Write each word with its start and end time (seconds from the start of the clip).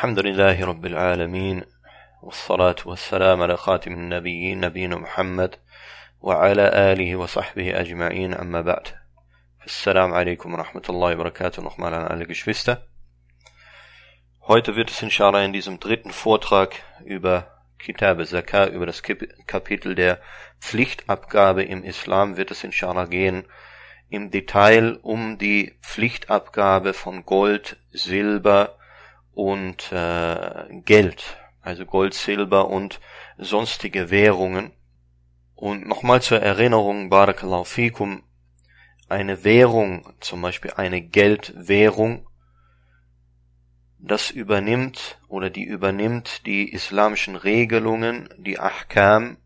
الحمد 0.00 0.19
لله 0.19 0.65
رب 0.65 0.85
العالمين 0.85 1.63
والصلاة 2.21 2.75
والسلام 2.85 3.41
على 3.41 3.57
خاتم 3.57 3.93
النبيين 3.93 4.59
نبينا 4.59 4.95
محمد 4.95 5.55
وعلى 6.19 6.91
آله 6.91 7.15
وصحبه 7.15 7.79
أجمعين 7.79 8.33
أما 8.33 8.61
بعد 8.61 8.87
السلام 9.65 10.13
عليكم 10.13 10.53
ورحمة 10.53 10.81
الله 10.89 11.15
وبركاته 11.15 11.63
nochmal 11.63 11.95
an 11.95 12.07
alle 12.07 12.27
Geschwister. 12.27 12.87
Heute 14.47 14.75
wird 14.75 14.91
es 14.91 15.01
inshallah 15.01 15.43
in 15.43 15.51
diesem 15.51 15.79
dritten 15.79 16.11
Vortrag 16.11 16.75
über 17.03 17.47
Kitab 17.79 18.23
Zakah, 18.23 18.67
über 18.67 18.85
das 18.85 19.01
Kapitel 19.47 19.95
der 19.95 20.21
Pflichtabgabe 20.59 21.63
im 21.63 21.83
Islam 21.83 22.37
wird 22.37 22.51
es 22.51 22.63
inshallah 22.63 23.05
gehen, 23.05 23.45
im 24.09 24.29
Detail 24.29 24.99
um 25.01 25.39
die 25.39 25.73
Pflichtabgabe 25.81 26.93
von 26.93 27.25
Gold, 27.25 27.77
Silber 27.89 28.77
und 29.33 29.91
äh, 29.91 30.81
Geld, 30.85 31.37
also 31.61 31.85
Gold, 31.85 32.13
Silber 32.13 32.67
und 32.67 32.99
sonstige 33.37 34.09
Währungen. 34.09 34.71
Und 35.55 35.87
nochmal 35.87 36.21
zur 36.21 36.39
Erinnerung, 36.41 37.09
Barakallahu 37.09 37.63
fikum, 37.65 38.23
eine 39.07 39.43
Währung, 39.43 40.13
zum 40.19 40.41
Beispiel 40.41 40.71
eine 40.75 41.01
Geldwährung, 41.01 42.27
das 43.99 44.31
übernimmt 44.31 45.19
oder 45.27 45.49
die 45.49 45.63
übernimmt 45.63 46.45
die 46.47 46.71
islamischen 46.71 47.35
Regelungen, 47.35 48.29
die 48.37 48.57
Ahkam 48.59 49.37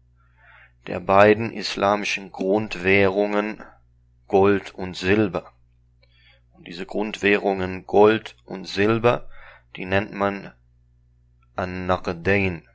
der 0.87 0.99
beiden 0.99 1.51
islamischen 1.51 2.31
Grundwährungen 2.31 3.63
Gold 4.27 4.73
und 4.73 4.95
Silber. 4.95 5.51
Und 6.53 6.67
diese 6.67 6.85
Grundwährungen 6.85 7.85
Gold 7.85 8.37
und 8.45 8.65
Silber, 8.65 9.27
die 9.75 9.85
nennt 9.85 10.13
man 10.13 10.53
An-Naqdain. 11.55 12.67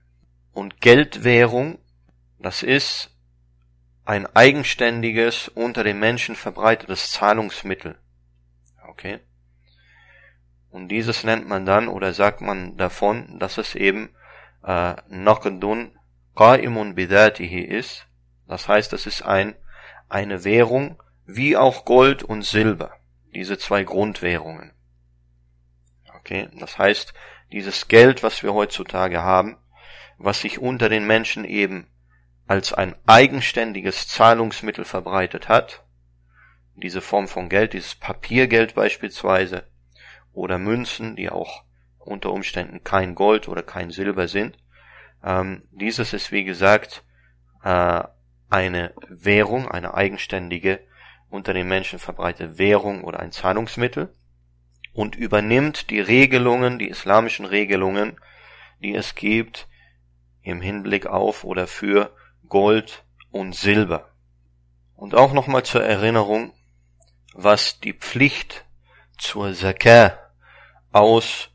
Und 0.52 0.80
Geldwährung, 0.80 1.78
das 2.38 2.62
ist 2.62 3.16
ein 4.05 4.27
eigenständiges, 4.34 5.48
unter 5.48 5.84
den 5.84 5.98
Menschen 5.98 6.34
verbreitetes 6.34 7.12
Zahlungsmittel. 7.12 7.98
Okay? 8.88 9.20
Und 10.70 10.88
dieses 10.88 11.25
nennt 11.25 11.48
man 11.48 11.66
dann 11.66 11.88
oder 11.88 12.12
sagt 12.12 12.41
man 12.41 12.77
davon, 12.77 13.38
dass 13.38 13.58
es 13.58 13.75
eben 13.75 14.10
äh, 14.64 14.94
Naqdun 15.08 15.98
Qa'imun 16.36 16.94
bidatihi 16.94 17.60
ist. 17.60 18.06
Das 18.47 18.69
heißt, 18.69 18.92
es 18.92 19.06
ist 19.06 19.22
ein, 19.22 19.55
eine 20.08 20.44
Währung, 20.44 21.03
wie 21.27 21.56
auch 21.56 21.84
Gold 21.84 22.22
und 22.22 22.42
Silber. 22.42 22.92
Diese 23.34 23.58
zwei 23.58 23.84
Grundwährungen. 23.84 24.72
Okay, 26.20 26.48
das 26.58 26.78
heißt, 26.78 27.12
dieses 27.52 27.88
Geld, 27.88 28.22
was 28.22 28.42
wir 28.42 28.54
heutzutage 28.54 29.22
haben, 29.22 29.56
was 30.18 30.40
sich 30.40 30.58
unter 30.58 30.88
den 30.88 31.06
Menschen 31.06 31.44
eben 31.44 31.88
als 32.46 32.72
ein 32.72 32.94
eigenständiges 33.06 34.08
Zahlungsmittel 34.08 34.84
verbreitet 34.84 35.48
hat, 35.48 35.84
diese 36.74 37.00
Form 37.00 37.28
von 37.28 37.48
Geld, 37.48 37.72
dieses 37.72 37.94
Papiergeld 37.94 38.74
beispielsweise, 38.74 39.64
oder 40.32 40.58
Münzen, 40.58 41.16
die 41.16 41.30
auch 41.30 41.64
unter 41.98 42.32
Umständen 42.32 42.84
kein 42.84 43.14
Gold 43.14 43.48
oder 43.48 43.62
kein 43.62 43.91
Silber 43.91 44.28
sind. 44.28 44.58
Ähm, 45.24 45.62
dieses 45.70 46.12
ist 46.12 46.32
wie 46.32 46.44
gesagt 46.44 47.04
äh, 47.62 48.02
eine 48.48 48.94
Währung, 49.08 49.68
eine 49.68 49.94
eigenständige 49.94 50.80
unter 51.28 51.52
den 51.54 51.68
Menschen 51.68 51.98
verbreitete 51.98 52.58
Währung 52.58 53.04
oder 53.04 53.20
ein 53.20 53.32
Zahlungsmittel 53.32 54.14
und 54.92 55.16
übernimmt 55.16 55.91
die 55.91 56.00
Regelungen, 56.00 56.78
die 56.78 56.88
islamischen 56.88 57.46
Regelungen, 57.46 58.20
die 58.83 58.94
es 58.94 59.14
gibt 59.14 59.69
im 60.42 60.60
Hinblick 60.60 61.06
auf 61.06 61.44
oder 61.44 61.66
für 61.66 62.14
Gold 62.48 63.05
und 63.30 63.55
Silber. 63.55 64.10
Und 64.97 65.14
auch 65.14 65.32
nochmal 65.32 65.62
zur 65.62 65.84
Erinnerung, 65.84 66.53
was 67.34 67.81
die 67.81 67.92
Pflicht 67.92 68.65
zur 69.16 69.54
Zakah 69.54 70.19
aus 70.92 71.50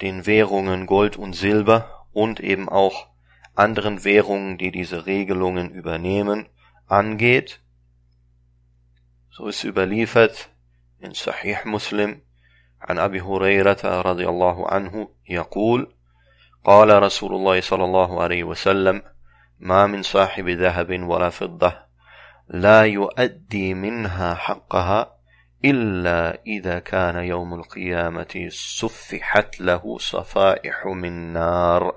den 0.00 0.26
Währungen 0.26 0.86
Gold 0.86 1.16
und 1.16 1.34
Silber 1.34 2.06
und 2.12 2.40
eben 2.40 2.68
auch 2.68 3.08
anderen 3.54 4.04
Währungen, 4.04 4.56
die 4.58 4.70
diese 4.70 5.06
Regelungen 5.06 5.70
übernehmen, 5.70 6.48
angeht. 6.86 7.60
So 9.30 9.46
ist 9.46 9.64
überliefert 9.64 10.50
in 10.98 11.14
Sahih 11.14 11.58
Muslim 11.64 12.22
عن 12.80 12.98
أبي 12.98 13.20
هريرة 13.20 14.00
رضي 14.00 14.28
الله 14.28 14.68
عنه 14.68 15.08
يقول 15.28 15.94
قال 16.64 17.02
رسول 17.02 17.34
الله 17.34 17.60
صلى 17.60 17.84
الله 17.84 18.22
عليه 18.22 18.44
وسلم 18.44 19.02
ما 19.58 19.86
من 19.86 20.02
صاحب 20.02 20.48
ذهب 20.48 21.02
ولا 21.02 21.30
فضة 21.30 21.72
لا 22.48 22.82
يؤدي 22.84 23.74
منها 23.74 24.34
حقها 24.34 25.14
إلا 25.64 26.42
إذا 26.46 26.78
كان 26.78 27.16
يوم 27.16 27.54
القيامة 27.54 28.48
سفحت 28.50 29.60
له 29.60 29.98
صفائح 29.98 30.86
من 30.86 31.32
نار 31.32 31.94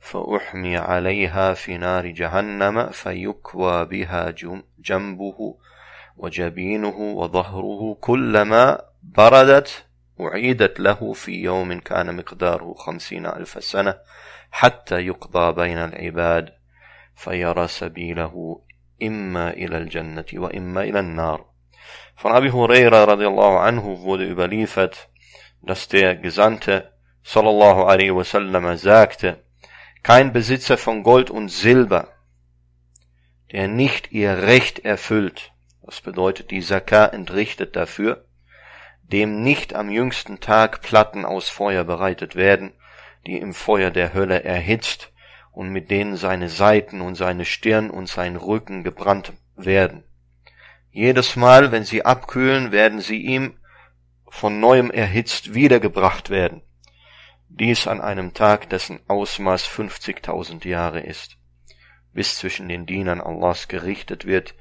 فأحمي 0.00 0.76
عليها 0.76 1.54
في 1.54 1.78
نار 1.78 2.06
جهنم 2.06 2.86
فيكوى 2.86 3.84
بها 3.84 4.34
جنبه 4.78 5.56
وجبينه 6.16 6.98
وظهره 6.98 7.96
كلما 8.00 8.87
بردت 9.03 9.85
أعيدت 10.21 10.79
له 10.79 11.13
في 11.13 11.31
يوم 11.31 11.79
كان 11.79 12.15
مقداره 12.15 12.73
خمسين 12.73 13.25
ألف 13.25 13.63
سنة 13.63 13.95
حتى 14.51 14.99
يقضى 14.99 15.53
بين 15.53 15.77
العباد 15.77 16.53
فيرى 17.15 17.67
سبيله 17.67 18.61
إما 19.03 19.49
إلى 19.49 19.77
الجنة 19.77 20.25
وإما 20.33 20.81
إلى 20.83 20.99
النار 20.99 21.53
Von 22.15 22.31
Abi 22.31 22.51
Huraira 22.51 23.07
radiallahu 23.07 23.57
anhu 23.57 24.01
wurde 24.03 24.25
überliefert, 24.25 25.09
dass 25.61 25.87
der 25.87 26.15
Gesandte 26.15 26.93
sallallahu 27.23 27.83
alaihi 27.83 28.15
wasallam 28.15 28.77
sagte, 28.77 29.43
kein 30.03 30.31
Besitzer 30.31 30.77
von 30.77 31.03
Gold 31.03 31.29
und 31.31 31.49
Silber, 31.49 32.09
der 33.51 33.67
nicht 33.67 34.11
ihr 34.11 34.43
Recht 34.43 34.85
erfüllt, 34.85 35.51
das 35.81 36.01
bedeutet 36.01 36.51
die 36.51 36.61
Zakah 36.61 37.07
entrichtet 37.07 37.75
dafür, 37.75 38.25
dem 39.12 39.42
nicht 39.42 39.74
am 39.74 39.90
jüngsten 39.90 40.40
Tag 40.40 40.82
Platten 40.82 41.24
aus 41.24 41.48
Feuer 41.48 41.84
bereitet 41.84 42.36
werden, 42.36 42.72
die 43.26 43.38
im 43.38 43.54
Feuer 43.54 43.90
der 43.90 44.14
Hölle 44.14 44.44
erhitzt 44.44 45.12
und 45.52 45.70
mit 45.70 45.90
denen 45.90 46.16
seine 46.16 46.48
Seiten 46.48 47.00
und 47.00 47.14
seine 47.14 47.44
Stirn 47.44 47.90
und 47.90 48.08
sein 48.08 48.36
Rücken 48.36 48.84
gebrannt 48.84 49.32
werden. 49.56 50.04
Jedes 50.90 51.36
Mal, 51.36 51.72
wenn 51.72 51.84
sie 51.84 52.04
abkühlen, 52.04 52.70
werden 52.70 53.00
sie 53.00 53.22
ihm 53.22 53.58
von 54.28 54.60
neuem 54.60 54.90
erhitzt 54.90 55.54
wiedergebracht 55.54 56.30
werden. 56.30 56.62
Dies 57.48 57.86
an 57.86 58.00
einem 58.00 58.34
Tag, 58.34 58.68
dessen 58.68 59.00
Ausmaß 59.08 59.66
50.000 59.66 60.68
Jahre 60.68 61.00
ist, 61.00 61.38
bis 62.12 62.36
zwischen 62.36 62.68
den 62.68 62.84
Dienern 62.84 63.20
Allahs 63.20 63.68
gerichtet 63.68 64.26
wird 64.26 64.54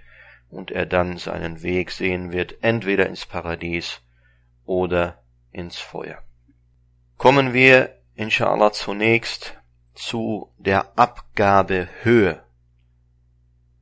und 0.49 0.71
er 0.71 0.85
dann 0.85 1.17
seinen 1.17 1.61
Weg 1.61 1.91
sehen 1.91 2.31
wird, 2.31 2.63
entweder 2.63 3.07
ins 3.07 3.25
Paradies 3.25 4.01
oder 4.67 5.23
ins 5.51 5.79
Feuer. 5.79 6.19
Kommen 7.17 7.53
wir, 7.53 7.97
inshallah, 8.13 8.71
zunächst 8.71 9.55
zu 9.95 10.53
der 10.59 10.97
Abgabehöhe 10.99 12.43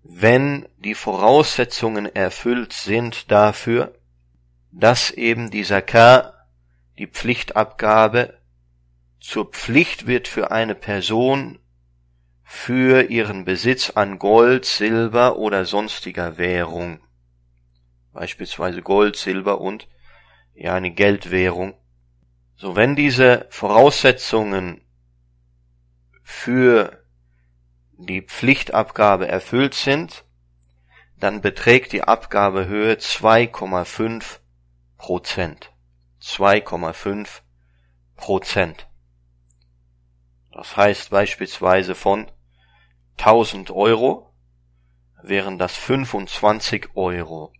wenn 0.08 0.68
die 0.78 0.94
Voraussetzungen 0.94 2.06
erfüllt 2.06 2.74
sind 2.74 3.32
dafür, 3.32 3.96
dass 4.72 5.10
eben 5.10 5.50
die 5.50 5.64
Zakah, 5.64 6.46
die 7.00 7.08
Pflichtabgabe, 7.08 8.38
zur 9.20 9.50
Pflicht 9.50 10.06
wird 10.06 10.28
für 10.28 10.52
eine 10.52 10.76
Person 10.76 11.58
für 12.44 13.10
ihren 13.10 13.46
Besitz 13.46 13.90
an 13.90 14.20
Gold, 14.20 14.66
Silber 14.66 15.38
oder 15.38 15.66
sonstiger 15.66 16.38
Währung. 16.38 17.00
Beispielsweise 18.14 18.84
Gold, 18.84 19.16
Silber 19.16 19.60
und 19.60 19.88
ja 20.56 20.74
eine 20.74 20.92
Geldwährung. 20.92 21.76
So 22.56 22.76
wenn 22.76 22.96
diese 22.96 23.48
Voraussetzungen 23.50 24.82
für 26.24 27.04
die 27.98 28.22
Pflichtabgabe 28.22 29.28
erfüllt 29.28 29.74
sind, 29.74 30.26
dann 31.18 31.42
beträgt 31.42 31.92
die 31.92 32.04
Abgabehöhe 32.04 32.94
2,5 32.96 34.40
Prozent. 34.98 35.72
2,5 36.22 37.42
Prozent. 38.16 38.88
Das 40.52 40.78
heißt 40.78 41.10
beispielsweise 41.10 41.96
von 41.96 42.32
1000 43.18 43.72
Euro 43.72 44.34
wären 45.22 45.58
das 45.58 45.76
25 45.76 46.96
Euro. 46.96 47.54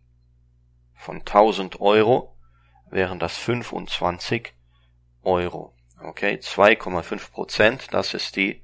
Von 0.96 1.18
1000 1.20 1.82
Euro 1.82 2.35
wären 2.90 3.20
das 3.20 3.38
25 3.38 4.54
Euro. 5.24 5.76
Okay, 6.00 6.36
2,5 6.36 7.32
Prozent, 7.32 7.88
das 7.94 8.14
ist 8.14 8.36
die, 8.36 8.64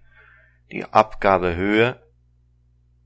die 0.71 0.85
Abgabehöhe, 0.85 2.01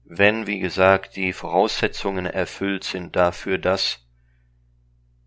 wenn, 0.03 0.45
wie 0.45 0.59
gesagt, 0.59 1.15
die 1.15 1.33
Voraussetzungen 1.33 2.25
erfüllt 2.25 2.83
sind 2.83 3.15
dafür, 3.15 3.57
dass 3.57 4.07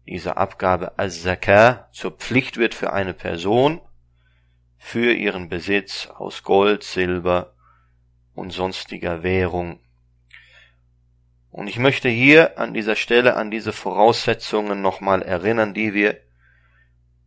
diese 0.06 0.36
Abgabe 0.36 0.98
als 0.98 1.22
Zakah 1.22 1.88
zur 1.92 2.12
Pflicht 2.12 2.56
wird 2.56 2.74
für 2.74 2.92
eine 2.92 3.12
Person, 3.12 3.80
für 4.78 5.12
ihren 5.12 5.48
Besitz 5.48 6.06
aus 6.06 6.44
Gold, 6.44 6.84
Silber 6.84 7.54
und 8.34 8.50
sonstiger 8.50 9.22
Währung. 9.22 9.80
Und 11.58 11.66
ich 11.66 11.80
möchte 11.80 12.08
hier 12.08 12.56
an 12.56 12.72
dieser 12.72 12.94
Stelle 12.94 13.34
an 13.34 13.50
diese 13.50 13.72
Voraussetzungen 13.72 14.80
nochmal 14.80 15.22
erinnern, 15.22 15.74
die 15.74 15.92
wir 15.92 16.20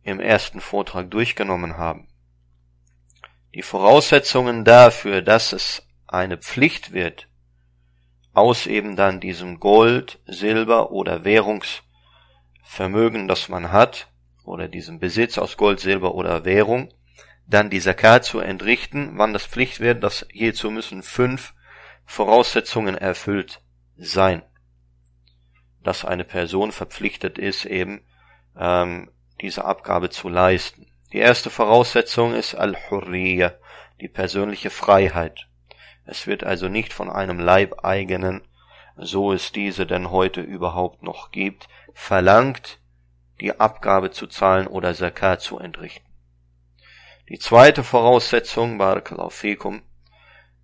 im 0.04 0.20
ersten 0.20 0.62
Vortrag 0.62 1.10
durchgenommen 1.10 1.76
haben. 1.76 2.08
Die 3.54 3.60
Voraussetzungen 3.60 4.64
dafür, 4.64 5.20
dass 5.20 5.52
es 5.52 5.86
eine 6.06 6.38
Pflicht 6.38 6.94
wird, 6.94 7.28
aus 8.32 8.66
eben 8.66 8.96
dann 8.96 9.20
diesem 9.20 9.60
Gold, 9.60 10.18
Silber 10.24 10.92
oder 10.92 11.24
Währungsvermögen, 11.24 13.28
das 13.28 13.50
man 13.50 13.70
hat, 13.70 14.08
oder 14.44 14.66
diesem 14.66 14.98
Besitz 14.98 15.36
aus 15.36 15.58
Gold, 15.58 15.78
Silber 15.78 16.14
oder 16.14 16.46
Währung, 16.46 16.90
dann 17.46 17.68
die 17.68 17.80
Zakat 17.80 18.24
zu 18.24 18.40
entrichten, 18.40 19.18
wann 19.18 19.34
das 19.34 19.44
Pflicht 19.44 19.80
wird, 19.80 20.02
dass 20.02 20.26
hierzu 20.30 20.70
müssen 20.70 21.02
fünf 21.02 21.52
Voraussetzungen 22.06 22.96
erfüllt 22.96 23.60
sein. 23.96 24.42
Dass 25.82 26.04
eine 26.04 26.24
Person 26.24 26.72
verpflichtet 26.72 27.38
ist, 27.38 27.64
eben 27.64 28.04
ähm, 28.56 29.10
diese 29.40 29.64
Abgabe 29.64 30.10
zu 30.10 30.28
leisten. 30.28 30.86
Die 31.12 31.18
erste 31.18 31.50
Voraussetzung 31.50 32.34
ist 32.34 32.54
Al-Hurriya, 32.54 33.54
die 34.00 34.08
persönliche 34.08 34.70
Freiheit. 34.70 35.48
Es 36.04 36.26
wird 36.26 36.44
also 36.44 36.68
nicht 36.68 36.92
von 36.92 37.10
einem 37.10 37.38
Leibeigenen, 37.38 38.42
so 38.96 39.32
es 39.32 39.52
diese 39.52 39.86
denn 39.86 40.10
heute 40.10 40.40
überhaupt 40.40 41.02
noch 41.02 41.30
gibt, 41.30 41.68
verlangt, 41.94 42.80
die 43.40 43.58
Abgabe 43.58 44.10
zu 44.10 44.26
zahlen 44.26 44.66
oder 44.66 44.94
Zakat 44.94 45.40
zu 45.40 45.58
entrichten. 45.58 46.06
Die 47.28 47.38
zweite 47.38 47.82
Voraussetzung, 47.84 48.78
Barakallahu 48.78 49.30
fikum, 49.30 49.82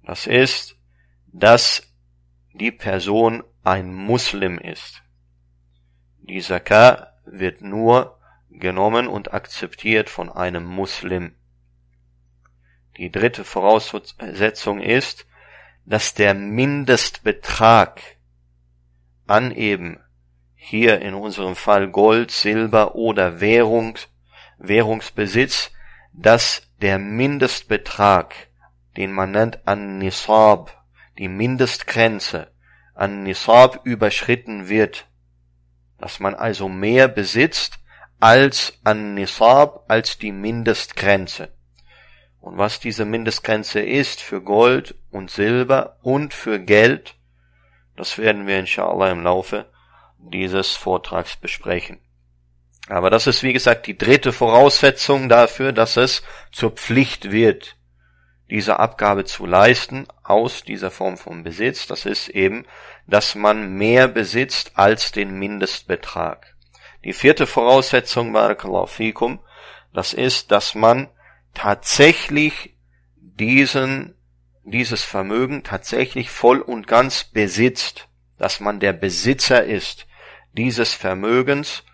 das 0.04 0.26
ist, 0.26 0.76
dass 1.26 1.82
die 2.58 2.72
Person 2.72 3.44
ein 3.64 3.94
Muslim 3.94 4.58
ist. 4.58 5.02
Die 6.18 6.40
Zakat 6.40 7.14
wird 7.24 7.62
nur 7.62 8.18
genommen 8.50 9.06
und 9.06 9.32
akzeptiert 9.32 10.10
von 10.10 10.30
einem 10.30 10.64
Muslim. 10.64 11.34
Die 12.96 13.10
dritte 13.10 13.44
Voraussetzung 13.44 14.80
ist, 14.80 15.26
dass 15.84 16.14
der 16.14 16.34
Mindestbetrag 16.34 18.00
an 19.26 19.52
eben 19.52 20.00
hier 20.54 21.00
in 21.00 21.14
unserem 21.14 21.54
Fall 21.54 21.88
Gold, 21.88 22.30
Silber 22.30 22.94
oder 22.94 23.40
Währung, 23.40 23.96
Währungsbesitz, 24.58 25.70
dass 26.12 26.68
der 26.80 26.98
Mindestbetrag, 26.98 28.34
den 28.96 29.12
man 29.12 29.30
nennt 29.30 29.66
an 29.66 29.98
Nisab, 29.98 30.77
die 31.18 31.28
Mindestgrenze 31.28 32.52
an 32.94 33.22
Nisab 33.22 33.80
überschritten 33.84 34.68
wird, 34.68 35.06
dass 35.98 36.20
man 36.20 36.34
also 36.34 36.68
mehr 36.68 37.08
besitzt 37.08 37.78
als 38.20 38.78
an 38.84 39.14
Nisab 39.14 39.84
als 39.88 40.18
die 40.18 40.32
Mindestgrenze. 40.32 41.52
Und 42.40 42.56
was 42.56 42.80
diese 42.80 43.04
Mindestgrenze 43.04 43.80
ist 43.80 44.20
für 44.20 44.40
Gold 44.40 44.94
und 45.10 45.30
Silber 45.30 45.98
und 46.02 46.34
für 46.34 46.60
Geld, 46.60 47.14
das 47.96 48.16
werden 48.18 48.46
wir 48.46 48.58
inshallah 48.58 49.10
im 49.10 49.22
Laufe 49.22 49.66
dieses 50.18 50.76
Vortrags 50.76 51.36
besprechen. 51.36 52.00
Aber 52.88 53.10
das 53.10 53.26
ist 53.26 53.42
wie 53.42 53.52
gesagt 53.52 53.86
die 53.86 53.98
dritte 53.98 54.32
Voraussetzung 54.32 55.28
dafür, 55.28 55.72
dass 55.72 55.96
es 55.96 56.22
zur 56.52 56.70
Pflicht 56.70 57.30
wird, 57.30 57.76
diese 58.50 58.78
Abgabe 58.78 59.24
zu 59.24 59.46
leisten 59.46 60.06
aus 60.22 60.62
dieser 60.62 60.90
Form 60.90 61.16
von 61.16 61.44
Besitz. 61.44 61.86
Das 61.86 62.06
ist 62.06 62.28
eben, 62.28 62.64
dass 63.06 63.34
man 63.34 63.74
mehr 63.74 64.08
besitzt 64.08 64.72
als 64.74 65.12
den 65.12 65.38
Mindestbetrag. 65.38 66.56
Die 67.04 67.12
vierte 67.12 67.46
Voraussetzung, 67.46 68.32
Barakallahu 68.32 68.86
fikum, 68.86 69.40
das 69.92 70.12
ist, 70.12 70.50
dass 70.50 70.74
man 70.74 71.08
tatsächlich 71.54 72.76
diesen, 73.16 74.14
dieses 74.64 75.04
Vermögen 75.04 75.62
tatsächlich 75.62 76.30
voll 76.30 76.60
und 76.60 76.86
ganz 76.86 77.24
besitzt, 77.24 78.08
dass 78.38 78.60
man 78.60 78.80
der 78.80 78.92
Besitzer 78.92 79.64
ist 79.64 80.06
dieses 80.52 80.94
Vermögens 80.94 81.84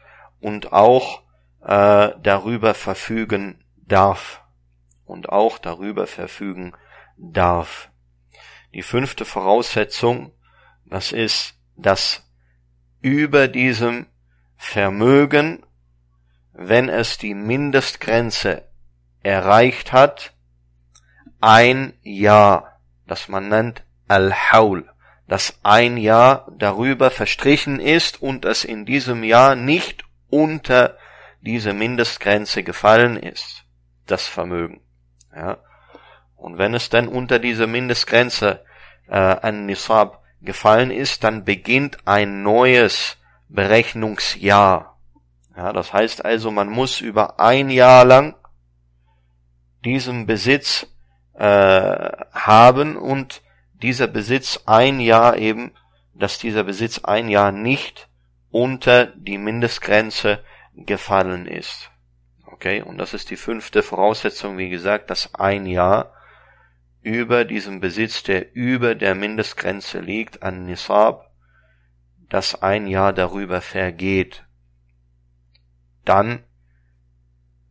und 0.41 0.73
auch 0.73 1.23
äh, 1.63 2.11
darüber 2.23 2.75
verfügen 2.75 3.63
darf 3.77 4.44
und 5.05 5.29
auch 5.29 5.59
darüber 5.59 6.07
verfügen 6.07 6.73
darf. 7.17 7.91
Die 8.73 8.83
fünfte 8.83 9.25
Voraussetzung, 9.25 10.33
das 10.85 11.13
ist, 11.13 11.55
dass 11.77 12.29
über 13.01 13.49
diesem 13.49 14.07
Vermögen, 14.57 15.65
wenn 16.53 16.89
es 16.89 17.19
die 17.19 17.35
Mindestgrenze 17.35 18.69
erreicht 19.23 19.93
hat, 19.93 20.33
ein 21.41 21.95
Jahr, 22.03 22.81
das 23.07 23.29
man 23.29 23.49
nennt 23.49 23.85
Al-Haul, 24.09 24.89
dass 25.27 25.59
ein 25.63 25.97
Jahr 25.97 26.51
darüber 26.57 27.11
verstrichen 27.11 27.81
ist 27.81 28.21
und 28.23 28.45
es 28.45 28.65
in 28.65 28.85
diesem 28.85 29.25
Jahr 29.25 29.55
nicht 29.55 30.05
unter 30.31 30.99
diese 31.41 31.73
Mindestgrenze 31.73 32.63
gefallen 32.63 33.17
ist, 33.17 33.65
das 34.07 34.27
Vermögen. 34.27 34.84
Ja. 35.35 35.59
Und 36.37 36.59
wenn 36.59 36.75
es 36.75 36.91
dann 36.91 37.09
unter 37.09 37.39
diese 37.39 37.67
Mindestgrenze 37.67 38.65
äh, 39.09 39.17
an 39.17 39.67
Nisab 39.67 40.23
gefallen 40.43 40.91
ist, 40.91 41.25
dann 41.25 41.45
beginnt 41.45 41.99
ein 42.07 42.43
neues 42.43 43.17
Berechnungsjahr. 43.49 44.99
Ja, 45.57 45.73
das 45.73 45.93
heißt 45.93 46.25
also, 46.25 46.51
man 46.51 46.69
muss 46.69 47.01
über 47.01 47.41
ein 47.41 47.71
Jahr 47.71 48.05
lang 48.05 48.35
diesen 49.85 50.27
Besitz 50.27 50.87
äh, 51.35 52.11
haben 52.33 52.97
und 52.97 53.43
dieser 53.83 54.07
Besitz 54.07 54.61
ein 54.67 55.01
Jahr 55.01 55.37
eben, 55.37 55.73
dass 56.15 56.39
dieser 56.39 56.65
Besitz 56.65 57.01
ein 57.05 57.29
Jahr 57.29 57.53
nicht 57.53 58.09
unter 58.51 59.07
die 59.07 59.39
Mindestgrenze 59.39 60.45
gefallen 60.75 61.47
ist. 61.47 61.91
Okay, 62.55 62.83
und 62.83 62.99
das 62.99 63.15
ist 63.15 63.31
die 63.31 63.37
fünfte 63.37 63.83
Voraussetzung, 63.83 64.59
wie 64.59 64.69
gesagt, 64.69 65.11
dass 65.11 65.35
ein 65.35 65.67
Jahr 65.67 66.15
über 67.03 67.45
diesem 67.45 67.81
Besitz, 67.81 68.23
der 68.23 68.55
über 68.55 68.95
der 68.95 69.17
Mindestgrenze 69.17 69.99
liegt, 69.99 70.45
an 70.45 70.65
Nisab, 70.65 71.33
dass 72.29 72.63
ein 72.63 72.87
Jahr 72.87 73.13
darüber 73.13 73.61
vergeht. 73.61 74.45
Dann 76.05 76.45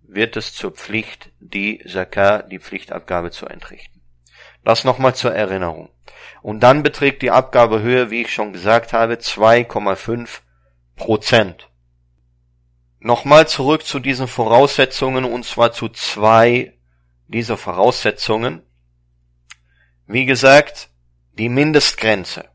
wird 0.01 0.35
es 0.35 0.53
zur 0.53 0.71
Pflicht, 0.71 1.31
die 1.39 1.81
Zakah, 1.87 2.41
die 2.41 2.59
Pflichtabgabe 2.59 3.31
zu 3.31 3.45
entrichten. 3.45 4.01
Das 4.65 4.83
nochmal 4.83 5.15
zur 5.15 5.33
Erinnerung. 5.33 5.91
Und 6.41 6.59
dann 6.59 6.83
beträgt 6.83 7.21
die 7.21 7.31
Abgabehöhe, 7.31 8.11
wie 8.11 8.23
ich 8.23 8.33
schon 8.33 8.51
gesagt 8.51 8.91
habe, 8.91 9.13
2,5 9.13 10.41
Prozent. 10.97 11.69
Nochmal 13.03 13.50
zurück 13.50 13.86
zu 13.86 14.00
diesen 14.00 14.29
Voraussetzungen 14.29 15.25
und 15.25 15.43
zwar 15.43 15.74
zu 15.74 15.89
zwei 15.89 16.77
dieser 17.27 17.57
Voraussetzungen. 17.57 18.63
Wie 20.07 20.25
gesagt, 20.25 20.89
die 21.33 21.50
Mindestgrenze. 21.50 22.45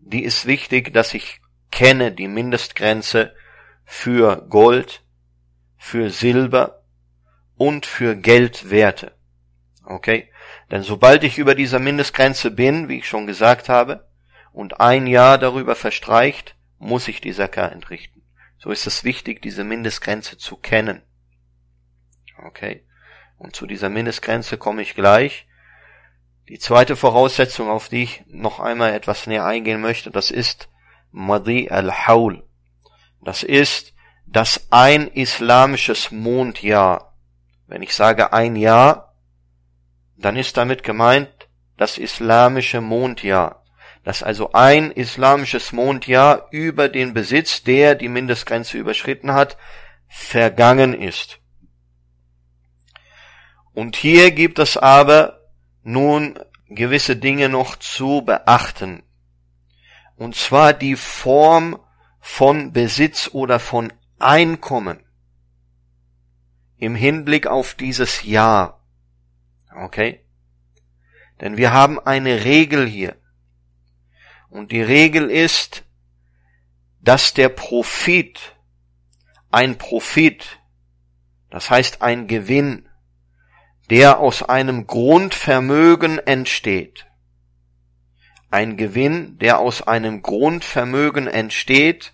Die 0.00 0.24
ist 0.24 0.46
wichtig, 0.46 0.94
dass 0.94 1.12
ich 1.12 1.42
kenne 1.70 2.10
die 2.10 2.26
Mindestgrenze 2.26 3.34
für 3.84 4.46
Gold, 4.48 5.04
für 5.76 6.08
Silber 6.08 6.84
und 7.58 7.84
für 7.84 8.16
Geldwerte. 8.16 9.12
Okay? 9.84 10.32
Denn 10.70 10.84
sobald 10.84 11.22
ich 11.22 11.36
über 11.36 11.54
dieser 11.54 11.80
Mindestgrenze 11.80 12.50
bin, 12.50 12.88
wie 12.88 13.00
ich 13.00 13.06
schon 13.06 13.26
gesagt 13.26 13.68
habe, 13.68 14.08
und 14.52 14.80
ein 14.80 15.06
Jahr 15.06 15.36
darüber 15.36 15.74
verstreicht, 15.74 16.56
muss 16.78 17.08
ich 17.08 17.20
die 17.20 17.34
Zakah 17.34 17.68
entrichten. 17.68 18.21
So 18.62 18.70
ist 18.70 18.86
es 18.86 19.02
wichtig, 19.02 19.42
diese 19.42 19.64
Mindestgrenze 19.64 20.38
zu 20.38 20.56
kennen. 20.56 21.02
Okay? 22.44 22.86
Und 23.36 23.56
zu 23.56 23.66
dieser 23.66 23.88
Mindestgrenze 23.88 24.56
komme 24.56 24.82
ich 24.82 24.94
gleich. 24.94 25.48
Die 26.48 26.60
zweite 26.60 26.94
Voraussetzung, 26.94 27.68
auf 27.68 27.88
die 27.88 28.04
ich 28.04 28.22
noch 28.28 28.60
einmal 28.60 28.92
etwas 28.92 29.26
näher 29.26 29.44
eingehen 29.44 29.80
möchte, 29.80 30.12
das 30.12 30.30
ist 30.30 30.68
Madi 31.10 31.70
al-Haul. 31.70 32.48
Das 33.20 33.42
ist, 33.42 33.94
dass 34.26 34.68
ein 34.70 35.08
islamisches 35.08 36.12
Mondjahr 36.12 37.16
Wenn 37.66 37.82
ich 37.82 37.96
sage 37.96 38.32
ein 38.32 38.54
Jahr, 38.54 39.16
dann 40.16 40.36
ist 40.36 40.56
damit 40.56 40.84
gemeint 40.84 41.48
das 41.78 41.98
islamische 41.98 42.80
Mondjahr. 42.80 43.61
Dass 44.04 44.22
also 44.22 44.52
ein 44.52 44.90
islamisches 44.90 45.72
Mondjahr 45.72 46.48
über 46.50 46.88
den 46.88 47.14
Besitz, 47.14 47.62
der 47.62 47.94
die 47.94 48.08
Mindestgrenze 48.08 48.78
überschritten 48.78 49.32
hat, 49.32 49.56
vergangen 50.08 50.92
ist. 50.92 51.38
Und 53.74 53.96
hier 53.96 54.32
gibt 54.32 54.58
es 54.58 54.76
aber 54.76 55.40
nun 55.82 56.38
gewisse 56.68 57.16
Dinge 57.16 57.48
noch 57.48 57.76
zu 57.76 58.22
beachten. 58.22 59.02
Und 60.16 60.36
zwar 60.36 60.72
die 60.72 60.96
Form 60.96 61.78
von 62.20 62.72
Besitz 62.72 63.30
oder 63.32 63.58
von 63.58 63.92
Einkommen 64.18 65.04
im 66.82 66.96
Hinblick 66.96 67.46
auf 67.46 67.74
dieses 67.74 68.24
Jahr. 68.24 68.84
Okay? 69.72 70.24
Denn 71.40 71.56
wir 71.56 71.72
haben 71.72 72.00
eine 72.00 72.44
Regel 72.44 72.88
hier. 72.88 73.16
Und 74.52 74.70
die 74.70 74.82
Regel 74.82 75.30
ist, 75.30 75.82
dass 77.00 77.32
der 77.32 77.48
Profit, 77.48 78.54
ein 79.50 79.78
Profit, 79.78 80.58
das 81.48 81.70
heißt 81.70 82.02
ein 82.02 82.26
Gewinn, 82.26 82.86
der 83.88 84.18
aus 84.18 84.42
einem 84.42 84.86
Grundvermögen 84.86 86.18
entsteht. 86.18 87.06
Ein 88.50 88.76
Gewinn, 88.76 89.38
der 89.38 89.58
aus 89.58 89.80
einem 89.80 90.20
Grundvermögen 90.20 91.28
entsteht, 91.28 92.12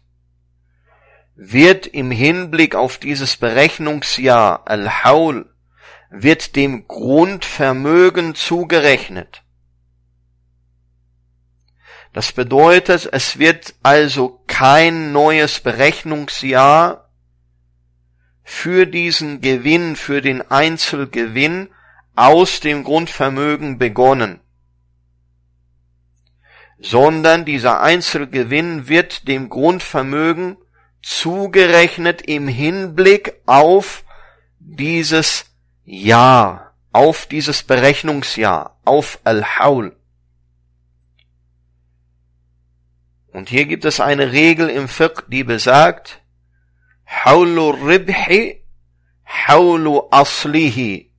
wird 1.34 1.88
im 1.88 2.12
Hinblick 2.12 2.76
auf 2.76 2.98
dieses 2.98 3.36
Berechnungsjahr 3.36 4.62
Al-Haul 4.68 5.52
wird 6.10 6.54
dem 6.54 6.86
Grundvermögen 6.86 8.36
zugerechnet. 8.36 9.42
Das 12.12 12.32
bedeutet, 12.32 13.08
es 13.12 13.38
wird 13.38 13.74
also 13.82 14.42
kein 14.46 15.12
neues 15.12 15.60
Berechnungsjahr 15.60 17.08
für 18.42 18.86
diesen 18.86 19.40
Gewinn, 19.40 19.94
für 19.94 20.22
den 20.22 20.40
Einzelgewinn 20.50 21.68
aus 22.16 22.60
dem 22.60 22.82
Grundvermögen 22.82 23.78
begonnen, 23.78 24.40
sondern 26.78 27.44
dieser 27.44 27.80
Einzelgewinn 27.82 28.88
wird 28.88 29.28
dem 29.28 29.50
Grundvermögen 29.50 30.56
zugerechnet 31.02 32.22
im 32.22 32.48
Hinblick 32.48 33.34
auf 33.46 34.02
dieses 34.58 35.44
Jahr, 35.84 36.74
auf 36.92 37.26
dieses 37.26 37.62
Berechnungsjahr, 37.62 38.78
auf 38.84 39.20
Al-Haul. 39.24 39.97
Und 43.32 43.48
hier 43.48 43.66
gibt 43.66 43.84
es 43.84 44.00
eine 44.00 44.32
Regel 44.32 44.68
im 44.68 44.88
Fiqh, 44.88 45.24
die 45.28 45.44
besagt, 45.44 46.22
Haulu 47.24 47.70
Ribhi, 47.70 48.64
Haulu 49.26 50.08
Aslihi. 50.10 51.12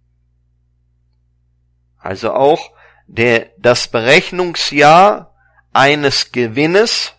Also 1.98 2.34
auch 2.34 2.72
der, 3.08 3.52
das 3.58 3.88
Berechnungsjahr 3.88 5.36
eines 5.74 6.32
Gewinnes, 6.32 7.14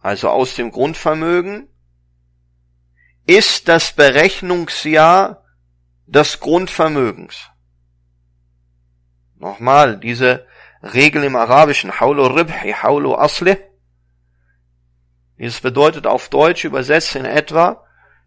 also 0.00 0.28
aus 0.28 0.54
dem 0.54 0.70
Grundvermögen, 0.70 1.68
ist 3.26 3.68
das 3.68 3.92
Berechnungsjahr 3.92 5.44
des 6.06 6.40
Grundvermögens. 6.40 7.48
Nochmal, 9.36 9.98
diese 9.98 10.46
Regel 10.82 11.24
im 11.24 11.36
Arabischen, 11.36 12.00
Haulu 12.00 12.26
Ribhi, 12.26 12.72
Haulu 12.72 13.14
Asli. 13.14 13.56
Dieses 15.40 15.62
bedeutet 15.62 16.06
auf 16.06 16.28
Deutsch 16.28 16.66
übersetzt 16.66 17.16
in 17.16 17.24
etwa, 17.24 17.82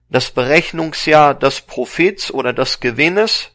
das 0.10 0.32
Berechnungsjahr 0.32 1.36
des 1.36 1.62
Profits 1.62 2.32
oder 2.32 2.53
des 2.53 2.79
Gewinnes 2.79 3.51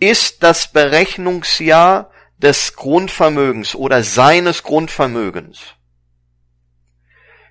ist 0.00 0.42
das 0.42 0.72
Berechnungsjahr 0.72 2.10
des 2.36 2.74
Grundvermögens 2.74 3.76
oder 3.76 4.02
seines 4.02 4.64
Grundvermögens. 4.64 5.60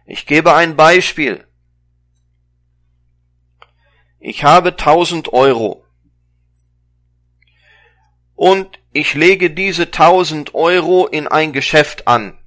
Ich 0.06 0.26
gebe 0.26 0.54
ein 0.56 0.76
Beispiel. 0.76 1.48
Ich 4.20 4.44
habe 4.44 4.72
1000 4.72 5.32
Euro 5.32 5.86
und 8.36 8.78
ich 8.92 9.14
lege 9.14 9.52
diese 9.52 9.84
1000 9.84 10.54
Euro 10.54 11.08
in 11.08 11.30
ein 11.30 11.54
Geschäft 11.54 12.10
an. 12.10 12.38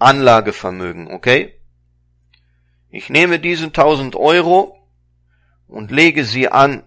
Anlagevermögen, 0.00 1.08
okay? 1.08 1.60
Ich 2.88 3.08
nehme 3.08 3.38
diesen 3.38 3.68
1000 3.68 4.16
Euro 4.16 4.76
und 5.68 5.90
lege 5.90 6.24
sie 6.24 6.48
an 6.48 6.82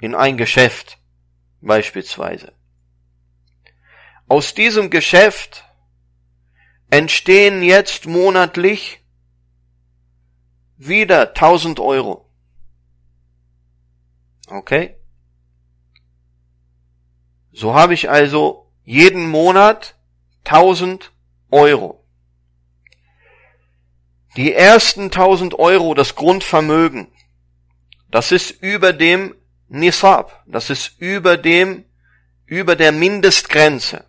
in 0.00 0.14
ein 0.14 0.36
Geschäft 0.36 0.98
beispielsweise. 1.60 2.52
Aus 4.28 4.54
diesem 4.54 4.88
Geschäft 4.88 5.64
entstehen 6.90 7.62
jetzt 7.62 8.06
monatlich 8.06 9.00
wieder 10.76 11.28
1000 11.28 11.80
Euro. 11.80 12.30
Okay? 14.46 14.96
So 17.52 17.74
habe 17.74 17.94
ich 17.94 18.08
also 18.08 18.72
jeden 18.84 19.28
Monat 19.28 19.96
1000 20.44 21.12
Euro. 21.50 22.01
Die 24.36 24.54
ersten 24.54 25.04
1000 25.04 25.58
Euro, 25.58 25.94
das 25.94 26.14
Grundvermögen, 26.14 27.08
das 28.10 28.32
ist 28.32 28.50
über 28.50 28.92
dem 28.92 29.34
Nisab, 29.68 30.42
das 30.46 30.70
ist 30.70 30.96
über 30.98 31.36
dem, 31.36 31.84
über 32.46 32.76
der 32.76 32.92
Mindestgrenze. 32.92 34.04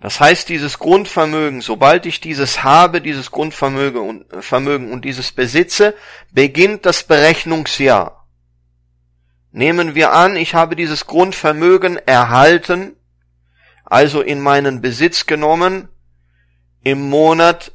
Das 0.00 0.18
heißt, 0.18 0.48
dieses 0.48 0.78
Grundvermögen, 0.78 1.60
sobald 1.60 2.06
ich 2.06 2.20
dieses 2.20 2.64
habe, 2.64 3.02
dieses 3.02 3.30
Grundvermögen 3.30 4.00
und, 4.00 4.32
äh, 4.32 4.40
Vermögen 4.40 4.92
und 4.92 5.04
dieses 5.04 5.30
besitze, 5.30 5.94
beginnt 6.32 6.86
das 6.86 7.02
Berechnungsjahr. 7.02 8.26
Nehmen 9.52 9.94
wir 9.94 10.12
an, 10.12 10.36
ich 10.36 10.54
habe 10.54 10.74
dieses 10.74 11.06
Grundvermögen 11.06 11.96
erhalten, 11.96 12.96
also 13.84 14.22
in 14.22 14.40
meinen 14.40 14.80
Besitz 14.80 15.26
genommen, 15.26 15.88
im 16.82 17.10
Monat 17.10 17.72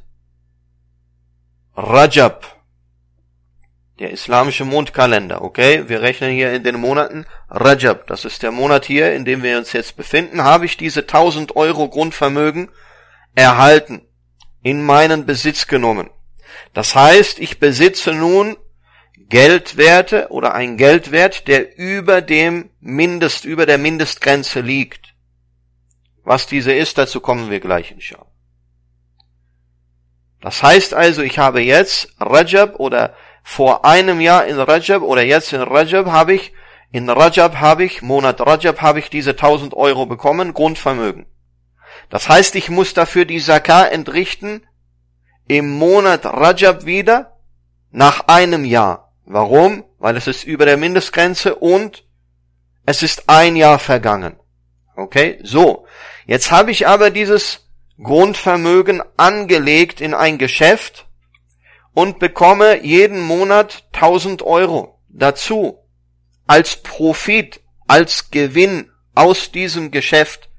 Rajab. 1.76 2.56
Der 3.98 4.10
islamische 4.10 4.64
Mondkalender, 4.64 5.42
okay? 5.42 5.88
Wir 5.88 6.00
rechnen 6.00 6.32
hier 6.32 6.52
in 6.52 6.64
den 6.64 6.80
Monaten 6.80 7.26
Rajab. 7.50 8.06
Das 8.06 8.24
ist 8.24 8.42
der 8.42 8.50
Monat 8.50 8.86
hier, 8.86 9.12
in 9.12 9.26
dem 9.26 9.42
wir 9.42 9.58
uns 9.58 9.72
jetzt 9.74 9.96
befinden. 9.96 10.42
Habe 10.42 10.64
ich 10.64 10.78
diese 10.78 11.00
1000 11.00 11.54
Euro 11.54 11.88
Grundvermögen 11.88 12.70
erhalten, 13.34 14.06
in 14.62 14.82
meinen 14.82 15.26
Besitz 15.26 15.66
genommen. 15.66 16.08
Das 16.72 16.94
heißt, 16.94 17.38
ich 17.38 17.58
besitze 17.60 18.12
nun 18.12 18.56
Geldwerte 19.28 20.28
oder 20.30 20.54
ein 20.54 20.78
Geldwert, 20.78 21.46
der 21.46 21.76
über 21.76 22.22
dem 22.22 22.70
Mindest, 22.80 23.44
über 23.44 23.66
der 23.66 23.78
Mindestgrenze 23.78 24.60
liegt. 24.60 25.14
Was 26.24 26.46
diese 26.46 26.72
ist, 26.72 26.96
dazu 26.96 27.20
kommen 27.20 27.50
wir 27.50 27.60
gleich 27.60 27.90
inshallah. 27.90 28.25
Das 30.40 30.62
heißt 30.62 30.94
also, 30.94 31.22
ich 31.22 31.38
habe 31.38 31.62
jetzt 31.62 32.14
Rajab 32.20 32.78
oder 32.78 33.14
vor 33.42 33.84
einem 33.84 34.20
Jahr 34.20 34.46
in 34.46 34.58
Rajab 34.58 35.02
oder 35.02 35.22
jetzt 35.22 35.52
in 35.52 35.62
Rajab 35.62 36.06
habe 36.06 36.34
ich, 36.34 36.52
in 36.92 37.08
Rajab 37.08 37.56
habe 37.56 37.84
ich, 37.84 38.02
Monat 38.02 38.40
Rajab 38.40 38.82
habe 38.82 38.98
ich 38.98 39.10
diese 39.10 39.30
1000 39.30 39.74
Euro 39.74 40.06
bekommen, 40.06 40.54
Grundvermögen. 40.54 41.26
Das 42.10 42.28
heißt, 42.28 42.54
ich 42.56 42.70
muss 42.70 42.94
dafür 42.94 43.24
die 43.24 43.40
Zakah 43.40 43.86
entrichten 43.86 44.66
im 45.48 45.78
Monat 45.78 46.24
Rajab 46.26 46.86
wieder 46.86 47.36
nach 47.90 48.28
einem 48.28 48.64
Jahr. 48.64 49.12
Warum? 49.24 49.84
Weil 49.98 50.16
es 50.16 50.26
ist 50.26 50.44
über 50.44 50.66
der 50.66 50.76
Mindestgrenze 50.76 51.54
und 51.54 52.04
es 52.84 53.02
ist 53.02 53.28
ein 53.28 53.56
Jahr 53.56 53.78
vergangen. 53.78 54.38
Okay? 54.96 55.38
So. 55.42 55.86
Jetzt 56.26 56.50
habe 56.50 56.70
ich 56.70 56.86
aber 56.86 57.10
dieses 57.10 57.65
Grundvermögen 58.02 59.02
angelegt 59.16 60.00
in 60.00 60.14
ein 60.14 60.38
Geschäft 60.38 61.06
und 61.94 62.18
bekomme 62.18 62.84
jeden 62.84 63.22
Monat 63.22 63.84
1000 63.92 64.42
Euro 64.42 65.00
dazu 65.08 65.78
als 66.46 66.76
Profit, 66.82 67.60
als 67.86 68.30
Gewinn 68.30 68.90
aus 69.14 69.50
diesem 69.50 69.90
Geschäft. 69.90 70.50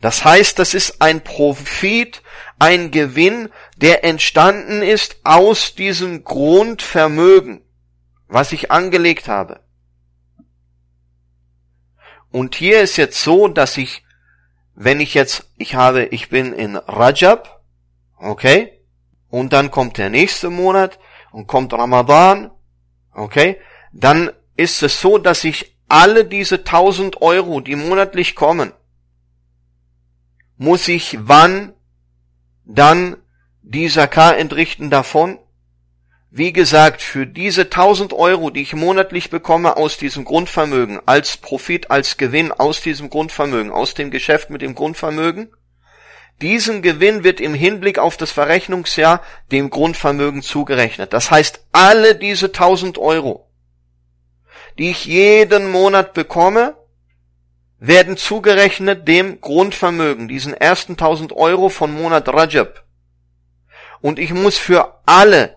Das 0.00 0.24
heißt, 0.24 0.58
das 0.58 0.74
ist 0.74 1.02
ein 1.02 1.22
Profit, 1.22 2.22
ein 2.58 2.90
Gewinn, 2.90 3.50
der 3.76 4.04
entstanden 4.04 4.82
ist 4.82 5.20
aus 5.24 5.74
diesem 5.74 6.24
Grundvermögen, 6.24 7.62
was 8.26 8.52
ich 8.52 8.70
angelegt 8.70 9.28
habe. 9.28 9.60
Und 12.30 12.54
hier 12.54 12.80
ist 12.80 12.96
jetzt 12.96 13.22
so, 13.22 13.48
dass 13.48 13.76
ich, 13.76 14.04
wenn 14.76 15.00
ich 15.00 15.14
jetzt, 15.14 15.50
ich 15.56 15.74
habe, 15.74 16.04
ich 16.04 16.28
bin 16.28 16.52
in 16.52 16.76
Rajab, 16.76 17.64
okay, 18.18 18.78
und 19.28 19.52
dann 19.52 19.70
kommt 19.70 19.96
der 19.96 20.10
nächste 20.10 20.50
Monat 20.50 20.98
und 21.32 21.46
kommt 21.46 21.72
Ramadan, 21.72 22.50
okay, 23.12 23.58
dann 23.92 24.30
ist 24.54 24.82
es 24.82 25.00
so, 25.00 25.16
dass 25.16 25.44
ich 25.44 25.76
alle 25.88 26.26
diese 26.26 26.58
1000 26.58 27.22
Euro, 27.22 27.60
die 27.60 27.74
monatlich 27.74 28.34
kommen, 28.34 28.72
muss 30.58 30.88
ich 30.88 31.16
wann 31.20 31.74
dann 32.64 33.16
die 33.62 33.88
Zakah 33.88 34.32
entrichten 34.32 34.90
davon? 34.90 35.38
Wie 36.30 36.52
gesagt, 36.52 37.02
für 37.02 37.26
diese 37.26 37.62
1000 37.62 38.12
Euro, 38.12 38.50
die 38.50 38.62
ich 38.62 38.74
monatlich 38.74 39.30
bekomme 39.30 39.76
aus 39.76 39.96
diesem 39.96 40.24
Grundvermögen, 40.24 41.00
als 41.06 41.36
Profit, 41.36 41.90
als 41.90 42.16
Gewinn 42.16 42.52
aus 42.52 42.82
diesem 42.82 43.10
Grundvermögen, 43.10 43.72
aus 43.72 43.94
dem 43.94 44.10
Geschäft 44.10 44.50
mit 44.50 44.60
dem 44.60 44.74
Grundvermögen, 44.74 45.50
diesen 46.42 46.82
Gewinn 46.82 47.24
wird 47.24 47.40
im 47.40 47.54
Hinblick 47.54 47.98
auf 47.98 48.18
das 48.18 48.30
Verrechnungsjahr 48.30 49.22
dem 49.50 49.70
Grundvermögen 49.70 50.42
zugerechnet. 50.42 51.14
Das 51.14 51.30
heißt, 51.30 51.64
alle 51.72 52.14
diese 52.14 52.46
1000 52.46 52.98
Euro, 52.98 53.48
die 54.78 54.90
ich 54.90 55.06
jeden 55.06 55.70
Monat 55.70 56.12
bekomme, 56.12 56.76
werden 57.78 58.16
zugerechnet 58.16 59.08
dem 59.08 59.40
Grundvermögen, 59.40 60.28
diesen 60.28 60.52
ersten 60.52 60.92
1000 60.92 61.32
Euro 61.32 61.68
von 61.70 61.92
Monat 61.92 62.28
Rajab. 62.28 62.84
Und 64.02 64.18
ich 64.18 64.32
muss 64.32 64.58
für 64.58 65.00
alle, 65.06 65.56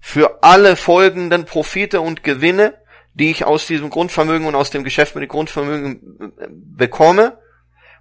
für 0.00 0.42
alle 0.42 0.76
folgenden 0.76 1.44
Profite 1.44 2.00
und 2.00 2.22
Gewinne, 2.22 2.74
die 3.14 3.30
ich 3.30 3.44
aus 3.44 3.66
diesem 3.66 3.90
Grundvermögen 3.90 4.46
und 4.46 4.54
aus 4.54 4.70
dem 4.70 4.84
Geschäft 4.84 5.14
mit 5.14 5.22
dem 5.22 5.28
Grundvermögen 5.28 6.30
äh, 6.38 6.46
bekomme, 6.50 7.38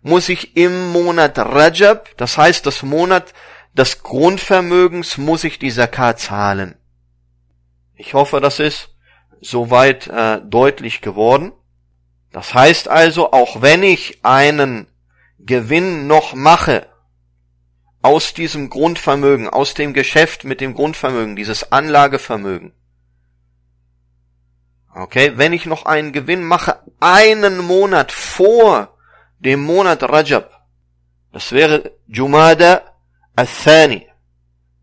muss 0.01 0.29
ich 0.29 0.55
im 0.55 0.91
Monat 0.91 1.37
Rajab, 1.37 2.15
das 2.17 2.37
heißt 2.37 2.65
das 2.65 2.83
Monat 2.83 3.33
des 3.73 4.03
Grundvermögens, 4.03 5.17
muss 5.17 5.43
ich 5.43 5.59
die 5.59 5.71
Zakat 5.71 6.19
zahlen. 6.19 6.75
Ich 7.95 8.13
hoffe, 8.13 8.39
das 8.39 8.59
ist 8.59 8.95
soweit 9.41 10.07
äh, 10.07 10.39
deutlich 10.43 11.01
geworden. 11.01 11.51
Das 12.31 12.53
heißt 12.53 12.87
also, 12.87 13.31
auch 13.31 13.61
wenn 13.61 13.83
ich 13.83 14.23
einen 14.23 14.87
Gewinn 15.39 16.07
noch 16.07 16.33
mache 16.33 16.87
aus 18.07 18.33
diesem 18.33 18.69
Grundvermögen, 18.69 19.49
aus 19.49 19.73
dem 19.73 19.93
Geschäft 19.93 20.45
mit 20.45 20.61
dem 20.61 20.73
Grundvermögen, 20.73 21.35
dieses 21.35 21.73
Anlagevermögen, 21.73 22.71
okay, 24.95 25.33
wenn 25.35 25.51
ich 25.51 25.65
noch 25.65 25.85
einen 25.85 26.13
Gewinn 26.13 26.45
mache, 26.45 26.79
einen 27.01 27.57
Monat 27.57 28.13
vor 28.13 28.97
dem 29.39 29.61
Monat 29.61 30.03
Rajab. 30.03 30.49
Das 31.33 31.51
wäre 31.51 31.91
Jumada 32.07 32.81
Athani. 33.35 34.07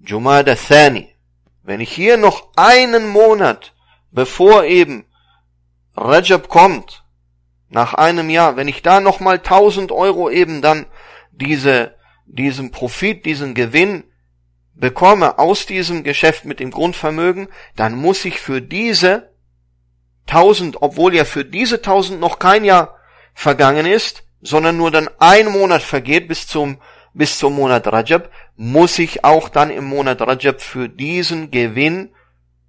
Jumada 0.00 0.52
Athani. 0.52 1.09
Wenn 1.62 1.81
ich 1.81 1.93
hier 1.93 2.19
noch 2.19 2.50
einen 2.57 3.09
Monat, 3.09 3.73
bevor 4.11 4.64
eben 4.64 5.07
Rajab 5.97 6.49
kommt, 6.50 7.04
nach 7.71 7.95
einem 7.95 8.28
Jahr, 8.28 8.57
wenn 8.57 8.69
ich 8.69 8.83
da 8.83 9.00
nochmal 9.00 9.37
1000 9.37 9.93
Euro 9.93 10.28
eben 10.28 10.61
dann 10.61 10.85
diese, 11.33 11.94
diesen 12.26 12.71
Profit, 12.71 13.25
diesen 13.25 13.54
Gewinn 13.54 14.04
bekomme 14.75 15.38
aus 15.38 15.66
diesem 15.66 16.02
Geschäft 16.02 16.45
mit 16.45 16.61
dem 16.61 16.71
Grundvermögen, 16.71 17.49
dann 17.76 17.95
muss 17.95 18.25
ich 18.25 18.40
für 18.40 18.61
diese 18.61 19.31
1000, 20.26 20.83
obwohl 20.83 21.14
ja 21.14 21.25
für 21.25 21.45
diese 21.45 21.76
1000 21.76 22.21
noch 22.21 22.38
kein 22.38 22.64
Jahr 22.64 22.97
vergangen 23.35 23.87
ist, 23.87 24.25
sondern 24.40 24.76
nur 24.76 24.90
dann 24.90 25.09
ein 25.19 25.47
Monat 25.47 25.83
vergeht 25.83 26.28
bis 26.28 26.47
zum, 26.47 26.78
bis 27.12 27.38
zum 27.38 27.55
Monat 27.55 27.87
Rajab, 27.87 28.31
muss 28.57 28.99
ich 28.99 29.25
auch 29.25 29.49
dann 29.49 29.70
im 29.70 29.85
Monat 29.85 30.20
Rajab 30.20 30.61
für 30.61 30.88
diesen 30.88 31.51
Gewinn, 31.51 32.11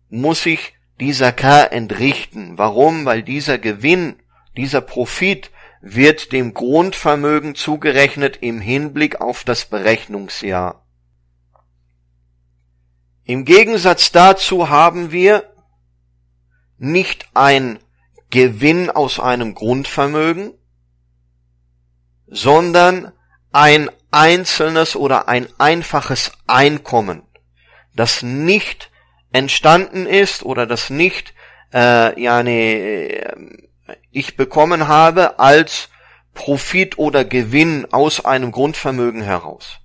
muss 0.10 0.46
ich 0.46 0.74
dieser 1.00 1.32
K 1.32 1.64
entrichten. 1.64 2.58
Warum? 2.58 3.06
Weil 3.06 3.24
dieser 3.24 3.58
Gewinn, 3.58 4.16
dieser 4.56 4.82
Profit 4.82 5.52
wird 5.88 6.32
dem 6.32 6.56
Grundvermögen 6.56 7.54
zugerechnet 7.54 8.38
im 8.42 8.60
Hinblick 8.60 9.22
auf 9.22 9.44
das 9.44 9.66
Berechnungsjahr. 9.66 10.84
Im 13.24 13.46
Gegensatz 13.46 14.12
dazu 14.12 14.70
haben 14.70 15.12
wir 15.12 15.54
nicht 16.80 17.28
ein 17.36 17.78
Gewinn 18.32 18.90
aus 18.90 19.20
einem 19.20 19.54
Grundvermögen, 19.54 20.56
sondern 22.26 23.12
ein 23.52 23.92
einzelnes 24.10 24.96
oder 24.96 25.28
ein 25.28 25.48
einfaches 25.60 26.32
Einkommen, 26.48 27.22
das 27.94 28.24
nicht 28.24 28.90
entstanden 29.32 30.08
ist 30.08 30.42
oder 30.42 30.66
das 30.66 30.90
nicht 30.90 31.36
äh, 31.76 32.20
ja, 32.20 32.42
nee, 32.42 33.24
ich 34.12 34.36
bekommen 34.36 34.88
habe 34.88 35.40
als 35.40 35.90
Profit 36.34 36.98
oder 36.98 37.26
Gewinn 37.26 37.88
aus 37.92 38.26
einem 38.26 38.52
Grundvermögen 38.52 39.22
heraus, 39.22 39.80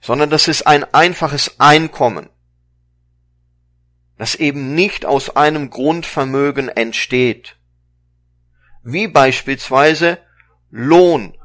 sondern 0.00 0.30
das 0.30 0.48
ist 0.48 0.66
ein 0.66 0.84
einfaches 0.94 1.60
Einkommen, 1.60 2.28
das 4.16 4.34
eben 4.34 4.74
nicht 4.74 5.06
aus 5.06 5.36
einem 5.36 5.70
Grundvermögen 5.70 6.68
entsteht, 6.68 7.56
wie 8.82 9.06
beispielsweise 9.06 10.18
Lohn. 10.70 11.36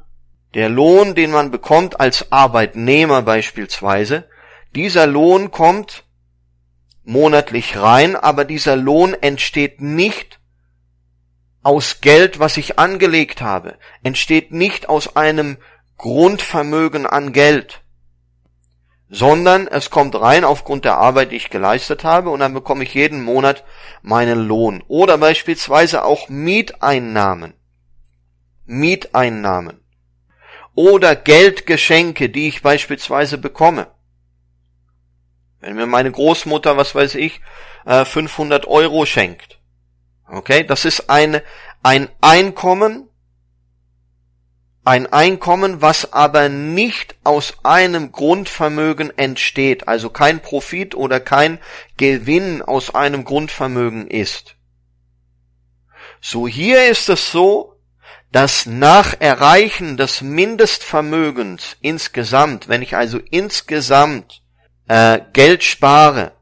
Der 0.54 0.68
Lohn, 0.68 1.14
den 1.14 1.30
man 1.30 1.50
bekommt 1.50 2.00
als 2.00 2.32
Arbeitnehmer 2.32 3.22
beispielsweise, 3.22 4.28
dieser 4.74 5.06
Lohn 5.06 5.50
kommt 5.50 6.04
monatlich 7.04 7.76
rein, 7.76 8.16
aber 8.16 8.44
dieser 8.44 8.76
Lohn 8.76 9.14
entsteht 9.14 9.80
nicht 9.80 10.39
aus 11.62 12.00
Geld, 12.00 12.38
was 12.38 12.56
ich 12.56 12.78
angelegt 12.78 13.42
habe, 13.42 13.76
entsteht 14.02 14.52
nicht 14.52 14.88
aus 14.88 15.16
einem 15.16 15.58
Grundvermögen 15.96 17.06
an 17.06 17.32
Geld, 17.32 17.82
sondern 19.08 19.66
es 19.66 19.90
kommt 19.90 20.14
rein 20.14 20.44
aufgrund 20.44 20.84
der 20.84 20.96
Arbeit, 20.96 21.32
die 21.32 21.36
ich 21.36 21.50
geleistet 21.50 22.04
habe, 22.04 22.30
und 22.30 22.40
dann 22.40 22.54
bekomme 22.54 22.84
ich 22.84 22.94
jeden 22.94 23.22
Monat 23.22 23.64
meinen 24.02 24.46
Lohn. 24.46 24.82
Oder 24.88 25.18
beispielsweise 25.18 26.04
auch 26.04 26.28
Mieteinnahmen. 26.28 27.54
Mieteinnahmen 28.64 29.80
oder 30.74 31.16
Geldgeschenke, 31.16 32.30
die 32.30 32.48
ich 32.48 32.62
beispielsweise 32.62 33.38
bekomme. 33.38 33.88
Wenn 35.60 35.76
mir 35.76 35.86
meine 35.86 36.10
Großmutter, 36.10 36.76
was 36.76 36.94
weiß 36.94 37.16
ich, 37.16 37.40
500 37.84 38.64
äh, 38.64 38.66
Euro 38.66 39.04
schenkt. 39.04 39.59
Okay, 40.30 40.62
das 40.62 40.84
ist 40.84 41.10
eine, 41.10 41.42
ein 41.82 42.08
Einkommen, 42.20 43.08
ein 44.84 45.12
Einkommen, 45.12 45.82
was 45.82 46.12
aber 46.12 46.48
nicht 46.48 47.16
aus 47.24 47.54
einem 47.64 48.12
Grundvermögen 48.12 49.16
entsteht, 49.18 49.88
also 49.88 50.08
kein 50.08 50.40
Profit 50.40 50.94
oder 50.94 51.18
kein 51.18 51.58
Gewinn 51.96 52.62
aus 52.62 52.94
einem 52.94 53.24
Grundvermögen 53.24 54.06
ist. 54.06 54.56
So 56.20 56.46
hier 56.46 56.88
ist 56.88 57.08
es 57.08 57.32
so, 57.32 57.80
dass 58.30 58.66
nach 58.66 59.14
Erreichen 59.18 59.96
des 59.96 60.20
Mindestvermögens 60.20 61.76
insgesamt, 61.80 62.68
wenn 62.68 62.82
ich 62.82 62.96
also 62.96 63.18
insgesamt 63.18 64.42
äh, 64.86 65.20
Geld 65.32 65.64
spare, 65.64 66.32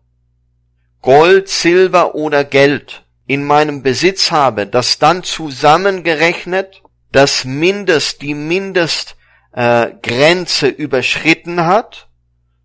Gold, 1.00 1.48
Silber 1.48 2.14
oder 2.14 2.44
Geld 2.44 3.07
in 3.28 3.44
meinem 3.44 3.82
Besitz 3.82 4.32
habe, 4.32 4.66
das 4.66 4.98
dann 4.98 5.22
zusammengerechnet 5.22 6.82
das 7.12 7.44
Mindest, 7.44 8.22
die 8.22 8.34
Mindestgrenze 8.34 10.66
äh, 10.66 10.70
überschritten 10.70 11.66
hat, 11.66 12.08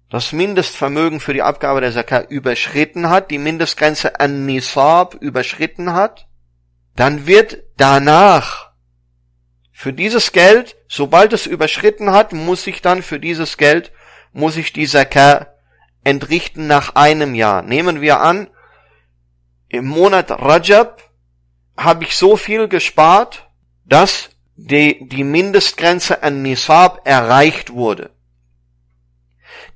das 0.09 0.31
Mindestvermögen 0.31 1.19
für 1.19 1.33
die 1.33 1.41
Abgabe 1.41 1.81
der 1.81 1.91
Zakat 1.91 2.31
überschritten 2.31 3.09
hat, 3.09 3.29
die 3.29 3.39
Mindestgrenze 3.39 4.21
an 4.21 4.45
Nisab 4.45 5.15
überschritten 5.15 5.93
hat, 5.93 6.27
dann 6.95 7.27
wird 7.27 7.57
danach 7.75 8.71
für 9.71 9.91
dieses 9.91 10.31
Geld, 10.31 10.77
sobald 10.87 11.33
es 11.33 11.45
überschritten 11.45 12.11
hat, 12.11 12.31
muss 12.31 12.65
ich 12.67 12.81
dann 12.81 13.03
für 13.03 13.19
dieses 13.19 13.57
Geld, 13.57 13.91
muss 14.31 14.55
ich 14.55 14.71
die 14.71 14.87
Zakat 14.87 15.49
entrichten 16.05 16.67
nach 16.67 16.95
einem 16.95 17.35
Jahr. 17.35 17.63
Nehmen 17.63 17.99
wir 17.99 18.21
an, 18.21 18.47
im 19.73 19.85
Monat 19.85 20.29
Rajab 20.29 21.01
habe 21.75 22.03
ich 22.03 22.15
so 22.15 22.37
viel 22.37 22.67
gespart, 22.67 23.49
dass 23.85 24.29
die, 24.55 25.09
die 25.09 25.23
Mindestgrenze 25.23 26.21
an 26.21 26.43
Nisab 26.43 27.01
erreicht 27.07 27.73
wurde. 27.73 28.11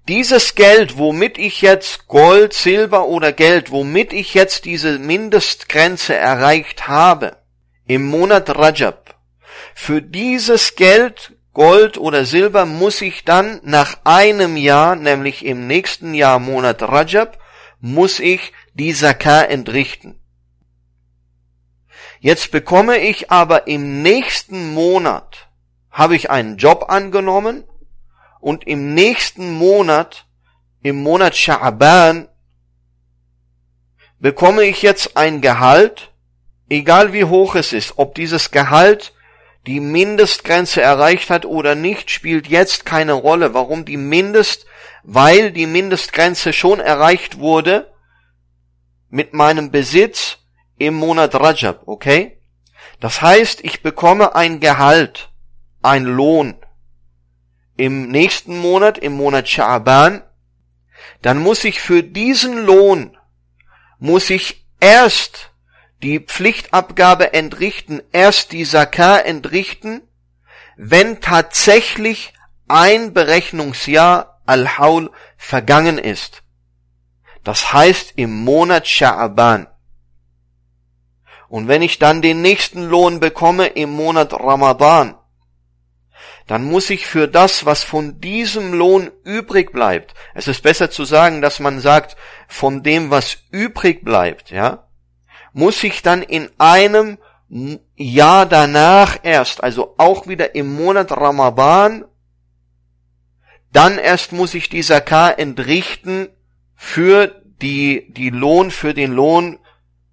Dieses 0.07 0.53
Geld, 0.53 0.99
womit 0.99 1.39
ich 1.39 1.63
jetzt 1.63 2.07
Gold, 2.07 2.53
Silber 2.53 3.07
oder 3.07 3.33
Geld, 3.33 3.71
womit 3.71 4.13
ich 4.13 4.35
jetzt 4.35 4.65
diese 4.65 4.99
Mindestgrenze 4.99 6.15
erreicht 6.15 6.87
habe, 6.87 7.37
im 7.87 8.05
Monat 8.05 8.55
Rajab, 8.55 9.15
Für 9.73 10.03
dieses 10.03 10.75
Geld, 10.75 11.33
Gold 11.53 11.97
oder 11.97 12.23
Silber 12.25 12.67
muss 12.67 13.01
ich 13.01 13.25
dann 13.25 13.61
nach 13.63 13.97
einem 14.03 14.57
Jahr, 14.57 14.95
nämlich 14.95 15.43
im 15.43 15.65
nächsten 15.65 16.13
Jahr 16.13 16.37
Monat 16.37 16.83
Rajab, 16.83 17.39
muss 17.79 18.19
ich 18.19 18.53
die 18.77 18.93
Zakah 18.93 19.41
entrichten. 19.41 20.19
Jetzt 22.19 22.51
bekomme 22.51 22.97
ich 22.99 23.31
aber 23.31 23.67
im 23.67 24.03
nächsten 24.03 24.73
Monat, 24.73 25.49
habe 25.89 26.15
ich 26.15 26.29
einen 26.29 26.57
Job 26.57 26.85
angenommen 26.87 27.63
und 28.39 28.67
im 28.67 28.93
nächsten 28.93 29.53
Monat, 29.53 30.27
im 30.83 31.01
Monat 31.01 31.33
Sha'ban, 31.33 32.27
bekomme 34.19 34.63
ich 34.63 34.83
jetzt 34.83 35.17
ein 35.17 35.41
Gehalt, 35.41 36.11
egal 36.69 37.13
wie 37.13 37.25
hoch 37.25 37.55
es 37.55 37.73
ist, 37.73 37.93
ob 37.97 38.13
dieses 38.13 38.51
Gehalt 38.51 39.13
die 39.65 39.79
Mindestgrenze 39.79 40.81
erreicht 40.81 41.31
hat 41.31 41.45
oder 41.45 41.73
nicht, 41.73 42.11
spielt 42.11 42.47
jetzt 42.47 42.85
keine 42.85 43.13
Rolle. 43.13 43.53
Warum 43.53 43.85
die 43.85 43.97
Mindest? 43.97 44.65
Weil 45.03 45.51
die 45.51 45.65
Mindestgrenze 45.65 46.53
schon 46.53 46.79
erreicht 46.79 47.39
wurde 47.39 47.91
mit 49.09 49.33
meinem 49.33 49.71
Besitz 49.71 50.37
im 50.77 50.95
Monat 50.95 51.35
Rajab, 51.35 51.83
okay? 51.85 52.41
Das 52.99 53.21
heißt, 53.21 53.63
ich 53.63 53.81
bekomme 53.81 54.35
ein 54.35 54.59
Gehalt, 54.59 55.29
ein 55.81 56.03
Lohn 56.03 56.55
im 57.77 58.09
nächsten 58.09 58.57
Monat, 58.57 58.97
im 58.97 59.13
Monat 59.13 59.45
Sha'ban, 59.45 60.23
dann 61.21 61.37
muss 61.37 61.63
ich 61.63 61.79
für 61.79 62.03
diesen 62.03 62.65
Lohn, 62.65 63.15
muss 63.99 64.29
ich 64.29 64.65
erst 64.79 65.51
die 66.03 66.19
Pflichtabgabe 66.19 67.33
entrichten, 67.33 68.01
erst 68.11 68.51
die 68.51 68.65
Zakah 68.65 69.19
entrichten, 69.19 70.01
wenn 70.75 71.21
tatsächlich 71.21 72.33
ein 72.67 73.13
Berechnungsjahr 73.13 74.41
Al-Haul 74.45 75.11
vergangen 75.37 75.97
ist. 75.97 76.43
Das 77.47 77.71
heißt 77.71 78.15
im 78.17 78.43
Monat 78.43 78.87
Sha'aban. 78.87 79.67
Und 81.47 81.69
wenn 81.69 81.81
ich 81.81 81.97
dann 81.97 82.21
den 82.21 82.41
nächsten 82.41 82.83
Lohn 82.83 83.21
bekomme 83.21 83.67
im 83.67 83.91
Monat 83.91 84.33
Ramadan, 84.33 85.15
dann 86.45 86.65
muss 86.65 86.89
ich 86.89 87.07
für 87.07 87.29
das, 87.29 87.65
was 87.65 87.83
von 87.83 88.19
diesem 88.19 88.73
Lohn 88.73 89.11
übrig 89.23 89.71
bleibt, 89.71 90.13
es 90.35 90.49
ist 90.49 90.61
besser 90.61 90.91
zu 90.91 91.05
sagen, 91.05 91.41
dass 91.41 91.61
man 91.61 91.79
sagt, 91.79 92.17
von 92.49 92.83
dem, 92.83 93.11
was 93.11 93.37
übrig 93.49 94.03
bleibt, 94.03 94.51
ja, 94.51 94.89
muss 95.53 95.81
ich 95.85 96.01
dann 96.01 96.23
in 96.23 96.49
einem 96.57 97.17
Jahr 97.95 98.45
danach 98.45 99.19
erst, 99.23 99.63
also 99.63 99.95
auch 99.97 100.27
wieder 100.27 100.53
im 100.53 100.75
Monat 100.75 101.13
Ramadan, 101.13 102.03
dann 103.71 103.97
erst 103.97 104.33
muss 104.33 104.53
ich 104.53 104.67
die 104.67 104.83
Zakah 104.83 105.29
entrichten 105.29 106.27
für 106.77 107.43
die, 107.61 108.13
die 108.13 108.29
Lohn, 108.29 108.71
für 108.71 108.93
den 108.93 109.11
Lohn, 109.11 109.59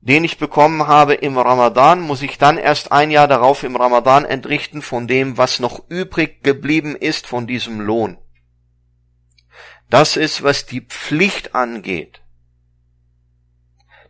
den 0.00 0.24
ich 0.24 0.38
bekommen 0.38 0.86
habe 0.86 1.14
im 1.14 1.38
Ramadan, 1.38 2.00
muss 2.00 2.22
ich 2.22 2.38
dann 2.38 2.58
erst 2.58 2.90
ein 2.90 3.10
Jahr 3.10 3.28
darauf 3.28 3.62
im 3.62 3.76
Ramadan 3.76 4.24
entrichten 4.24 4.82
von 4.82 5.06
dem, 5.06 5.36
was 5.38 5.60
noch 5.60 5.88
übrig 5.88 6.42
geblieben 6.42 6.96
ist 6.96 7.26
von 7.26 7.46
diesem 7.46 7.80
Lohn. 7.80 8.18
Das 9.90 10.16
ist, 10.16 10.42
was 10.42 10.66
die 10.66 10.80
Pflicht 10.80 11.54
angeht. 11.54 12.22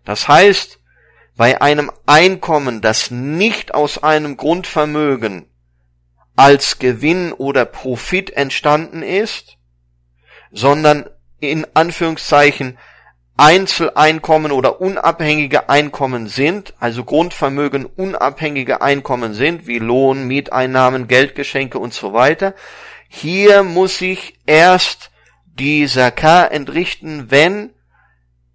Das 0.04 0.28
heißt, 0.28 0.80
bei 1.36 1.60
einem 1.60 1.90
Einkommen, 2.06 2.80
das 2.80 3.10
nicht 3.10 3.74
aus 3.74 4.02
einem 4.02 4.36
Grundvermögen 4.36 5.50
als 6.36 6.78
Gewinn 6.78 7.32
oder 7.32 7.64
Profit 7.64 8.30
entstanden 8.30 9.02
ist, 9.02 9.58
sondern 10.52 11.08
in 11.50 11.66
Anführungszeichen 11.74 12.78
Einzeleinkommen 13.36 14.52
oder 14.52 14.80
unabhängige 14.80 15.68
Einkommen 15.68 16.28
sind, 16.28 16.74
also 16.78 17.02
Grundvermögen 17.02 17.84
unabhängige 17.84 18.80
Einkommen 18.80 19.34
sind, 19.34 19.66
wie 19.66 19.80
Lohn, 19.80 20.28
Mieteinnahmen, 20.28 21.08
Geldgeschenke 21.08 21.78
und 21.78 21.92
so 21.92 22.12
weiter. 22.12 22.54
Hier 23.08 23.64
muss 23.64 24.00
ich 24.00 24.38
erst 24.46 25.10
die 25.46 25.86
Zakah 25.86 26.44
entrichten, 26.44 27.30
wenn 27.30 27.70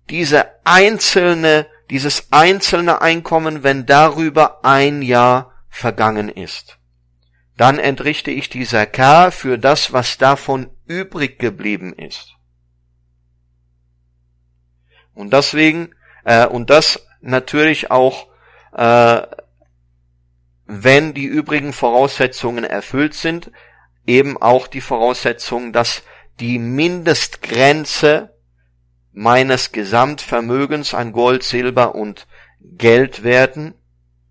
diese 0.10 0.48
einzelne, 0.64 1.68
dieses 1.90 2.32
einzelne 2.32 3.02
Einkommen, 3.02 3.64
wenn 3.64 3.86
darüber 3.86 4.64
ein 4.64 5.02
Jahr 5.02 5.54
vergangen 5.70 6.30
ist. 6.30 6.78
Dann 7.58 7.80
entrichte 7.80 8.32
ich 8.32 8.50
die 8.50 8.66
Zakah 8.66 9.32
für 9.32 9.58
das, 9.58 9.92
was 9.92 10.18
davon 10.18 10.70
übrig 10.88 11.38
geblieben 11.40 11.94
ist. 11.94 12.39
Und 15.20 15.34
deswegen, 15.34 15.94
äh, 16.24 16.48
und 16.48 16.70
das 16.70 17.06
natürlich 17.20 17.92
auch, 17.92 18.28
äh, 18.72 19.22
wenn 20.66 21.14
die 21.14 21.26
übrigen 21.26 21.74
Voraussetzungen 21.74 22.64
erfüllt 22.64 23.14
sind, 23.14 23.52
eben 24.08 24.42
auch 24.42 24.68
die 24.68 24.80
Voraussetzung, 24.80 25.74
dass 25.74 26.04
die 26.40 26.58
Mindestgrenze 26.58 28.34
meines 29.12 29.74
Gesamtvermögens 29.74 30.94
an 30.94 31.12
Gold, 31.12 31.44
Silber 31.44 31.96
und 31.96 32.26
Geldwerten 32.62 33.74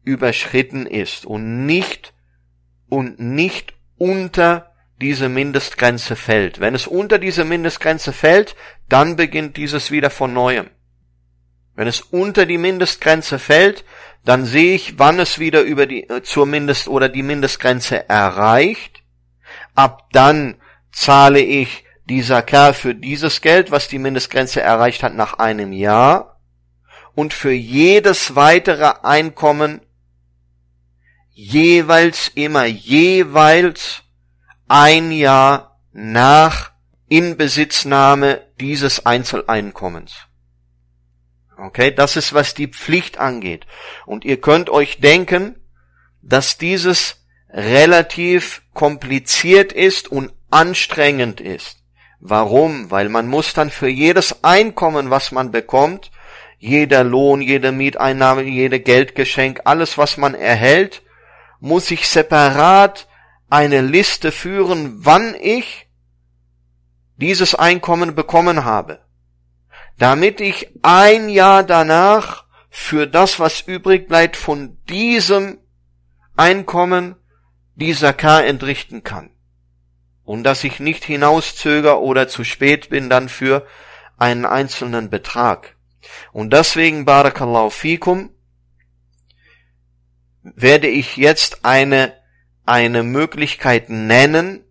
überschritten 0.05 0.87
ist 0.87 1.27
und 1.27 1.67
nicht 1.67 2.15
und 2.89 3.21
nicht 3.21 3.75
unter 3.99 4.73
diese 5.03 5.29
Mindestgrenze 5.29 6.17
fällt. 6.17 6.61
Wenn 6.61 6.75
es 6.75 6.87
unter 6.87 7.19
diese 7.19 7.45
Mindestgrenze 7.45 8.15
fällt, 8.15 8.57
dann 8.89 9.17
beginnt 9.17 9.59
dieses 9.59 9.91
wieder 9.91 10.09
von 10.09 10.33
neuem. 10.33 10.71
Wenn 11.79 11.87
es 11.87 12.01
unter 12.01 12.45
die 12.45 12.59
Mindestgrenze 12.59 13.39
fällt, 13.39 13.85
dann 14.25 14.45
sehe 14.45 14.75
ich, 14.75 14.99
wann 14.99 15.21
es 15.21 15.39
wieder 15.39 15.61
über 15.61 15.87
die, 15.87 16.11
äh, 16.11 16.25
zur 16.25 16.45
Mindest- 16.45 16.89
oder 16.89 17.09
die 17.09 17.23
Mindestgrenze 17.23 18.09
erreicht. 18.09 19.05
Ab 19.77 20.09
dann 20.11 20.57
zahle 20.91 21.39
ich 21.39 21.85
die 22.07 22.21
Zakah 22.25 22.73
für 22.73 22.97
dieses 22.97 23.43
Geld, 23.43 23.71
was 23.71 23.87
die 23.87 24.01
Mindestgrenze 24.01 24.61
erreicht 24.61 25.05
hat, 25.05 25.15
nach 25.15 25.35
einem 25.35 25.73
Jahr. 25.73 26.41
Und 27.15 27.33
für 27.33 27.53
jedes 27.53 28.35
weitere 28.35 28.95
Einkommen 29.05 29.81
jeweils 31.31 32.27
immer 32.35 32.65
jeweils 32.65 34.03
ein 34.67 35.13
Jahr 35.13 35.79
nach 35.93 36.73
Inbesitznahme 37.09 38.49
dieses 38.59 39.07
Einzeleinkommens. 39.07 40.28
Okay, 41.59 41.91
das 41.91 42.17
ist, 42.17 42.33
was 42.35 42.55
die 42.55 42.69
Pflicht 42.69 43.19
angeht. 43.19 43.67
Und 44.07 44.25
ihr 44.25 44.41
könnt 44.41 44.71
euch 44.71 45.01
denken, 45.01 45.57
dass 46.23 46.57
dieses 46.57 47.27
relativ 47.51 48.63
kompliziert 48.75 49.73
ist 49.73 50.07
und 50.07 50.33
anstrengend 50.51 51.41
ist. 51.41 51.83
Warum? 52.21 52.93
Weil 52.93 53.09
man 53.09 53.27
muss 53.27 53.55
dann 53.55 53.71
für 53.71 53.89
jedes 53.89 54.45
Einkommen, 54.45 55.11
was 55.11 55.33
man 55.33 55.51
bekommt, 55.51 56.13
jeder 56.59 57.03
Lohn, 57.03 57.41
jede 57.41 57.73
Mieteinnahme, 57.73 58.43
jede 58.43 58.79
Geldgeschenk, 58.79 59.63
alles, 59.65 59.99
was 59.99 60.17
man 60.17 60.35
erhält, 60.35 61.03
muss 61.59 61.91
ich 61.91 62.09
separat 62.09 63.09
eine 63.51 63.81
Liste 63.81 64.31
führen, 64.31 65.05
wann 65.05 65.35
ich 65.35 65.89
dieses 67.17 67.57
Einkommen 67.57 68.15
bekommen 68.15 68.65
habe 68.65 69.01
damit 69.99 70.41
ich 70.41 70.71
ein 70.83 71.29
Jahr 71.29 71.65
danach 71.65 72.45
für 72.71 73.07
das, 73.07 73.41
was 73.41 73.61
übrig 73.63 74.09
bleibt 74.09 74.37
von 74.37 74.79
diesem 74.89 75.59
Einkommen, 76.37 77.17
die 77.75 77.95
Zakah 77.95 78.41
entrichten 78.41 79.03
kann. 79.03 79.31
Und 80.23 80.45
dass 80.45 80.63
ich 80.63 80.79
nicht 80.79 81.05
hinauszöger 81.05 82.01
oder 82.01 82.29
zu 82.29 82.45
spät 82.45 82.91
bin 82.91 83.11
dann 83.11 83.29
für 83.29 83.67
einen 84.17 84.45
einzelnen 84.45 85.11
Betrag. 85.11 85.77
Und 86.33 86.53
deswegen, 86.53 87.05
Barakallahu 87.05 87.71
fikum, 87.71 88.31
werde 90.43 90.87
ich 90.87 91.17
jetzt 91.17 91.65
eine, 91.65 92.15
eine 92.67 93.03
Möglichkeit 93.03 93.91
nennen, 93.91 94.65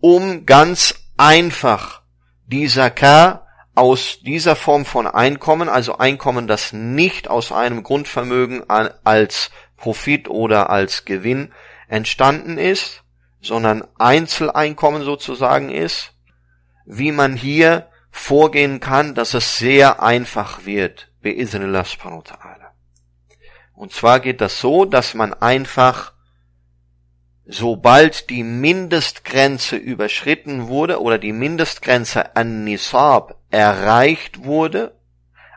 um 0.00 0.46
ganz 0.46 0.94
einfach 1.16 2.02
die 2.46 2.68
Zakah 2.68 3.46
aus 3.74 4.20
dieser 4.20 4.56
Form 4.56 4.84
von 4.84 5.06
Einkommen, 5.06 5.68
also 5.68 5.98
Einkommen, 5.98 6.46
das 6.46 6.72
nicht 6.72 7.28
aus 7.28 7.52
einem 7.52 7.82
Grundvermögen 7.82 8.68
als 8.68 9.50
Profit 9.76 10.28
oder 10.28 10.70
als 10.70 11.04
Gewinn 11.04 11.52
entstanden 11.88 12.58
ist, 12.58 13.02
sondern 13.40 13.84
Einzeleinkommen 13.98 15.02
sozusagen 15.02 15.70
ist, 15.70 16.14
wie 16.84 17.12
man 17.12 17.34
hier 17.34 17.88
vorgehen 18.10 18.80
kann, 18.80 19.14
dass 19.14 19.34
es 19.34 19.58
sehr 19.58 20.02
einfach 20.02 20.64
wird, 20.66 21.10
Und 23.74 23.92
zwar 23.92 24.20
geht 24.20 24.40
das 24.40 24.60
so, 24.60 24.84
dass 24.84 25.14
man 25.14 25.34
einfach 25.34 26.11
sobald 27.46 28.30
die 28.30 28.44
Mindestgrenze 28.44 29.76
überschritten 29.76 30.68
wurde 30.68 31.00
oder 31.00 31.18
die 31.18 31.32
Mindestgrenze 31.32 32.36
an 32.36 32.64
Nisab 32.64 33.36
erreicht 33.50 34.44
wurde, 34.44 34.96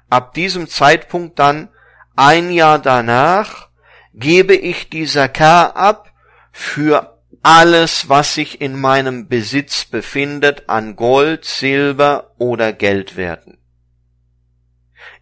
ab 0.10 0.34
diesem 0.34 0.68
Zeitpunkt 0.68 1.40
dann 1.40 1.70
ein 2.16 2.52
Jahr 2.52 2.80
danach 2.80 3.70
gebe 4.14 4.56
ich 4.56 4.90
die 4.90 5.06
Zakah 5.06 5.68
ab 5.68 6.12
für 6.52 7.20
alles, 7.44 8.10
was 8.10 8.34
sich 8.34 8.62
in 8.62 8.80
meinem 8.80 9.28
Besitz 9.28 9.86
befindet 9.86 10.68
an 10.68 10.96
Gold, 10.96 11.46
Silber 11.46 12.32
oder 12.38 12.74
Geldwerten. 12.74 13.60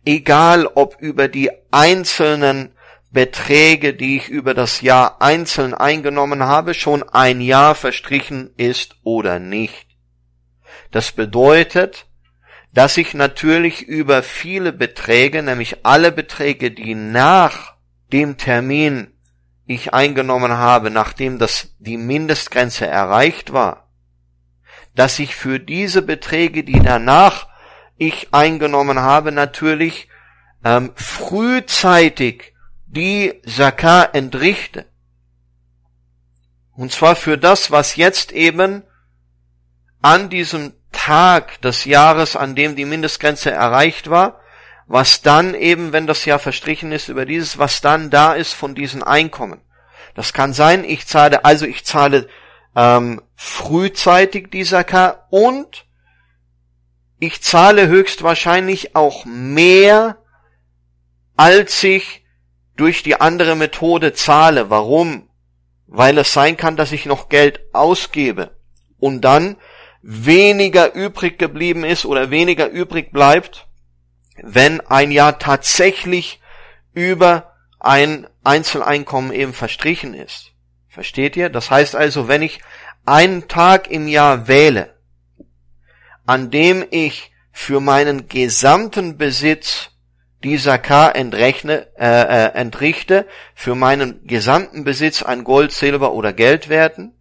Egal 0.06 0.68
ob 0.68 0.98
über 1.02 1.28
die 1.28 1.50
einzelnen 1.72 2.73
Beträge, 3.14 3.94
die 3.94 4.18
ich 4.18 4.28
über 4.28 4.56
das 4.56 4.82
Jahr 4.82 5.22
einzeln 5.22 5.76
eingenommen 5.76 6.44
habe, 6.44 6.74
schon 6.74 7.04
ein 7.04 7.42
Jahr 7.42 7.76
verstrichen 7.76 8.52
ist 8.58 8.96
oder 9.04 9.38
nicht. 9.38 9.86
Das 10.90 11.12
bedeutet, 11.12 12.08
dass 12.74 12.98
ich 12.98 13.14
natürlich 13.14 13.84
über 13.84 14.24
viele 14.24 14.74
Beträge, 14.74 15.44
nämlich 15.44 15.86
alle 15.86 16.12
Beträge, 16.12 16.72
die 16.72 16.96
nach 16.96 17.76
dem 18.12 18.38
Termin 18.38 19.14
ich 19.68 19.94
eingenommen 19.94 20.54
habe, 20.54 20.90
nachdem 20.90 21.38
das 21.38 21.76
die 21.78 21.98
Mindestgrenze 21.98 22.88
erreicht 22.88 23.54
war, 23.54 23.92
dass 24.96 25.20
ich 25.20 25.36
für 25.36 25.60
diese 25.60 26.02
Beträge, 26.02 26.64
die 26.64 26.80
danach 26.80 27.48
ich 27.98 28.34
eingenommen 28.34 29.00
habe, 29.00 29.32
natürlich 29.32 30.08
ähm, 30.66 30.92
frühzeitig 30.96 32.53
die 32.94 33.42
Zakah 33.46 34.04
entrichte. 34.04 34.86
Und 36.76 36.92
zwar 36.92 37.16
für 37.16 37.38
das, 37.38 37.72
was 37.72 37.96
jetzt 37.96 38.32
eben 38.32 38.84
an 40.02 40.30
diesem 40.30 40.74
Tag 40.92 41.62
des 41.62 41.86
Jahres, 41.86 42.36
an 42.36 42.56
dem 42.56 42.76
die 42.76 42.86
Mindestgrenze 42.86 43.52
erreicht 43.52 44.10
war, 44.10 44.40
was 44.86 45.22
dann 45.22 45.56
eben, 45.56 45.94
wenn 45.94 46.08
das 46.08 46.26
Jahr 46.26 46.40
verstrichen 46.40 46.92
ist, 46.92 47.08
über 47.10 47.26
dieses, 47.26 47.58
was 47.58 47.82
dann 47.82 48.10
da 48.10 48.34
ist 48.34 48.54
von 48.54 48.76
diesen 48.76 49.02
Einkommen. 49.02 49.62
Das 50.14 50.34
kann 50.34 50.54
sein, 50.54 50.84
ich 50.84 51.08
zahle, 51.08 51.46
also 51.46 51.66
ich 51.66 51.86
zahle 51.86 52.28
ähm, 52.76 53.22
frühzeitig 53.36 54.50
die 54.52 54.64
Zakah 54.64 55.26
und 55.30 55.86
ich 57.20 57.42
zahle 57.42 57.88
höchstwahrscheinlich 57.88 58.96
auch 58.96 59.26
mehr, 59.26 60.18
als 61.36 61.84
ich 61.84 62.23
durch 62.76 63.04
die 63.04 63.20
andere 63.20 63.56
Methode 63.56 64.14
zahle. 64.14 64.70
Warum? 64.70 65.30
Weil 65.88 66.18
es 66.18 66.34
sein 66.34 66.58
kann, 66.58 66.76
dass 66.76 66.92
ich 66.92 67.06
noch 67.06 67.30
Geld 67.30 67.62
ausgebe 67.74 68.58
und 69.00 69.22
dann 69.22 69.58
weniger 70.02 70.94
übrig 70.94 71.38
geblieben 71.40 71.84
ist 71.84 72.06
oder 72.06 72.30
weniger 72.30 72.70
übrig 72.70 73.12
bleibt, 73.12 73.68
wenn 74.42 74.82
ein 74.82 75.12
Jahr 75.12 75.40
tatsächlich 75.40 76.42
über 76.94 77.54
ein 77.80 78.28
Einzeleinkommen 78.44 79.32
eben 79.32 79.54
verstrichen 79.54 80.14
ist. 80.14 80.52
Versteht 80.88 81.36
ihr? 81.36 81.50
Das 81.50 81.72
heißt 81.72 81.96
also, 81.96 82.28
wenn 82.28 82.42
ich 82.42 82.62
einen 83.06 83.48
Tag 83.48 83.90
im 83.90 84.08
Jahr 84.08 84.48
wähle, 84.48 84.98
an 86.26 86.52
dem 86.52 86.86
ich 86.92 87.32
für 87.52 87.80
meinen 87.80 88.28
gesamten 88.28 89.18
Besitz 89.18 89.92
die 90.44 90.58
Zakah 90.58 91.10
entrechne, 91.10 91.88
äh, 91.98 92.06
äh, 92.06 92.54
entrichte 92.54 93.26
für 93.56 93.76
meinen 93.76 94.26
gesamten 94.28 94.84
Besitz 94.84 95.24
an 95.24 95.44
Gold, 95.44 95.72
Silber 95.72 96.14
oder 96.14 96.34
Geldwerten. 96.34 97.14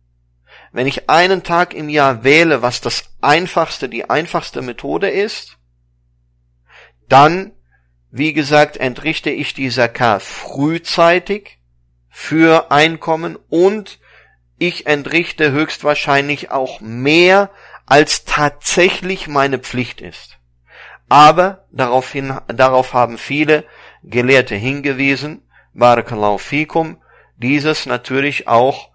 Wenn 0.73 0.87
ich 0.87 1.09
einen 1.09 1.43
Tag 1.43 1.75
im 1.75 1.89
Jahr 1.89 2.25
wähle, 2.25 2.63
was 2.63 2.81
das 2.81 3.05
einfachste, 3.21 3.89
die 3.89 4.09
einfachste 4.09 4.63
Methode 4.63 5.09
ist, 5.11 5.59
dann, 7.09 7.53
wie 8.11 8.33
gesagt, 8.33 8.79
entrichte 8.79 9.31
ich 9.31 9.55
die 9.55 9.69
Zakah 9.69 10.19
frühzeitig 10.19 11.59
für 12.09 12.71
Einkommen 12.71 13.37
und 13.49 14.01
ich 14.59 14.87
entrichte 14.87 15.53
höchstwahrscheinlich 15.53 16.51
auch 16.51 16.81
mehr, 16.81 17.51
als 17.87 18.25
tatsächlich 18.25 19.29
meine 19.29 19.59
Pflicht 19.59 20.01
ist. 20.01 20.32
Aber 21.13 21.67
daraufhin, 21.71 22.39
darauf 22.47 22.95
haben 22.95 23.19
viele 23.19 23.65
Gelehrte 24.03 24.55
hingewiesen, 24.55 25.43
Barakallahu 25.75 26.39
fikum, 26.39 27.03
dieses 27.37 27.85
natürlich 27.85 28.49
auch 28.49 28.89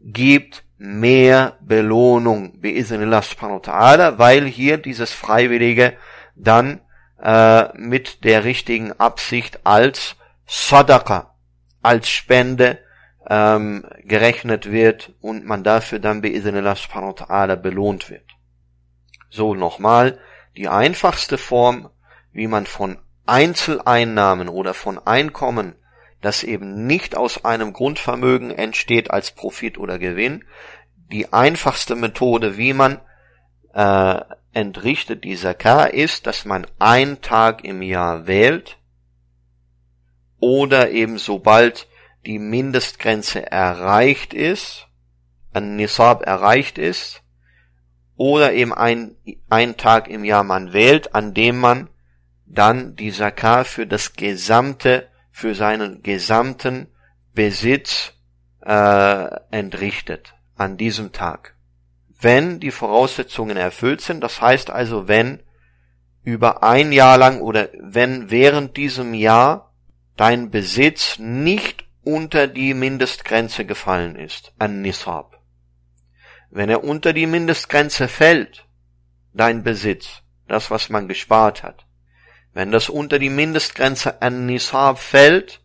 gibt 0.00 0.64
mehr 0.78 1.58
Belohnung, 1.60 2.58
bi'iznillah 2.58 3.20
subhanahu 3.20 3.58
wa 3.58 3.70
ta'ala, 3.70 4.18
weil 4.18 4.46
hier 4.46 4.78
dieses 4.78 5.12
Freiwillige 5.12 5.98
dann 6.36 6.80
äh, 7.22 7.64
mit 7.76 8.24
der 8.24 8.44
richtigen 8.44 8.92
Absicht 8.92 9.66
als 9.66 10.16
Sadaqa, 10.46 11.34
als 11.82 12.08
Spende 12.08 12.78
ähm, 13.28 13.84
gerechnet 14.04 14.72
wird 14.72 15.12
und 15.20 15.44
man 15.44 15.64
dafür 15.64 15.98
dann 15.98 16.22
bi'iznillah 16.22 16.76
subhanahu 16.76 17.10
wa 17.18 17.24
ta'ala 17.26 17.56
belohnt 17.56 18.08
wird. 18.08 18.24
So 19.28 19.54
nochmal, 19.54 20.18
die 20.58 20.68
einfachste 20.68 21.38
Form, 21.38 21.88
wie 22.32 22.48
man 22.48 22.66
von 22.66 22.98
Einzeleinnahmen 23.26 24.48
oder 24.48 24.74
von 24.74 24.98
Einkommen, 24.98 25.76
das 26.20 26.42
eben 26.42 26.84
nicht 26.84 27.16
aus 27.16 27.44
einem 27.44 27.72
Grundvermögen 27.72 28.50
entsteht 28.50 29.12
als 29.12 29.30
Profit 29.30 29.78
oder 29.78 30.00
Gewinn, 30.00 30.44
die 31.12 31.32
einfachste 31.32 31.94
Methode, 31.94 32.56
wie 32.56 32.72
man 32.72 33.00
äh, 33.72 34.20
entrichtet 34.52 35.22
die 35.22 35.36
Zakah, 35.36 35.84
ist, 35.84 36.26
dass 36.26 36.44
man 36.44 36.66
einen 36.80 37.22
Tag 37.22 37.62
im 37.62 37.80
Jahr 37.80 38.26
wählt 38.26 38.78
oder 40.40 40.90
eben 40.90 41.18
sobald 41.18 41.86
die 42.26 42.40
Mindestgrenze 42.40 43.48
erreicht 43.48 44.34
ist, 44.34 44.88
ein 45.52 45.76
Nisab 45.76 46.26
erreicht 46.26 46.78
ist, 46.78 47.22
oder 48.18 48.52
eben 48.52 48.74
ein, 48.74 49.14
ein 49.48 49.76
Tag 49.76 50.08
im 50.08 50.24
Jahr 50.24 50.42
man 50.42 50.72
wählt, 50.72 51.14
an 51.14 51.32
dem 51.34 51.58
man 51.58 51.88
dann 52.44 52.96
die 52.96 53.12
Zakah 53.12 53.64
für 53.64 53.86
das 53.86 54.14
gesamte, 54.14 55.08
für 55.30 55.54
seinen 55.54 56.02
gesamten 56.02 56.88
Besitz 57.32 58.14
äh, 58.66 59.28
entrichtet 59.52 60.34
an 60.56 60.76
diesem 60.76 61.12
Tag. 61.12 61.54
Wenn 62.20 62.58
die 62.58 62.72
Voraussetzungen 62.72 63.56
erfüllt 63.56 64.00
sind, 64.00 64.20
das 64.24 64.40
heißt 64.40 64.70
also, 64.70 65.06
wenn 65.06 65.44
über 66.24 66.64
ein 66.64 66.90
Jahr 66.90 67.18
lang 67.18 67.40
oder 67.40 67.68
wenn 67.78 68.32
während 68.32 68.76
diesem 68.76 69.14
Jahr 69.14 69.72
dein 70.16 70.50
Besitz 70.50 71.20
nicht 71.20 71.86
unter 72.02 72.48
die 72.48 72.74
Mindestgrenze 72.74 73.64
gefallen 73.64 74.16
ist, 74.16 74.52
an 74.58 74.82
Nisab. 74.82 75.37
Wenn 76.50 76.70
er 76.70 76.84
unter 76.84 77.12
die 77.12 77.26
Mindestgrenze 77.26 78.08
fällt, 78.08 78.66
dein 79.32 79.62
Besitz, 79.62 80.22
das 80.46 80.70
was 80.70 80.88
man 80.88 81.08
gespart 81.08 81.62
hat, 81.62 81.86
wenn 82.54 82.72
das 82.72 82.88
unter 82.88 83.18
die 83.18 83.30
Mindestgrenze 83.30 84.22
an 84.22 84.46
Nisab 84.46 84.98
fällt, 84.98 85.60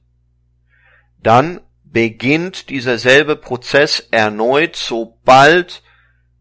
dann 1.21 1.61
beginnt 1.83 2.69
dieser 2.69 2.97
selbe 2.97 3.35
Prozess 3.35 4.07
erneut, 4.11 4.75
sobald 4.75 5.83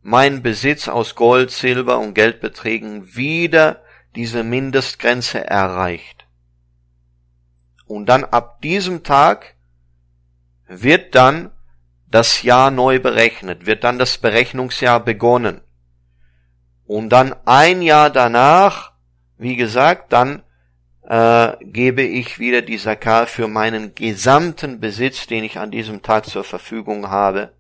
mein 0.03 0.43
Besitz 0.43 0.89
aus 0.89 1.15
Gold, 1.15 1.51
Silber 1.51 1.99
und 1.99 2.15
Geldbeträgen 2.15 3.15
wieder 3.15 3.83
diese 4.17 4.43
Mindestgrenze 4.43 5.47
erreicht. 5.47 6.27
Und 7.87 8.07
dann 8.07 8.25
ab 8.25 8.61
diesem 8.63 9.05
Tag 9.05 9.55
wird 10.67 11.15
dann 11.15 11.51
das 12.15 12.43
Jahr 12.43 12.71
neu 12.71 13.01
berechnet, 13.01 13.67
wird 13.67 13.85
dann 13.85 13.99
das 13.99 14.19
Berechnungsjahr 14.19 15.01
begonnen. 15.01 15.63
Und 16.85 17.09
dann 17.09 17.35
ein 17.47 17.83
Jahr 17.83 18.11
danach, 18.11 18.93
wie 19.39 19.57
gesagt, 19.57 20.13
dann 20.13 20.43
äh, 21.09 21.57
gebe 21.63 22.03
ich 22.03 22.39
wieder 22.39 22.63
die 22.63 22.77
Zakar 22.77 23.27
für 23.27 23.49
meinen 23.49 23.95
gesamten 23.95 24.79
Besitz, 24.79 25.27
den 25.27 25.43
ich 25.43 25.59
an 25.59 25.71
diesem 25.71 26.03
Tag 26.03 26.27
zur 26.27 26.45
Verfügung 26.45 27.09
habe, 27.09 27.55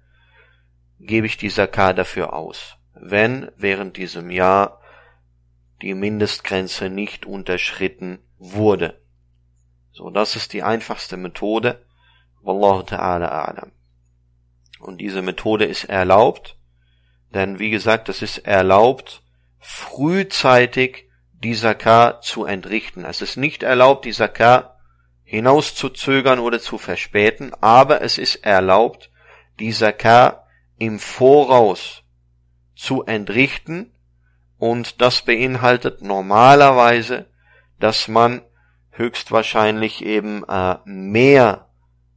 gebe 1.01 1.27
ich 1.27 1.37
die 1.39 1.51
Zakar 1.51 1.95
dafür 1.95 2.33
aus. 2.35 2.77
Wenn 2.95 3.51
während 3.57 3.97
diesem 3.97 4.31
Jahr 4.31 4.81
die 5.81 5.95
Mindestgrenze 5.95 6.91
nicht 6.91 7.27
unterschritten 7.27 8.21
wurde. 8.39 9.01
So, 9.93 10.11
das 10.11 10.37
ist 10.37 10.53
die 10.53 10.63
einfachste 10.63 11.17
Methode. 11.17 11.85
Wallahu 12.43 12.83
ta'ala 12.83 13.29
a'lam. 13.29 13.71
Und 14.83 14.99
diese 14.99 15.23
Methode 15.23 15.65
ist 15.65 15.85
erlaubt, 15.85 16.57
denn 17.33 17.59
wie 17.59 17.71
gesagt, 17.71 18.09
es 18.09 18.21
ist 18.21 18.39
erlaubt, 18.39 19.23
frühzeitig 19.59 21.09
die 21.33 21.55
Zakah 21.55 22.21
zu 22.21 22.45
entrichten. 22.45 23.05
Es 23.05 23.23
ist 23.23 23.37
nicht 23.37 23.63
erlaubt, 23.63 24.05
die 24.05 24.13
Zakah 24.13 24.77
hinauszuzögern 25.25 26.41
oder 26.41 26.61
zu 26.61 26.79
verspäten, 26.79 27.53
aber 27.61 28.03
es 28.03 28.19
ist 28.19 28.45
erlaubt, 28.45 29.11
die 29.61 29.73
Zakah 29.73 30.47
im 30.79 30.99
Voraus 30.99 32.03
zu 32.75 33.05
entrichten. 33.05 33.93
Und 34.59 35.01
das 35.01 35.23
beinhaltet 35.23 36.03
normalerweise, 36.03 37.27
dass 37.79 38.09
man 38.09 38.43
höchstwahrscheinlich 38.91 40.05
eben 40.05 40.45
äh, 40.49 40.77
mehr 40.85 41.69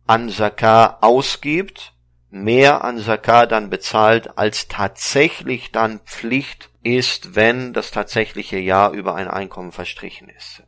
an 0.07 0.29
Zakah 0.29 0.97
ausgibt, 1.01 1.94
mehr 2.35 2.83
an 2.83 2.99
Zakah 2.99 3.45
dann 3.45 3.69
bezahlt, 3.69 4.37
als 4.37 4.67
tatsächlich 4.67 5.71
dann 5.71 5.99
Pflicht 6.01 6.69
ist, 6.83 7.35
wenn 7.35 7.73
das 7.73 7.91
tatsächliche 7.91 8.57
Jahr 8.57 8.91
über 8.91 9.15
ein 9.15 9.27
Einkommen 9.27 9.71
verstrichen 9.71 10.29
ist. 10.29 10.63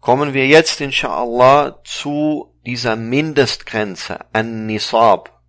Kommen 0.00 0.34
wir 0.34 0.46
jetzt 0.46 0.80
inshallah 0.80 1.80
zu 1.84 2.54
dieser 2.64 2.96
Mindestgrenze, 2.96 4.32
an-Nisab. 4.32 5.42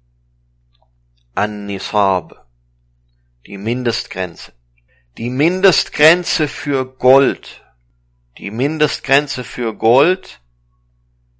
An-Nisab. 1.36 2.48
Die 3.46 3.58
Mindestgrenze. 3.58 4.54
Die 5.18 5.30
Mindestgrenze 5.30 6.48
für 6.48 6.86
Gold. 6.86 7.64
Die 8.38 8.52
Mindestgrenze 8.52 9.44
für 9.44 9.76
Gold 9.76 10.42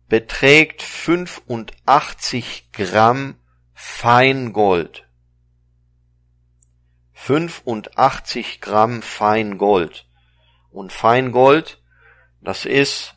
beträgt 0.08 0.82
85 0.82 2.72
Gramm 2.74 3.36
Feingold. 3.84 5.08
85 7.14 8.62
Gramm 8.62 9.02
Feingold. 9.02 10.08
Und 10.70 10.94
Feingold 10.94 11.82
das 12.42 12.66
ist 12.66 13.16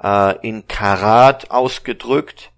äh, 0.00 0.38
in 0.46 0.68
Karat 0.68 1.50
ausgedrückt. 1.50 2.52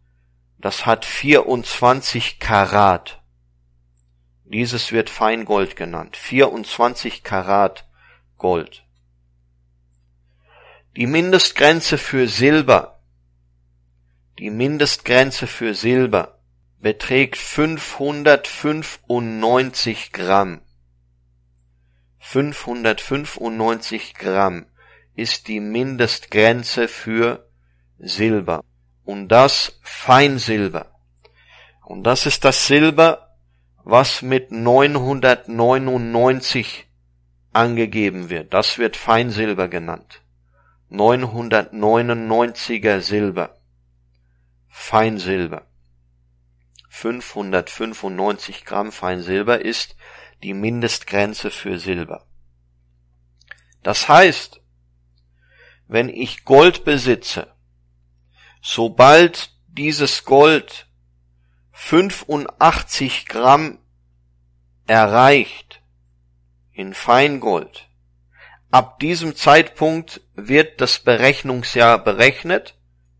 Das 0.59 0.85
hat 0.85 1.07
24 1.07 2.39
Karat. 2.39 3.23
Dieses 4.45 4.93
wird 4.93 5.09
Feingold 5.09 5.75
genannt. 5.75 6.19
24 6.19 7.25
Karat 7.25 7.89
Gold. 8.37 8.85
Die 10.97 11.07
Mindestgrenze 11.07 11.97
für 11.97 12.29
Silber. 12.29 13.01
Die 14.39 14.51
Mindestgrenze 14.51 15.47
für 15.47 15.75
Silber 15.75 16.38
beträgt 16.81 17.37
595 17.37 20.12
Gramm. 20.12 20.62
595 22.19 24.14
Gramm 24.14 24.67
ist 25.14 25.47
die 25.49 25.61
Mindestgrenze 25.61 26.88
für 26.88 27.49
Silber. 27.99 28.64
Und 29.05 29.29
das 29.29 29.79
Feinsilber. 29.83 30.87
Und 31.85 32.05
das 32.05 32.25
ist 32.27 32.45
das 32.45 32.67
Silber, 32.67 33.35
was 33.83 34.21
mit 34.21 34.53
999 34.53 36.87
angegeben 37.55 38.29
wird. 38.29 38.53
Das 38.53 38.77
wird 38.79 38.97
Feinsilber 38.97 39.69
genannt. 39.69 40.21
999er 40.91 43.01
Silber. 43.01 43.57
Feinsilber. 44.69 45.62
595 46.88 48.64
Gramm 48.64 48.92
Feinsilber 48.92 49.61
ist 49.64 49.96
die 50.42 50.55
Mindestgrenze 50.55 51.51
für 51.51 51.79
Silber. 51.79 52.27
Das 53.83 54.09
heißt, 54.09 54.61
wenn 55.87 56.09
ich 56.09 56.44
Gold 56.44 56.85
besitze, 56.85 57.53
sobald 58.61 59.53
dieses 59.66 60.24
Gold 60.24 60.87
85 61.72 63.27
Gramm 63.27 63.79
erreicht 64.87 65.83
in 66.72 66.94
Feingold, 66.94 67.88
ab 68.70 68.98
diesem 68.98 69.35
Zeitpunkt 69.37 70.20
wird 70.35 70.81
das 70.81 70.98
Berechnungsjahr 70.98 72.03
berechnet 72.03 72.77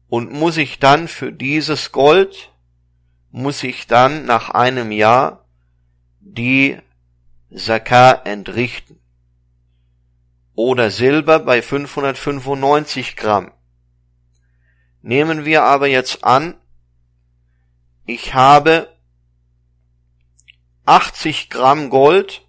und 0.09 0.33
muss 0.33 0.57
ich 0.57 0.79
dann 0.79 1.09
für 1.09 1.33
dieses 1.33 1.93
Gold, 1.93 2.53
muss 3.31 3.63
ich 3.63 3.87
dann 3.87 4.25
nach 4.25 4.51
einem 4.51 4.91
Jahr 4.91 5.45
die 6.21 6.79
Zakah 7.55 8.13
entrichten 8.25 9.01
oder 10.55 10.91
Silber 10.91 11.39
bei 11.39 11.63
595 11.63 13.17
Gramm. 13.17 13.53
Nehmen 15.03 15.45
wir 15.45 15.63
aber 15.63 15.87
jetzt 15.87 16.25
an, 16.25 16.57
ich 18.05 18.35
habe 18.35 18.93
80 20.87 21.51
Gramm 21.51 21.91
Gold 21.91 22.47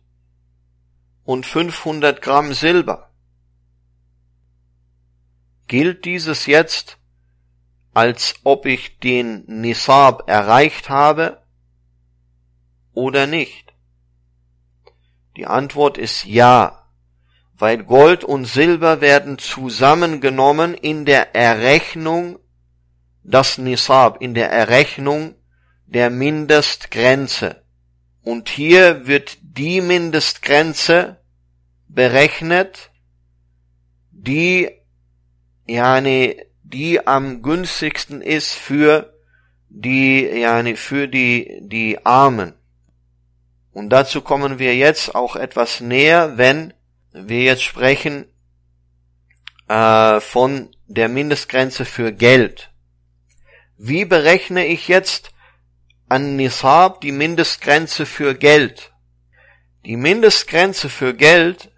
und 1.23 1.45
500 1.45 2.21
Gramm 2.21 2.53
Silber. 2.53 3.11
Gilt 5.67 6.05
dieses 6.05 6.45
jetzt, 6.45 6.98
als 7.93 8.35
ob 8.43 8.65
ich 8.65 8.99
den 8.99 9.43
Nisab 9.47 10.29
erreicht 10.29 10.89
habe 10.89 11.41
oder 12.93 13.27
nicht? 13.27 13.73
Die 15.37 15.45
Antwort 15.45 15.97
ist 15.97 16.25
ja 16.25 16.79
weil 17.59 17.83
Gold 17.83 18.23
und 18.23 18.45
Silber 18.45 19.01
werden 19.01 19.37
zusammengenommen 19.37 20.73
in 20.73 21.03
der 21.05 21.35
Errechnung 21.35 22.39
das 23.23 23.57
Nisab, 23.57 24.21
in 24.21 24.33
der 24.33 24.49
Errechnung 24.49 25.35
der 25.85 26.09
Mindestgrenze. 26.09 27.63
Und 28.23 28.47
hier 28.47 29.07
wird 29.07 29.37
die 29.41 29.81
Mindestgrenze 29.81 31.19
berechnet, 31.89 32.91
die, 34.11 34.71
yani, 35.67 36.41
die 36.73 37.07
am 37.07 37.41
günstigsten 37.41 38.21
ist 38.21 38.53
für 38.53 39.13
die, 39.69 40.21
yani, 40.21 40.75
für 40.75 41.07
die, 41.07 41.59
die 41.61 42.05
Armen. 42.05 42.53
Und 43.71 43.89
dazu 43.89 44.21
kommen 44.21 44.59
wir 44.59 44.75
jetzt 44.75 45.15
auch 45.15 45.35
etwas 45.35 45.81
näher, 45.81 46.37
wenn 46.37 46.73
wir 47.11 47.41
jetzt 47.41 47.63
sprechen 47.63 48.25
äh, 49.67 50.19
von 50.19 50.69
der 50.87 51.09
Mindestgrenze 51.09 51.85
für 51.85 52.11
Geld. 52.11 52.71
Wie 53.77 54.05
berechne 54.05 54.65
ich 54.67 54.87
jetzt 54.87 55.31
an 56.07 56.35
Nisab 56.35 57.01
die 57.01 57.11
Mindestgrenze 57.11 58.05
für 58.05 58.35
Geld? 58.35 58.91
Die 59.85 59.95
Mindestgrenze 59.95 60.89
für 60.89 61.15
Geld, 61.15 61.71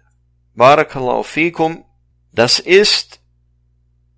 Barakallahu 0.54 1.22
fikum, 1.22 1.84
das 2.32 2.58
ist 2.58 3.21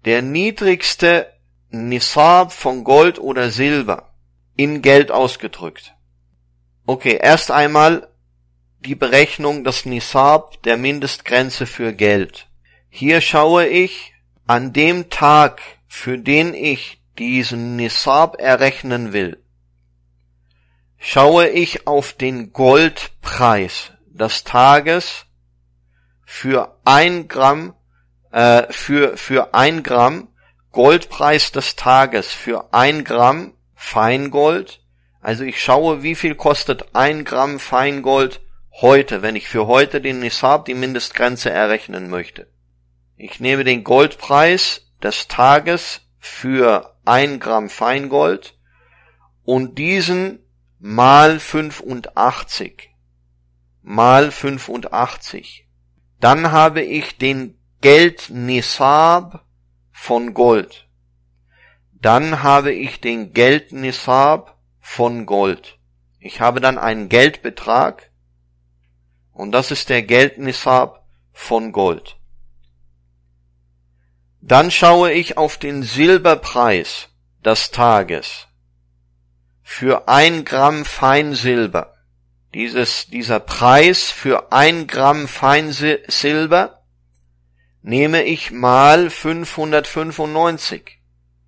der 0.05 0.23
niedrigste 0.23 1.33
Nisab 1.71 2.53
von 2.53 2.85
Gold 2.85 3.19
oder 3.19 3.51
Silber 3.51 4.15
in 4.57 4.83
Geld 4.83 5.11
ausgedrückt. 5.11 5.95
Okay, 6.87 7.19
erst 7.21 7.51
einmal 7.51 8.09
die 8.81 8.95
Berechnung 8.95 9.65
des 9.65 9.87
Nisab 9.87 10.63
der 10.63 10.77
Mindestgrenze 10.77 11.67
für 11.67 11.93
Geld. 11.93 12.49
Hier 12.91 13.21
schaue 13.21 13.67
ich 13.67 14.13
an 14.47 14.73
dem 14.73 15.09
Tag, 15.09 15.63
für 15.87 16.19
den 16.19 16.55
ich 16.55 17.01
diesen 17.19 17.77
Nisab 17.77 18.41
errechnen 18.41 19.13
will, 19.13 19.43
schaue 20.99 21.49
ich 21.49 21.87
auf 21.87 22.13
den 22.13 22.53
Goldpreis 22.53 23.93
des 24.07 24.45
Tages 24.45 25.27
für 26.25 26.79
ein 26.85 27.29
Gramm, 27.29 27.75
äh, 28.35 28.73
für, 28.73 29.17
für 29.17 29.55
ein 29.55 29.83
Gramm 29.83 30.29
Goldpreis 30.73 31.53
des 31.53 31.77
Tages 31.77 32.33
für 32.33 32.75
ein 32.75 33.05
Gramm 33.05 33.55
Feingold. 33.77 34.81
Also 35.21 35.45
ich 35.45 35.63
schaue, 35.63 36.03
wie 36.03 36.17
viel 36.17 36.35
kostet 36.35 36.97
ein 36.97 37.25
Gramm 37.25 37.61
Feingold 37.61 38.41
heute, 38.73 39.23
wenn 39.23 39.37
ich 39.37 39.49
für 39.49 39.69
heute 39.69 40.01
den 40.01 40.19
Nisab, 40.19 40.65
die 40.65 40.75
Mindestgrenze 40.75 41.51
errechnen 41.51 42.11
möchte. 42.11 42.49
Ich 43.17 43.39
nehme 43.39 43.63
den 43.63 43.85
Goldpreis 43.85 44.91
des 45.01 45.29
Tages 45.29 46.01
für 46.19 46.97
ein 47.05 47.39
Gramm 47.39 47.71
Feingold 47.71 48.59
und 49.45 49.79
diesen 49.79 50.41
mal 50.81 51.39
85 51.39 52.91
mal 53.85 54.33
85. 54.33 55.69
Dann 56.19 56.51
habe 56.51 56.81
ich 56.81 57.19
den 57.19 57.59
Geld 57.85 58.31
Nisab 58.31 59.45
von 59.93 60.33
Gold. 60.33 60.89
Dann 61.93 62.43
habe 62.43 62.73
ich 62.73 63.03
den 63.03 63.35
Geld 63.35 63.73
Nisab 63.73 64.59
von 64.81 65.27
Gold. 65.27 65.79
Ich 66.19 66.41
habe 66.41 66.63
dann 66.63 66.79
einen 66.79 67.11
Geldbetrag 67.11 68.11
und 69.33 69.53
das 69.53 69.71
ist 69.71 69.91
der 69.91 70.03
Geldnishab 70.03 71.07
von 71.35 71.73
Gold. 71.73 72.17
Dann 74.41 74.71
schaue 74.71 75.13
ich 75.13 75.37
auf 75.37 75.59
den 75.59 75.83
Silberpreis 75.83 77.11
des 77.45 77.71
Tages 77.71 78.47
für 79.63 80.09
ein 80.09 80.47
Gramm 80.47 80.87
Feinsilber, 80.87 81.95
dieses, 82.55 83.09
dieser 83.09 83.41
Preis 83.41 84.11
für 84.11 84.53
ein 84.53 84.87
Gramm 84.87 85.29
Feinsilber 85.29 86.81
nehme 87.85 88.23
ich 88.23 88.51
mal 88.51 89.11
595. 89.11 90.99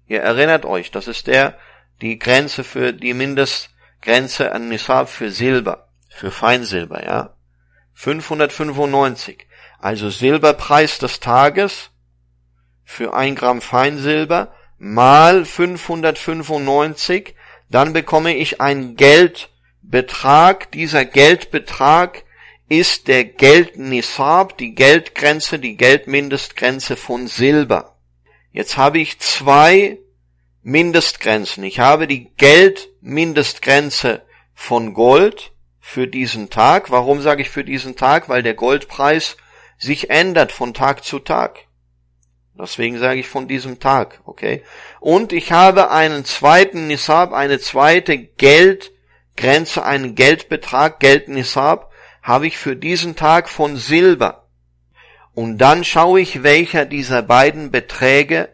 Ihr 0.07 0.21
erinnert 0.21 0.67
euch, 0.67 0.91
das 0.91 1.09
ist 1.09 1.27
der, 1.29 1.59
die 2.03 2.19
Grenze 2.19 2.63
für 2.63 2.93
die 2.93 3.15
Mindestgrenze 3.15 4.53
an 4.53 4.69
Nisab 4.69 5.09
für 5.09 5.31
Silber, 5.31 5.89
für 6.11 6.31
Feinsilber, 6.31 7.03
ja. 7.05 7.35
595. 7.95 9.47
Also 9.79 10.11
Silberpreis 10.11 10.99
des 10.99 11.21
Tages 11.21 11.91
für 12.85 13.15
ein 13.15 13.35
Gramm 13.35 13.63
Feinsilber 13.63 14.55
mal 14.77 15.47
595, 15.47 17.35
dann 17.71 17.95
bekomme 17.95 18.37
ich 18.37 18.61
einen 18.61 18.95
Geldbetrag. 18.97 20.71
Dieser 20.73 21.07
Geldbetrag 21.07 22.26
ist 22.69 23.09
der 23.09 23.25
Geldnisab, 23.25 24.59
die 24.59 24.75
Geldgrenze, 24.75 25.59
die 25.59 25.77
Geldmindestgrenze 25.77 26.97
von 26.97 27.29
Silber. 27.29 27.97
Jetzt 28.51 28.77
habe 28.77 28.99
ich 28.99 29.19
zwei 29.21 29.99
Mindestgrenzen. 30.63 31.63
Ich 31.63 31.79
habe 31.79 32.07
die 32.07 32.33
Geldmindestgrenze 32.37 34.23
von 34.55 34.95
Gold 34.95 35.53
für 35.79 36.09
diesen 36.09 36.51
Tag. 36.51 36.91
Warum 36.91 37.21
sage 37.21 37.43
ich 37.43 37.51
für 37.51 37.63
diesen 37.63 37.95
Tag? 37.95 38.29
Weil 38.29 38.43
der 38.43 38.55
Goldpreis 38.55 39.37
sich 39.79 40.11
ändert 40.11 40.51
von 40.51 40.75
Tag 40.75 41.05
zu 41.05 41.21
Tag. 41.21 41.67
Deswegen 42.59 42.99
sage 42.99 43.21
ich 43.21 43.29
von 43.29 43.47
diesem 43.49 43.79
Tag, 43.79 44.23
okay? 44.25 44.65
Und 44.99 45.33
ich 45.33 45.53
habe 45.53 45.91
einen 45.91 46.25
zweiten 46.25 46.87
Nisab, 46.87 47.33
eine 47.33 47.59
zweite 47.59 48.17
Geldgrenze, 48.17 49.85
einen 49.85 50.15
Geldbetrag, 50.15 50.99
Geldnisab, 50.99 51.93
habe 52.27 52.49
ich 52.49 52.59
für 52.59 52.75
diesen 52.75 53.15
Tag 53.15 53.49
von 53.49 53.77
Silber. 53.77 54.49
Und 55.33 55.59
dann 55.59 55.85
schaue 55.85 56.21
ich, 56.21 56.43
welcher 56.43 56.85
dieser 56.85 57.23
beiden 57.23 57.71
Beträge 57.71 58.49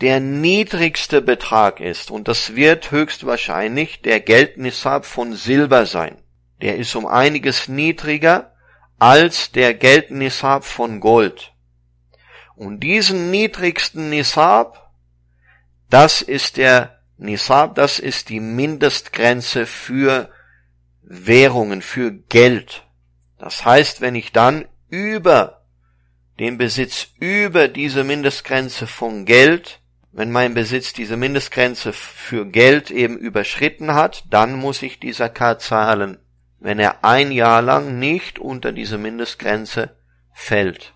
der 0.00 0.18
niedrigste 0.18 1.22
Betrag 1.22 1.78
ist. 1.78 2.10
Und 2.10 2.26
das 2.26 2.56
wird 2.56 2.90
höchstwahrscheinlich 2.90 4.02
der 4.02 4.18
Geldnisab 4.18 5.06
von 5.06 5.34
Silber 5.34 5.86
sein. 5.86 6.18
Der 6.60 6.78
ist 6.78 6.96
um 6.96 7.06
einiges 7.06 7.68
niedriger 7.68 8.52
als 8.98 9.52
der 9.52 9.74
Geldnisab 9.74 10.64
von 10.64 10.98
Gold. 10.98 11.52
Und 12.56 12.80
diesen 12.80 13.30
niedrigsten 13.30 14.10
Nisab, 14.10 14.90
das 15.90 16.22
ist 16.22 16.56
der 16.56 16.98
Nisab, 17.18 17.76
das 17.76 18.00
ist 18.00 18.30
die 18.30 18.40
Mindestgrenze 18.40 19.64
für 19.64 20.28
Währungen, 21.02 21.82
für 21.82 22.10
Geld. 22.10 22.85
Das 23.38 23.64
heißt, 23.64 24.00
wenn 24.00 24.14
ich 24.14 24.32
dann 24.32 24.66
über 24.88 25.62
den 26.38 26.58
Besitz 26.58 27.08
über 27.18 27.68
diese 27.68 28.04
Mindestgrenze 28.04 28.86
von 28.86 29.24
Geld, 29.24 29.80
wenn 30.12 30.32
mein 30.32 30.54
Besitz 30.54 30.92
diese 30.92 31.16
Mindestgrenze 31.16 31.92
für 31.92 32.46
Geld 32.46 32.90
eben 32.90 33.18
überschritten 33.18 33.94
hat, 33.94 34.24
dann 34.30 34.54
muss 34.54 34.82
ich 34.82 35.00
dieser 35.00 35.28
K 35.28 35.58
zahlen, 35.58 36.18
wenn 36.58 36.78
er 36.78 37.04
ein 37.04 37.32
Jahr 37.32 37.62
lang 37.62 37.98
nicht 37.98 38.38
unter 38.38 38.72
diese 38.72 38.98
Mindestgrenze 38.98 39.96
fällt. 40.32 40.94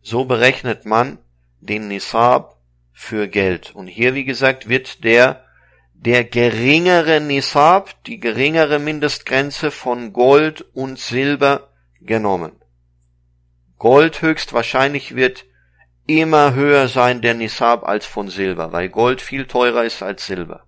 So 0.00 0.24
berechnet 0.24 0.84
man 0.84 1.18
den 1.60 1.88
Nisab 1.88 2.60
für 2.92 3.28
Geld. 3.28 3.74
Und 3.74 3.86
hier, 3.86 4.14
wie 4.14 4.24
gesagt, 4.24 4.68
wird 4.68 5.04
der, 5.04 5.44
der 6.04 6.24
geringere 6.24 7.20
Nisab, 7.20 8.02
die 8.04 8.18
geringere 8.18 8.80
Mindestgrenze 8.80 9.70
von 9.70 10.12
Gold 10.12 10.64
und 10.74 10.98
Silber 10.98 11.68
genommen. 12.00 12.52
Gold 13.78 14.20
höchstwahrscheinlich 14.20 15.14
wird 15.14 15.44
immer 16.08 16.54
höher 16.54 16.88
sein 16.88 17.20
der 17.20 17.34
Nisab 17.34 17.84
als 17.84 18.04
von 18.04 18.28
Silber, 18.28 18.72
weil 18.72 18.88
Gold 18.88 19.20
viel 19.20 19.46
teurer 19.46 19.84
ist 19.84 20.02
als 20.02 20.26
Silber. 20.26 20.64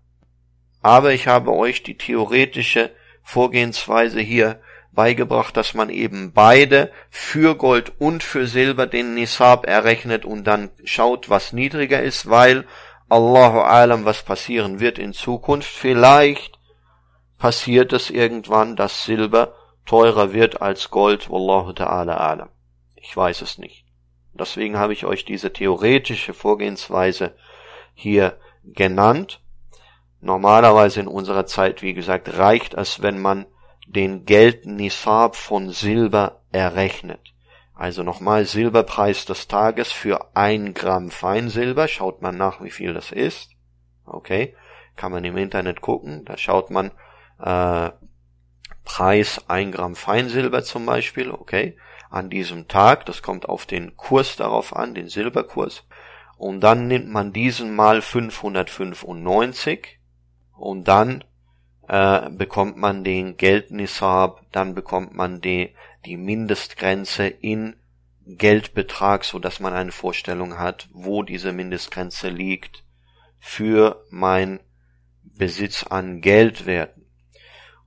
Aber 0.82 1.12
ich 1.12 1.26
habe 1.26 1.52
euch 1.52 1.82
die 1.82 1.96
theoretische 1.96 2.92
Vorgehensweise 3.24 4.20
hier 4.20 4.60
beigebracht, 4.92 5.56
dass 5.56 5.74
man 5.74 5.90
eben 5.90 6.32
beide 6.32 6.92
für 7.10 7.56
Gold 7.56 7.92
und 7.98 8.22
für 8.22 8.46
Silber 8.46 8.86
den 8.86 9.14
Nisab 9.14 9.66
errechnet 9.66 10.24
und 10.24 10.44
dann 10.44 10.70
schaut, 10.84 11.28
was 11.28 11.52
niedriger 11.52 12.00
ist, 12.00 12.30
weil 12.30 12.66
Allahu 13.14 13.60
alam, 13.60 14.04
was 14.04 14.24
passieren 14.24 14.80
wird 14.80 14.98
in 14.98 15.12
Zukunft. 15.12 15.68
Vielleicht 15.68 16.58
passiert 17.38 17.92
es 17.92 18.10
irgendwann, 18.10 18.74
dass 18.74 19.04
Silber 19.04 19.54
teurer 19.86 20.32
wird 20.32 20.60
als 20.60 20.90
Gold. 20.90 21.30
Wallahu 21.30 21.72
ta'ala 21.72 22.16
alam. 22.16 22.48
Ich 22.96 23.16
weiß 23.16 23.42
es 23.42 23.56
nicht. 23.56 23.84
Deswegen 24.32 24.78
habe 24.78 24.94
ich 24.94 25.04
euch 25.04 25.24
diese 25.24 25.52
theoretische 25.52 26.34
Vorgehensweise 26.34 27.36
hier 27.94 28.36
genannt. 28.64 29.40
Normalerweise 30.20 30.98
in 30.98 31.06
unserer 31.06 31.46
Zeit, 31.46 31.82
wie 31.82 31.94
gesagt, 31.94 32.36
reicht 32.36 32.74
es, 32.74 33.00
wenn 33.00 33.22
man 33.22 33.46
den 33.86 34.24
Geldnisab 34.24 35.36
von 35.36 35.70
Silber 35.70 36.40
errechnet. 36.50 37.23
Also 37.74 38.02
nochmal 38.02 38.44
Silberpreis 38.44 39.24
des 39.24 39.48
Tages 39.48 39.90
für 39.90 40.36
ein 40.36 40.74
Gramm 40.74 41.10
Feinsilber. 41.10 41.88
Schaut 41.88 42.22
man 42.22 42.36
nach, 42.36 42.62
wie 42.62 42.70
viel 42.70 42.94
das 42.94 43.10
ist. 43.10 43.50
Okay, 44.06 44.54
kann 44.96 45.10
man 45.12 45.24
im 45.24 45.36
Internet 45.36 45.80
gucken. 45.80 46.24
Da 46.24 46.36
schaut 46.36 46.70
man 46.70 46.92
äh, 47.40 47.90
Preis 48.84 49.44
ein 49.48 49.72
Gramm 49.72 49.96
Feinsilber 49.96 50.62
zum 50.62 50.86
Beispiel. 50.86 51.32
Okay, 51.32 51.76
an 52.10 52.30
diesem 52.30 52.68
Tag. 52.68 53.06
Das 53.06 53.22
kommt 53.22 53.48
auf 53.48 53.66
den 53.66 53.96
Kurs 53.96 54.36
darauf 54.36 54.76
an, 54.76 54.94
den 54.94 55.08
Silberkurs. 55.08 55.84
Und 56.36 56.60
dann 56.60 56.86
nimmt 56.86 57.08
man 57.08 57.32
diesen 57.32 57.74
mal 57.74 58.02
595 58.02 59.98
und 60.56 60.86
dann 60.86 61.24
äh, 61.88 62.30
bekommt 62.30 62.76
man 62.76 63.04
den 63.04 63.36
Geldnisab, 63.36 64.42
dann 64.52 64.74
bekommt 64.74 65.14
man 65.14 65.40
die, 65.40 65.74
die 66.06 66.16
Mindestgrenze 66.16 67.26
in 67.26 67.76
Geldbetrag, 68.26 69.24
so 69.24 69.38
dass 69.38 69.60
man 69.60 69.74
eine 69.74 69.92
Vorstellung 69.92 70.58
hat, 70.58 70.88
wo 70.92 71.22
diese 71.22 71.52
Mindestgrenze 71.52 72.28
liegt 72.28 72.84
für 73.38 74.04
mein 74.10 74.60
Besitz 75.22 75.84
an 75.84 76.20
Geldwerten. 76.20 77.06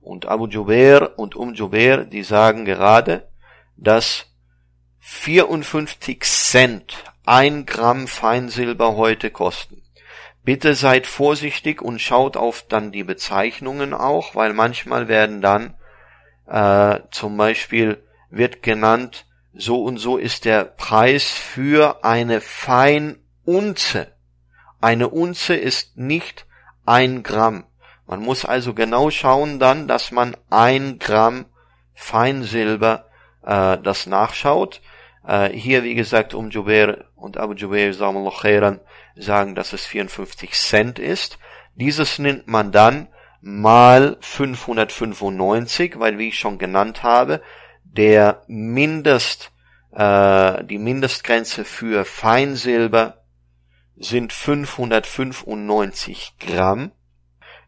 Und 0.00 0.26
Abu 0.26 0.46
Jubair 0.46 1.18
und 1.18 1.34
Um 1.34 1.54
Jubair, 1.54 2.04
die 2.04 2.22
sagen 2.22 2.64
gerade, 2.64 3.28
dass 3.76 4.26
54 5.00 6.22
Cent 6.22 7.04
ein 7.26 7.66
Gramm 7.66 8.06
Feinsilber 8.06 8.96
heute 8.96 9.30
kosten. 9.30 9.82
Bitte 10.44 10.74
seid 10.74 11.06
vorsichtig 11.06 11.82
und 11.82 12.00
schaut 12.00 12.36
auf 12.36 12.64
dann 12.68 12.90
die 12.90 13.04
Bezeichnungen 13.04 13.92
auch, 13.92 14.34
weil 14.34 14.54
manchmal 14.54 15.08
werden 15.08 15.42
dann 15.42 15.74
äh, 16.46 17.00
zum 17.10 17.36
Beispiel 17.36 18.02
wird 18.30 18.62
genannt, 18.62 19.26
so 19.52 19.82
und 19.82 19.98
so 19.98 20.16
ist 20.16 20.44
der 20.44 20.64
Preis 20.64 21.24
für 21.24 22.04
eine 22.04 22.40
Feinunze. 22.40 24.12
Eine 24.80 25.08
Unze 25.08 25.54
ist 25.54 25.96
nicht 25.96 26.46
ein 26.86 27.22
Gramm. 27.22 27.64
Man 28.06 28.20
muss 28.20 28.44
also 28.44 28.74
genau 28.74 29.10
schauen 29.10 29.58
dann, 29.58 29.88
dass 29.88 30.12
man 30.12 30.36
ein 30.48 30.98
Gramm 30.98 31.46
Feinsilber 31.94 33.08
äh, 33.44 33.76
das 33.78 34.06
nachschaut. 34.06 34.80
Äh, 35.26 35.50
hier, 35.50 35.82
wie 35.82 35.94
gesagt, 35.94 36.32
um 36.32 36.50
Jubair 36.50 37.06
und 37.16 37.36
Abu 37.36 37.54
khairan, 37.54 38.80
sagen, 39.16 39.54
dass 39.54 39.72
es 39.72 39.84
54 39.84 40.52
Cent 40.52 40.98
ist. 40.98 41.38
Dieses 41.74 42.18
nimmt 42.18 42.46
man 42.46 42.72
dann 42.72 43.08
mal 43.40 44.16
595, 44.20 45.98
weil 45.98 46.18
wie 46.18 46.28
ich 46.28 46.38
schon 46.38 46.58
genannt 46.58 47.02
habe, 47.02 47.42
der 47.98 48.42
Mindest, 48.46 49.50
äh, 49.90 50.64
die 50.64 50.78
Mindestgrenze 50.78 51.64
für 51.64 52.04
Feinsilber 52.04 53.24
sind 53.96 54.32
595 54.32 56.34
Gramm. 56.38 56.92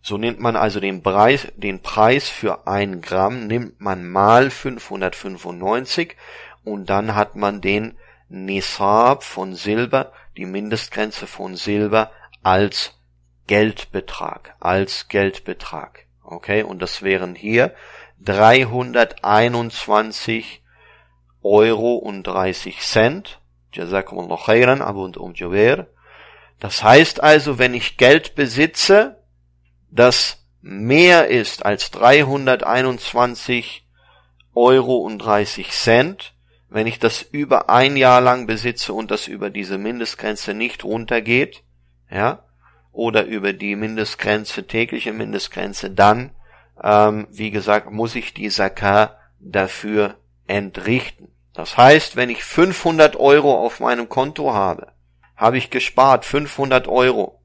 So 0.02 0.18
nimmt 0.18 0.38
man 0.38 0.54
also 0.54 0.78
den 0.78 1.02
Preis, 1.02 1.48
den 1.56 1.82
Preis 1.82 2.28
für 2.28 2.68
ein 2.68 3.00
Gramm, 3.00 3.48
nimmt 3.48 3.80
man 3.80 4.08
mal 4.08 4.50
595 4.50 6.14
und 6.62 6.88
dann 6.88 7.16
hat 7.16 7.34
man 7.34 7.60
den 7.60 7.98
Nisab 8.28 9.24
von 9.24 9.56
Silber, 9.56 10.12
die 10.36 10.46
Mindestgrenze 10.46 11.26
von 11.26 11.56
Silber 11.56 12.12
als 12.44 12.96
Geldbetrag, 13.48 14.54
als 14.60 15.08
Geldbetrag. 15.08 16.06
Okay, 16.22 16.62
und 16.62 16.80
das 16.80 17.02
wären 17.02 17.34
hier 17.34 17.74
321 18.24 20.62
Euro 21.42 21.96
und 21.96 22.24
30 22.24 22.80
Cent. 22.80 23.40
Das 26.58 26.82
heißt 26.82 27.22
also, 27.22 27.58
wenn 27.58 27.74
ich 27.74 27.96
Geld 27.96 28.34
besitze, 28.34 29.22
das 29.90 30.44
mehr 30.60 31.28
ist 31.28 31.64
als 31.64 31.90
321 31.90 33.86
Euro 34.54 34.98
und 34.98 35.18
30 35.18 35.70
Cent, 35.70 36.34
wenn 36.68 36.86
ich 36.86 36.98
das 36.98 37.22
über 37.22 37.70
ein 37.70 37.96
Jahr 37.96 38.20
lang 38.20 38.46
besitze 38.46 38.92
und 38.92 39.10
das 39.10 39.26
über 39.26 39.50
diese 39.50 39.78
Mindestgrenze 39.78 40.54
nicht 40.54 40.84
runtergeht, 40.84 41.62
ja, 42.10 42.44
oder 42.92 43.24
über 43.24 43.52
die 43.52 43.76
Mindestgrenze, 43.76 44.66
tägliche 44.66 45.12
Mindestgrenze, 45.12 45.90
dann, 45.90 46.30
ähm, 46.82 47.26
wie 47.30 47.50
gesagt, 47.50 47.90
muss 47.90 48.14
ich 48.14 48.34
die 48.34 48.48
Zakah 48.48 49.16
dafür 49.38 50.16
entrichten. 50.46 51.28
Das 51.52 51.76
heißt, 51.76 52.16
wenn 52.16 52.30
ich 52.30 52.44
500 52.44 53.16
Euro 53.16 53.64
auf 53.64 53.80
meinem 53.80 54.08
Konto 54.08 54.54
habe, 54.54 54.92
habe 55.36 55.58
ich 55.58 55.70
gespart 55.70 56.24
500 56.24 56.86
Euro 56.88 57.40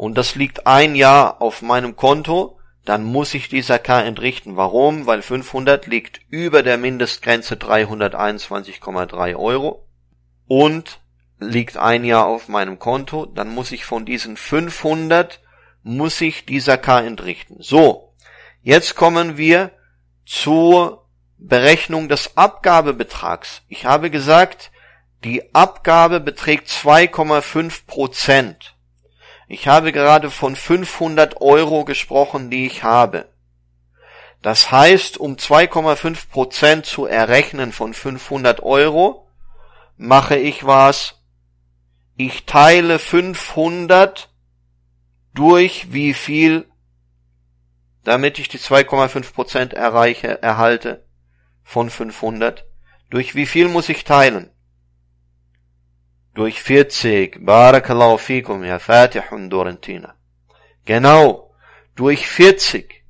und 0.00 0.16
das 0.16 0.34
liegt 0.34 0.66
ein 0.66 0.94
Jahr 0.94 1.42
auf 1.42 1.60
meinem 1.60 1.94
Konto, 1.94 2.58
dann 2.86 3.04
muss 3.04 3.34
ich 3.34 3.50
die 3.50 3.62
Zakah 3.62 4.00
entrichten. 4.00 4.56
Warum? 4.56 5.04
Weil 5.04 5.20
500 5.20 5.86
liegt 5.86 6.22
über 6.30 6.62
der 6.62 6.78
Mindestgrenze 6.78 7.56
321,3 7.56 9.36
Euro 9.36 9.86
und 10.46 11.00
liegt 11.38 11.76
ein 11.76 12.04
Jahr 12.04 12.26
auf 12.26 12.48
meinem 12.48 12.78
Konto, 12.78 13.26
dann 13.26 13.48
muss 13.50 13.72
ich 13.72 13.84
von 13.84 14.06
diesen 14.06 14.38
500 14.38 15.42
muss 15.82 16.20
ich 16.20 16.46
die 16.46 16.60
Zakah 16.60 17.00
entrichten. 17.00 17.56
So, 17.60 18.14
jetzt 18.62 18.96
kommen 18.96 19.36
wir 19.36 19.72
zur 20.26 21.06
Berechnung 21.38 22.08
des 22.08 22.36
Abgabebetrags. 22.36 23.62
Ich 23.68 23.86
habe 23.86 24.10
gesagt, 24.10 24.70
die 25.24 25.54
Abgabe 25.54 26.20
beträgt 26.20 26.68
2,5 26.68 27.86
Prozent. 27.86 28.76
Ich 29.48 29.66
habe 29.68 29.92
gerade 29.92 30.30
von 30.30 30.54
500 30.54 31.40
Euro 31.40 31.84
gesprochen, 31.84 32.50
die 32.50 32.66
ich 32.66 32.84
habe. 32.84 33.28
Das 34.42 34.70
heißt, 34.70 35.18
um 35.18 35.36
2,5 35.36 36.30
Prozent 36.30 36.86
zu 36.86 37.04
errechnen 37.04 37.72
von 37.72 37.92
500 37.92 38.62
Euro, 38.62 39.28
mache 39.96 40.36
ich 40.36 40.64
was? 40.64 41.16
Ich 42.16 42.46
teile 42.46 42.98
500 42.98 44.29
durch 45.34 45.92
wie 45.92 46.14
viel, 46.14 46.66
damit 48.04 48.38
ich 48.38 48.48
die 48.48 48.58
2,5 48.58 49.32
Prozent 49.32 49.74
erreiche, 49.74 50.42
erhalte 50.42 51.06
von 51.62 51.90
500. 51.90 52.66
Durch 53.10 53.34
wie 53.34 53.46
viel 53.46 53.68
muss 53.68 53.88
ich 53.88 54.04
teilen? 54.04 54.50
Durch 56.34 56.62
40. 56.62 57.44
Barakallahu 57.44 58.18
fikum, 58.18 58.64
ja 58.64 58.78
Fatih 58.78 59.22
und 59.32 59.50
Dorentina. 59.50 60.14
Genau. 60.84 61.52
Durch 61.96 62.26
40. 62.26 63.04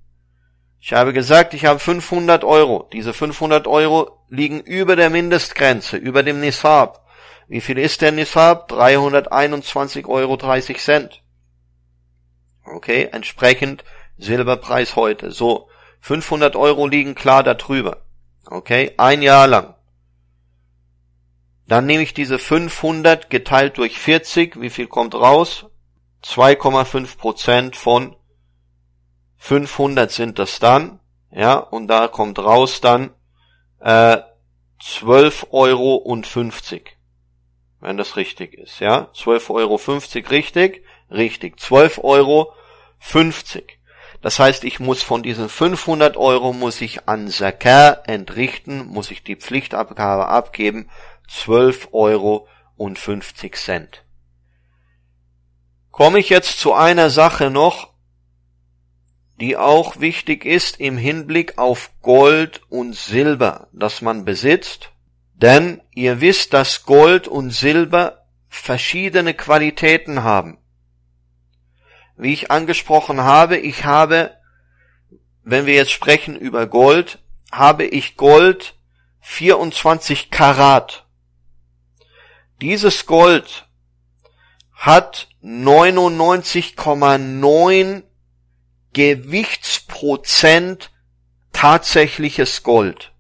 Ich 0.80 0.94
habe 0.94 1.12
gesagt, 1.12 1.52
ich 1.52 1.66
habe 1.66 1.78
500 1.78 2.42
Euro. 2.44 2.88
Diese 2.92 3.12
500 3.12 3.66
Euro 3.66 4.24
liegen 4.28 4.60
über 4.60 4.96
der 4.96 5.10
Mindestgrenze, 5.10 5.98
über 5.98 6.22
dem 6.22 6.40
Nisab. 6.40 7.06
Wie 7.48 7.60
viel 7.60 7.78
ist 7.78 8.00
der 8.00 8.12
Nisab? 8.12 8.72
321,30 8.72 10.06
Euro. 10.06 10.34
Okay, 12.74 13.08
entsprechend 13.12 13.84
Silberpreis 14.18 14.96
heute. 14.96 15.30
So, 15.30 15.68
500 16.00 16.56
Euro 16.56 16.86
liegen 16.86 17.14
klar 17.14 17.42
darüber. 17.42 18.04
Okay, 18.46 18.94
ein 18.96 19.22
Jahr 19.22 19.46
lang. 19.46 19.74
Dann 21.66 21.86
nehme 21.86 22.02
ich 22.02 22.14
diese 22.14 22.38
500 22.38 23.30
geteilt 23.30 23.78
durch 23.78 23.98
40. 23.98 24.60
Wie 24.60 24.70
viel 24.70 24.88
kommt 24.88 25.14
raus? 25.14 25.66
2,5 26.24 27.16
Prozent 27.16 27.76
von 27.76 28.16
500 29.36 30.10
sind 30.10 30.38
das 30.38 30.58
dann. 30.58 31.00
Ja, 31.30 31.56
und 31.58 31.86
da 31.86 32.08
kommt 32.08 32.38
raus 32.38 32.80
dann 32.80 33.10
äh, 33.78 34.18
12,50 34.82 35.52
Euro 35.52 35.94
und 35.94 36.26
50. 36.26 36.96
Wenn 37.80 37.96
das 37.96 38.16
richtig 38.16 38.54
ist, 38.54 38.80
ja. 38.80 39.10
12,50 39.14 39.50
Euro 39.50 39.76
richtig? 40.30 40.84
Richtig. 41.10 41.56
12,50 41.58 42.04
Euro. 42.04 42.52
Das 44.22 44.38
heißt, 44.38 44.64
ich 44.64 44.80
muss 44.80 45.02
von 45.02 45.22
diesen 45.22 45.48
500 45.48 46.16
Euro 46.16 46.52
muss 46.52 46.80
ich 46.80 47.08
an 47.08 47.28
Zakar 47.28 48.02
entrichten, 48.06 48.86
muss 48.86 49.10
ich 49.10 49.24
die 49.24 49.36
Pflichtabgabe 49.36 50.28
abgeben, 50.28 50.90
12 51.28 51.88
Euro 51.92 52.46
und 52.76 52.98
50 52.98 53.56
Cent. 53.56 54.04
Komme 55.90 56.18
ich 56.18 56.28
jetzt 56.28 56.60
zu 56.60 56.74
einer 56.74 57.10
Sache 57.10 57.50
noch, 57.50 57.90
die 59.40 59.56
auch 59.56 60.00
wichtig 60.00 60.44
ist 60.44 60.80
im 60.80 60.98
Hinblick 60.98 61.56
auf 61.58 61.90
Gold 62.02 62.60
und 62.68 62.94
Silber, 62.94 63.68
das 63.72 64.02
man 64.02 64.24
besitzt, 64.26 64.92
denn 65.34 65.80
ihr 65.94 66.20
wisst, 66.20 66.52
dass 66.52 66.84
Gold 66.84 67.26
und 67.26 67.50
Silber 67.50 68.26
verschiedene 68.48 69.32
Qualitäten 69.32 70.22
haben. 70.22 70.58
Wie 72.20 72.32
ich 72.34 72.50
angesprochen 72.50 73.22
habe, 73.22 73.56
ich 73.56 73.86
habe, 73.86 74.36
wenn 75.42 75.64
wir 75.64 75.72
jetzt 75.72 75.92
sprechen 75.92 76.36
über 76.36 76.66
Gold, 76.66 77.18
habe 77.50 77.86
ich 77.86 78.18
Gold 78.18 78.74
24 79.20 80.30
Karat. 80.30 81.06
Dieses 82.60 83.06
Gold 83.06 83.66
hat 84.74 85.28
99,9 85.42 88.02
Gewichtsprozent 88.92 90.90
tatsächliches 91.54 92.62
Gold. 92.62 93.14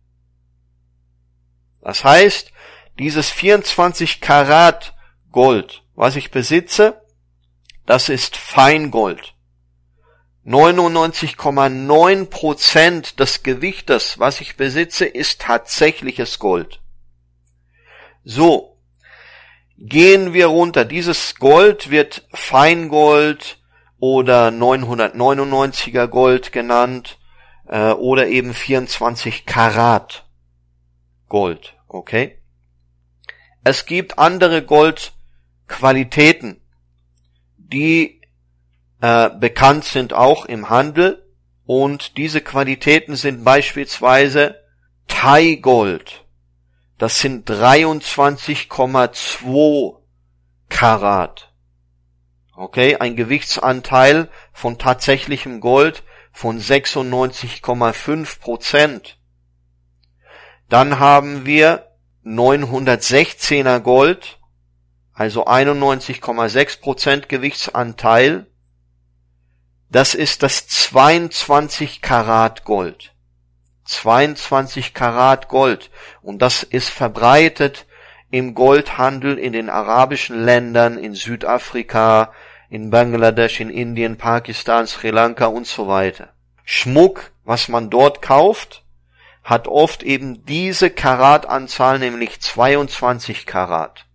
Das 1.80 2.04
heißt, 2.04 2.52
dieses 2.98 3.30
24 3.30 4.20
Karat 4.20 4.94
Gold, 5.32 5.84
was 5.94 6.16
ich 6.16 6.30
besitze, 6.30 7.00
das 7.90 8.08
ist 8.08 8.36
Feingold. 8.36 9.34
99,9 10.46 12.26
Prozent 12.26 13.18
des 13.18 13.42
Gewichtes, 13.42 14.20
was 14.20 14.40
ich 14.40 14.56
besitze, 14.56 15.06
ist 15.06 15.40
tatsächliches 15.40 16.38
Gold. 16.38 16.80
So. 18.22 18.78
Gehen 19.76 20.32
wir 20.32 20.46
runter. 20.46 20.84
Dieses 20.84 21.34
Gold 21.34 21.90
wird 21.90 22.28
Feingold 22.32 23.58
oder 23.98 24.50
999er 24.50 26.06
Gold 26.06 26.52
genannt, 26.52 27.18
äh, 27.66 27.90
oder 27.90 28.28
eben 28.28 28.54
24 28.54 29.46
Karat 29.46 30.28
Gold. 31.28 31.74
Okay? 31.88 32.40
Es 33.64 33.84
gibt 33.84 34.20
andere 34.20 34.62
Goldqualitäten 34.62 36.59
die 37.72 38.20
äh, 39.00 39.30
bekannt 39.30 39.84
sind 39.84 40.12
auch 40.12 40.44
im 40.44 40.68
Handel 40.70 41.24
und 41.66 42.16
diese 42.16 42.40
Qualitäten 42.40 43.16
sind 43.16 43.42
beispielsweise 43.44 44.62
Thai 45.06 45.56
Gold. 45.56 46.24
Das 46.98 47.20
sind 47.20 47.48
23,2 47.48 49.96
Karat. 50.68 51.52
Okay, 52.54 52.96
ein 52.96 53.14
Gewichtsanteil 53.16 54.28
von 54.52 54.78
tatsächlichem 54.78 55.60
Gold 55.60 56.02
von 56.32 56.60
96,5 56.60 58.40
Prozent. 58.40 59.18
Dann 60.68 60.98
haben 60.98 61.46
wir 61.46 61.86
916er 62.24 63.80
Gold 63.80 64.39
also 65.20 65.46
91,6% 65.46 67.26
Gewichtsanteil, 67.26 68.46
das 69.90 70.14
ist 70.14 70.42
das 70.42 70.66
22 70.66 72.00
Karat 72.00 72.64
Gold. 72.64 73.12
22 73.84 74.94
Karat 74.94 75.48
Gold. 75.48 75.90
Und 76.22 76.40
das 76.40 76.62
ist 76.62 76.88
verbreitet 76.88 77.84
im 78.30 78.54
Goldhandel 78.54 79.36
in 79.36 79.52
den 79.52 79.68
arabischen 79.68 80.42
Ländern, 80.42 80.96
in 80.96 81.12
Südafrika, 81.12 82.32
in 82.70 82.88
Bangladesch, 82.88 83.60
in 83.60 83.68
Indien, 83.68 84.16
Pakistan, 84.16 84.86
Sri 84.86 85.10
Lanka 85.10 85.48
und 85.48 85.66
so 85.66 85.86
weiter. 85.86 86.30
Schmuck, 86.64 87.30
was 87.44 87.68
man 87.68 87.90
dort 87.90 88.22
kauft, 88.22 88.84
hat 89.44 89.68
oft 89.68 90.02
eben 90.02 90.46
diese 90.46 90.88
Karatanzahl, 90.88 91.98
nämlich 91.98 92.40
22 92.40 93.44
Karat. 93.44 94.06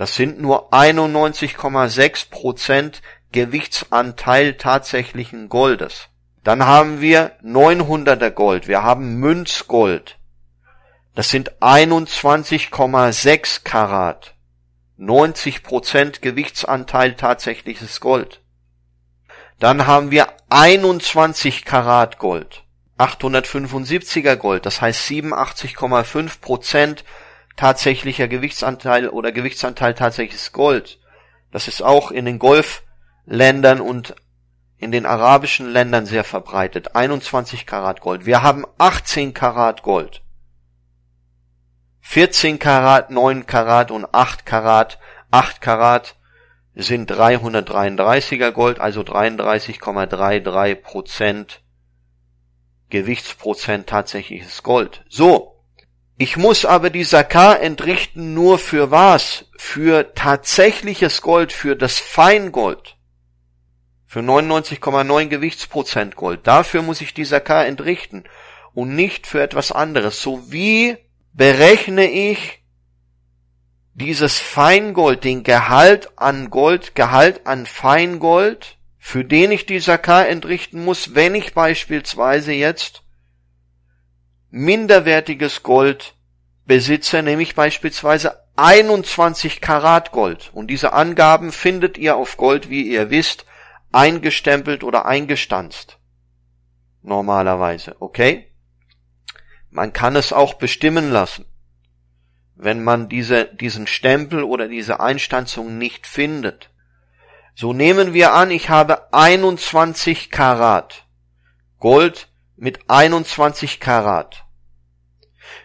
Das 0.00 0.14
sind 0.14 0.40
nur 0.40 0.72
91,6 0.72 2.30
Prozent 2.30 3.02
Gewichtsanteil 3.32 4.54
tatsächlichen 4.54 5.50
Goldes. 5.50 6.08
Dann 6.42 6.64
haben 6.64 7.02
wir 7.02 7.32
900er 7.44 8.30
Gold. 8.30 8.66
Wir 8.66 8.82
haben 8.82 9.16
Münzgold. 9.16 10.16
Das 11.14 11.28
sind 11.28 11.60
21,6 11.60 13.62
Karat. 13.62 14.36
90 14.96 15.62
Prozent 15.62 16.22
Gewichtsanteil 16.22 17.14
tatsächliches 17.14 18.00
Gold. 18.00 18.40
Dann 19.58 19.86
haben 19.86 20.10
wir 20.10 20.28
21 20.48 21.66
Karat 21.66 22.18
Gold. 22.18 22.64
875er 22.96 24.36
Gold, 24.36 24.64
das 24.64 24.80
heißt 24.80 25.10
87,5 25.10 26.40
Prozent 26.40 27.04
tatsächlicher 27.60 28.26
Gewichtsanteil 28.26 29.10
oder 29.10 29.32
Gewichtsanteil 29.32 29.92
tatsächliches 29.92 30.52
Gold. 30.52 30.98
Das 31.52 31.68
ist 31.68 31.82
auch 31.82 32.10
in 32.10 32.24
den 32.24 32.38
Golfländern 32.38 33.82
und 33.82 34.14
in 34.78 34.90
den 34.90 35.04
arabischen 35.04 35.70
Ländern 35.70 36.06
sehr 36.06 36.24
verbreitet. 36.24 36.96
21 36.96 37.66
Karat 37.66 38.00
Gold. 38.00 38.24
Wir 38.24 38.42
haben 38.42 38.64
18 38.78 39.34
Karat 39.34 39.82
Gold. 39.82 40.22
14 42.00 42.58
Karat, 42.58 43.10
9 43.10 43.44
Karat 43.44 43.90
und 43.90 44.06
8 44.10 44.46
Karat. 44.46 44.98
8 45.30 45.60
Karat 45.60 46.16
sind 46.74 47.12
333er 47.12 48.52
Gold, 48.52 48.80
also 48.80 49.02
33,33 49.02 50.76
Prozent 50.76 51.60
Gewichtsprozent 52.88 53.86
tatsächliches 53.86 54.62
Gold. 54.62 55.04
So. 55.10 55.59
Ich 56.22 56.36
muss 56.36 56.66
aber 56.66 56.90
die 56.90 57.04
Sakar 57.04 57.62
entrichten 57.62 58.34
nur 58.34 58.58
für 58.58 58.90
was? 58.90 59.46
Für 59.56 60.12
tatsächliches 60.14 61.22
Gold, 61.22 61.50
für 61.50 61.76
das 61.76 61.98
Feingold. 61.98 62.98
Für 64.06 64.20
99,9 64.20 65.28
Gewichtsprozent 65.28 66.16
Gold. 66.16 66.46
Dafür 66.46 66.82
muss 66.82 67.00
ich 67.00 67.14
die 67.14 67.24
Sakar 67.24 67.64
entrichten. 67.64 68.24
Und 68.74 68.94
nicht 68.94 69.26
für 69.26 69.40
etwas 69.40 69.72
anderes. 69.72 70.20
So 70.20 70.52
wie 70.52 70.98
berechne 71.32 72.10
ich 72.10 72.62
dieses 73.94 74.38
Feingold, 74.38 75.24
den 75.24 75.42
Gehalt 75.42 76.18
an 76.18 76.50
Gold, 76.50 76.94
Gehalt 76.94 77.46
an 77.46 77.64
Feingold, 77.64 78.76
für 78.98 79.24
den 79.24 79.52
ich 79.52 79.64
die 79.64 79.80
Sakar 79.80 80.28
entrichten 80.28 80.84
muss, 80.84 81.14
wenn 81.14 81.34
ich 81.34 81.54
beispielsweise 81.54 82.52
jetzt 82.52 82.99
minderwertiges 84.50 85.62
Gold 85.62 86.14
besitze, 86.66 87.22
nämlich 87.22 87.54
beispielsweise 87.54 88.44
21 88.56 89.60
Karat 89.60 90.12
Gold. 90.12 90.50
Und 90.52 90.68
diese 90.68 90.92
Angaben 90.92 91.52
findet 91.52 91.98
ihr 91.98 92.16
auf 92.16 92.36
Gold, 92.36 92.68
wie 92.68 92.82
ihr 92.82 93.10
wisst, 93.10 93.46
eingestempelt 93.92 94.84
oder 94.84 95.06
eingestanzt. 95.06 95.98
Normalerweise, 97.02 97.96
okay? 98.00 98.52
Man 99.70 99.92
kann 99.92 100.16
es 100.16 100.32
auch 100.32 100.54
bestimmen 100.54 101.10
lassen. 101.10 101.46
Wenn 102.54 102.84
man 102.84 103.08
diese, 103.08 103.46
diesen 103.46 103.86
Stempel 103.86 104.42
oder 104.42 104.68
diese 104.68 105.00
Einstanzung 105.00 105.78
nicht 105.78 106.06
findet. 106.06 106.70
So 107.54 107.72
nehmen 107.72 108.12
wir 108.12 108.34
an, 108.34 108.50
ich 108.50 108.68
habe 108.68 109.12
21 109.12 110.30
Karat. 110.30 111.06
Gold 111.78 112.29
mit 112.60 112.90
21 112.90 113.80
Karat. 113.80 114.44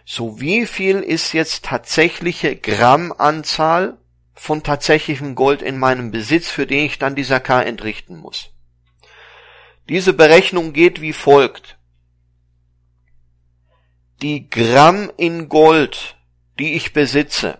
So 0.06 0.40
wie 0.40 0.66
viel 0.66 1.00
ist 1.00 1.34
jetzt 1.34 1.64
tatsächliche 1.64 2.56
Grammanzahl 2.56 3.98
von 4.32 4.62
tatsächlichem 4.62 5.34
Gold 5.34 5.60
in 5.60 5.78
meinem 5.78 6.10
Besitz, 6.10 6.48
für 6.48 6.66
den 6.66 6.86
ich 6.86 6.98
dann 6.98 7.14
die 7.14 7.22
Sakar 7.22 7.66
entrichten 7.66 8.16
muss? 8.16 8.50
Diese 9.90 10.14
Berechnung 10.14 10.72
geht 10.72 11.02
wie 11.02 11.12
folgt. 11.12 11.78
Die 14.22 14.48
Gramm 14.48 15.12
in 15.18 15.50
Gold, 15.50 16.16
die 16.58 16.74
ich 16.74 16.94
besitze. 16.94 17.58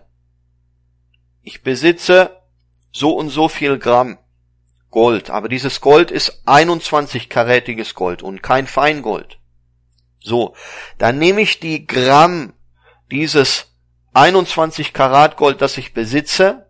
Ich 1.43 1.61
besitze 1.61 2.41
so 2.91 3.11
und 3.11 3.29
so 3.29 3.47
viel 3.49 3.77
Gramm 3.77 4.17
Gold. 4.97 5.29
Aber 5.29 5.47
dieses 5.47 5.79
Gold 5.79 6.09
ist 6.09 6.41
21-karätiges 6.47 7.93
Gold 7.93 8.23
und 8.23 8.41
kein 8.41 8.65
Feingold. 8.65 9.37
So, 10.19 10.55
dann 10.97 11.19
nehme 11.19 11.41
ich 11.41 11.59
die 11.59 11.85
Gramm 11.85 12.53
dieses 13.11 13.67
21 14.15 14.93
Karat 14.93 15.37
Gold, 15.37 15.61
das 15.61 15.77
ich 15.77 15.93
besitze, 15.93 16.65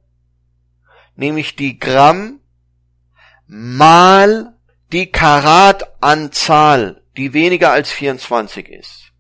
nehme 1.16 1.40
ich 1.40 1.56
die 1.56 1.80
Gramm 1.80 2.42
mal 3.48 4.58
die 4.92 5.10
Karatanzahl, 5.10 7.02
die 7.16 7.32
weniger 7.32 7.72
als 7.72 7.94
24 7.94 8.68
ist. 8.68 9.14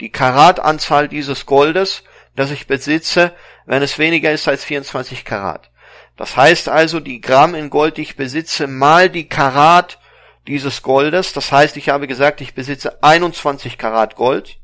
Die 0.00 0.10
Karatanzahl 0.10 1.08
dieses 1.08 1.44
Goldes, 1.44 2.02
das 2.34 2.50
ich 2.50 2.66
besitze, 2.66 3.34
wenn 3.66 3.82
es 3.82 3.98
weniger 3.98 4.32
ist 4.32 4.48
als 4.48 4.64
24 4.64 5.26
Karat. 5.26 5.70
Das 6.16 6.36
heißt 6.36 6.68
also, 6.68 7.00
die 7.00 7.20
Gramm 7.20 7.54
in 7.54 7.70
Gold, 7.70 7.98
die 7.98 8.02
ich 8.02 8.16
besitze, 8.16 8.66
mal 8.66 9.10
die 9.10 9.28
Karat 9.28 9.98
dieses 10.46 10.82
Goldes. 10.82 11.32
Das 11.32 11.52
heißt, 11.52 11.76
ich 11.76 11.88
habe 11.88 12.06
gesagt, 12.06 12.40
ich 12.40 12.54
besitze 12.54 13.02
21 13.02 13.78
Karat 13.78 14.16
Gold. 14.16 14.58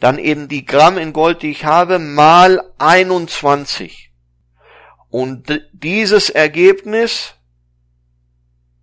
Dann 0.00 0.18
eben 0.18 0.48
die 0.48 0.64
Gramm 0.64 0.98
in 0.98 1.12
Gold, 1.12 1.42
die 1.42 1.50
ich 1.52 1.64
habe, 1.64 1.98
mal 2.00 2.62
21. 2.78 4.10
Und 5.10 5.62
dieses 5.72 6.30
Ergebnis, 6.30 7.34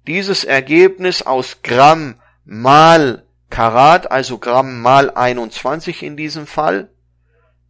dieses 0.07 0.45
Ergebnis 0.45 1.23
aus 1.23 1.61
Gramm 1.63 2.21
mal 2.45 3.25
Karat, 3.49 4.11
also 4.11 4.37
Gramm 4.37 4.81
mal 4.81 5.09
21 5.09 6.03
in 6.03 6.15
diesem 6.15 6.47
Fall, 6.47 6.89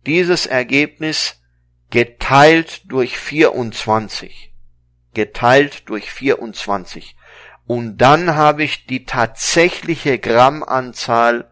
dieses 0.05 0.45
Ergebnis 0.45 1.38
geteilt 1.89 2.83
durch 2.85 3.17
24. 3.17 4.53
Geteilt 5.13 5.89
durch 5.89 6.11
24. 6.11 7.15
Und 7.65 7.97
dann 7.97 8.35
habe 8.35 8.63
ich 8.63 8.85
die 8.85 9.05
tatsächliche 9.05 10.19
Grammanzahl 10.19 11.51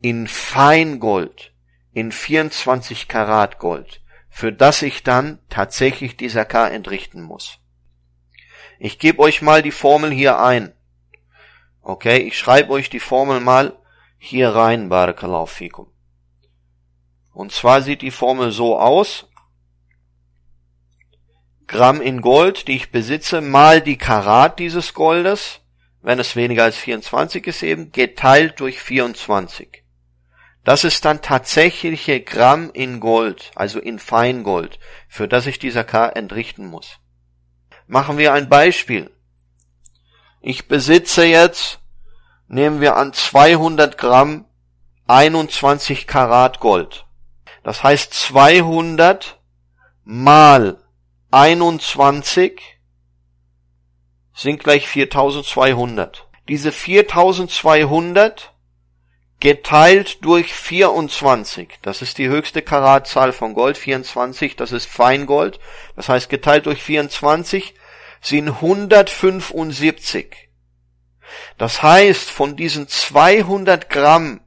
in 0.00 0.26
Feingold, 0.26 1.52
in 1.92 2.12
24 2.12 3.08
Karat 3.08 3.58
Gold, 3.58 4.02
für 4.28 4.52
das 4.52 4.82
ich 4.82 5.02
dann 5.02 5.38
tatsächlich 5.48 6.16
die 6.16 6.28
Zakar 6.28 6.72
entrichten 6.72 7.22
muss. 7.22 7.58
Ich 8.78 8.98
gebe 8.98 9.20
euch 9.20 9.42
mal 9.42 9.62
die 9.62 9.70
Formel 9.70 10.10
hier 10.10 10.40
ein. 10.40 10.72
Okay, 11.82 12.18
ich 12.18 12.36
schreibe 12.38 12.70
euch 12.70 12.90
die 12.90 13.00
Formel 13.00 13.40
mal 13.40 13.78
hier 14.18 14.50
rein, 14.50 14.88
Barakallahu. 14.88 15.91
Und 17.32 17.52
zwar 17.52 17.82
sieht 17.82 18.02
die 18.02 18.10
Formel 18.10 18.50
so 18.52 18.78
aus. 18.78 19.26
Gramm 21.66 22.00
in 22.02 22.20
Gold, 22.20 22.68
die 22.68 22.76
ich 22.76 22.90
besitze, 22.90 23.40
mal 23.40 23.80
die 23.80 23.96
Karat 23.96 24.58
dieses 24.58 24.92
Goldes, 24.92 25.60
wenn 26.02 26.18
es 26.18 26.36
weniger 26.36 26.64
als 26.64 26.76
24 26.76 27.46
ist 27.46 27.62
eben, 27.62 27.92
geteilt 27.92 28.60
durch 28.60 28.80
24. 28.80 29.82
Das 30.64 30.84
ist 30.84 31.04
dann 31.04 31.22
tatsächliche 31.22 32.20
Gramm 32.20 32.70
in 32.72 33.00
Gold, 33.00 33.50
also 33.54 33.80
in 33.80 33.98
Feingold, 33.98 34.78
für 35.08 35.26
das 35.26 35.46
ich 35.46 35.58
dieser 35.58 35.84
K 35.84 36.08
entrichten 36.08 36.66
muss. 36.66 36.98
Machen 37.86 38.18
wir 38.18 38.32
ein 38.32 38.48
Beispiel. 38.48 39.10
Ich 40.40 40.68
besitze 40.68 41.24
jetzt, 41.24 41.80
nehmen 42.48 42.80
wir 42.80 42.96
an 42.96 43.12
200 43.12 43.96
Gramm 43.96 44.44
21 45.06 46.06
Karat 46.06 46.60
Gold. 46.60 47.06
Das 47.62 47.82
heißt 47.82 48.12
200 48.12 49.40
mal 50.04 50.78
21 51.30 52.60
sind 54.34 54.62
gleich 54.62 54.88
4200. 54.88 56.28
Diese 56.48 56.72
4200 56.72 58.52
geteilt 59.40 60.24
durch 60.24 60.54
24, 60.54 61.78
das 61.82 62.00
ist 62.00 62.18
die 62.18 62.28
höchste 62.28 62.62
Karatzahl 62.62 63.32
von 63.32 63.54
Gold, 63.54 63.76
24, 63.76 64.54
das 64.54 64.70
ist 64.70 64.86
Feingold, 64.86 65.58
das 65.96 66.08
heißt 66.08 66.30
geteilt 66.30 66.66
durch 66.66 66.82
24 66.82 67.74
sind 68.20 68.48
175. 68.48 70.48
Das 71.58 71.82
heißt, 71.82 72.30
von 72.30 72.56
diesen 72.56 72.86
200 72.86 73.90
Gramm 73.90 74.41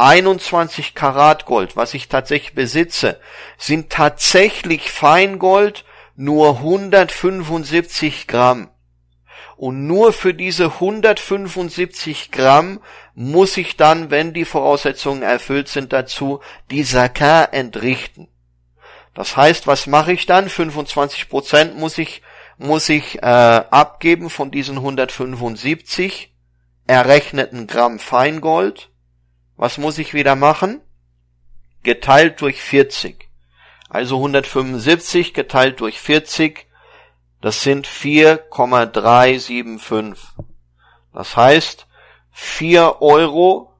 21 0.00 0.94
Karat 0.94 1.44
Gold, 1.44 1.76
was 1.76 1.92
ich 1.92 2.08
tatsächlich 2.08 2.54
besitze, 2.54 3.20
sind 3.58 3.90
tatsächlich 3.90 4.90
Feingold 4.90 5.84
nur 6.16 6.56
175 6.56 8.26
Gramm. 8.26 8.70
Und 9.58 9.86
nur 9.86 10.14
für 10.14 10.32
diese 10.32 10.66
175 10.72 12.30
Gramm 12.30 12.80
muss 13.14 13.58
ich 13.58 13.76
dann, 13.76 14.10
wenn 14.10 14.32
die 14.32 14.46
Voraussetzungen 14.46 15.22
erfüllt 15.22 15.68
sind 15.68 15.92
dazu, 15.92 16.40
die 16.70 16.82
Zakar 16.82 17.52
entrichten. 17.52 18.28
Das 19.12 19.36
heißt, 19.36 19.66
was 19.66 19.86
mache 19.86 20.14
ich 20.14 20.24
dann? 20.24 20.48
25 20.48 21.28
Prozent 21.28 21.76
muss 21.76 21.98
ich, 21.98 22.22
muss 22.56 22.88
ich 22.88 23.22
äh, 23.22 23.26
abgeben 23.26 24.30
von 24.30 24.50
diesen 24.50 24.76
175 24.76 26.34
errechneten 26.86 27.66
Gramm 27.66 27.98
Feingold 27.98 28.89
was 29.60 29.76
muss 29.76 29.98
ich 29.98 30.14
wieder 30.14 30.36
machen? 30.36 30.80
Geteilt 31.82 32.40
durch 32.40 32.62
40. 32.62 33.28
Also 33.90 34.16
175 34.16 35.34
geteilt 35.34 35.80
durch 35.80 36.00
40 36.00 36.66
Das 37.42 37.62
sind 37.62 37.86
4,375. 37.86 40.24
Das 41.12 41.36
heißt, 41.36 41.86
4 42.30 43.02
Euro, 43.02 43.78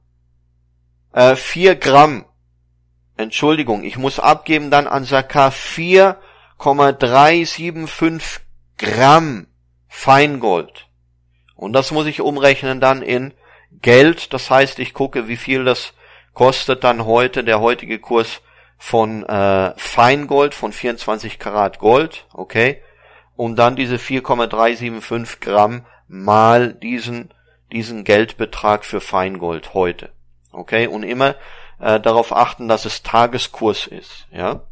äh, 1.15 1.35
4 1.35 1.77
Gramm. 1.77 2.27
Entschuldigung, 3.17 3.83
ich 3.83 3.97
muss 3.97 4.21
abgeben 4.21 4.71
dann 4.71 4.87
an 4.87 5.07
Saka 5.07 5.51
4,375 5.51 8.43
Gramm 8.77 9.47
Feingold. 9.89 10.91
Und 11.57 11.73
das 11.73 11.91
muss 11.91 12.05
ich 12.05 12.21
umrechnen 12.21 12.83
dann 12.83 13.01
in 13.01 13.33
Geld. 13.83 14.33
Das 14.33 14.51
heißt, 14.51 14.79
ich 14.79 14.95
gucke, 14.95 15.29
wie 15.29 15.37
viel 15.37 15.65
das 15.65 15.95
kostet 16.35 16.85
dann 16.85 17.05
heute, 17.05 17.45
der 17.45 17.61
heutige 17.61 17.99
Kurs 17.99 18.41
von 18.79 19.25
äh, 19.27 19.75
Feingold, 19.77 20.55
von 20.55 20.73
24 20.73 21.39
Karat 21.39 21.79
Gold, 21.79 22.27
okay, 22.33 22.83
und 23.37 23.57
dann 23.57 23.77
diese 23.77 23.99
4,375 23.99 25.41
Gramm 25.41 25.85
mal 26.09 26.73
diesen, 26.73 27.31
diesen 27.73 28.05
Geldbetrag 28.05 28.85
für 28.85 29.03
Feingold 29.03 29.75
heute, 29.75 30.11
okay, 30.51 30.87
und 30.87 31.03
immer 31.03 31.35
äh, 31.79 32.01
darauf 32.01 32.35
achten, 32.35 32.69
dass 32.69 32.87
es 32.87 33.03
Tageskurs 33.03 33.87
ist, 33.87 34.27
ja, 34.33 34.63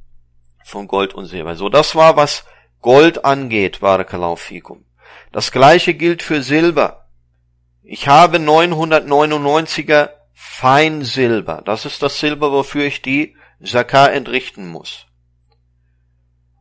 von 0.65 0.89
Gold 0.89 1.13
und 1.13 1.27
Silber. 1.27 1.55
So, 1.55 1.69
das 1.69 1.95
war, 1.95 2.17
was 2.17 2.47
Gold 2.81 3.27
angeht, 3.27 3.81
Barakallahu 3.81 4.37
fikum. 4.37 4.85
Das 5.33 5.53
gleiche 5.53 5.95
gilt 5.95 6.23
für 6.23 6.43
Silber. 6.43 7.08
Ich 7.91 8.07
habe 8.07 8.37
999er 8.37 10.11
Feinsilber. 10.35 11.63
Das 11.65 11.87
ist 11.87 12.03
das 12.03 12.21
Silber, 12.21 12.53
wofür 12.53 12.85
ich 12.85 13.01
die 13.01 13.35
Zakah 13.65 14.09
entrichten 14.09 14.69
muss. 14.69 15.07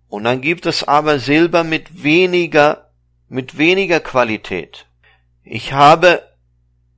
Und 0.08 0.24
dann 0.24 0.40
gibt 0.40 0.66
es 0.66 0.88
aber 0.88 1.20
Silber 1.20 1.66
mit 1.66 2.02
weniger, 2.02 2.92
mit 3.28 3.58
weniger 3.58 4.00
Qualität. 4.00 4.88
Ich 5.44 5.74
habe 5.74 6.24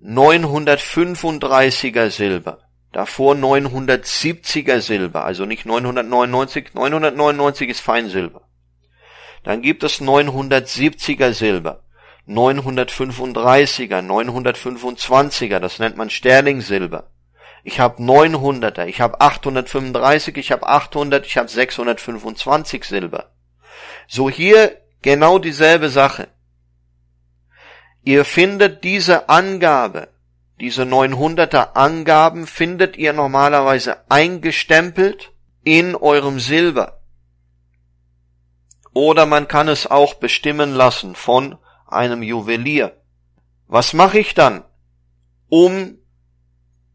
935er 0.03 2.11
Silber. 2.11 2.59
Davor 2.91 3.33
970er 3.33 4.81
Silber, 4.81 5.25
also 5.25 5.47
nicht 5.47 5.65
999, 5.65 6.75
999 6.75 7.67
ist 7.67 7.79
Feinsilber. 7.79 8.47
Dann 9.43 9.63
gibt 9.63 9.83
es 9.83 9.99
970er 9.99 11.33
Silber, 11.33 11.81
935er, 12.29 14.01
925er, 14.01 15.59
das 15.59 15.79
nennt 15.79 15.97
man 15.97 16.09
Sterling-Silber. 16.09 17.09
Ich 17.63 17.79
habe 17.79 18.01
900er, 18.01 18.85
ich 18.85 19.01
habe 19.01 19.19
835, 19.19 20.37
ich 20.37 20.51
habe 20.51 20.67
800, 20.67 21.25
ich 21.25 21.37
habe 21.37 21.49
625 21.49 22.83
Silber. 22.85 23.31
So 24.07 24.29
hier 24.29 24.77
genau 25.01 25.39
dieselbe 25.39 25.89
Sache. 25.89 26.27
Ihr 28.03 28.23
findet 28.25 28.83
diese 28.83 29.27
Angabe, 29.27 30.09
diese 30.59 30.83
900er 30.83 31.73
Angaben 31.73 32.47
findet 32.47 32.95
ihr 32.97 33.13
normalerweise 33.13 34.09
eingestempelt 34.09 35.31
in 35.63 35.95
eurem 35.95 36.39
Silber. 36.39 37.01
Oder 38.93 39.25
man 39.25 39.47
kann 39.47 39.67
es 39.67 39.87
auch 39.87 40.15
bestimmen 40.15 40.73
lassen 40.73 41.15
von 41.15 41.57
einem 41.91 42.23
Juwelier. 42.23 43.01
Was 43.67 43.93
mache 43.93 44.19
ich 44.19 44.33
dann, 44.33 44.63
um 45.47 45.97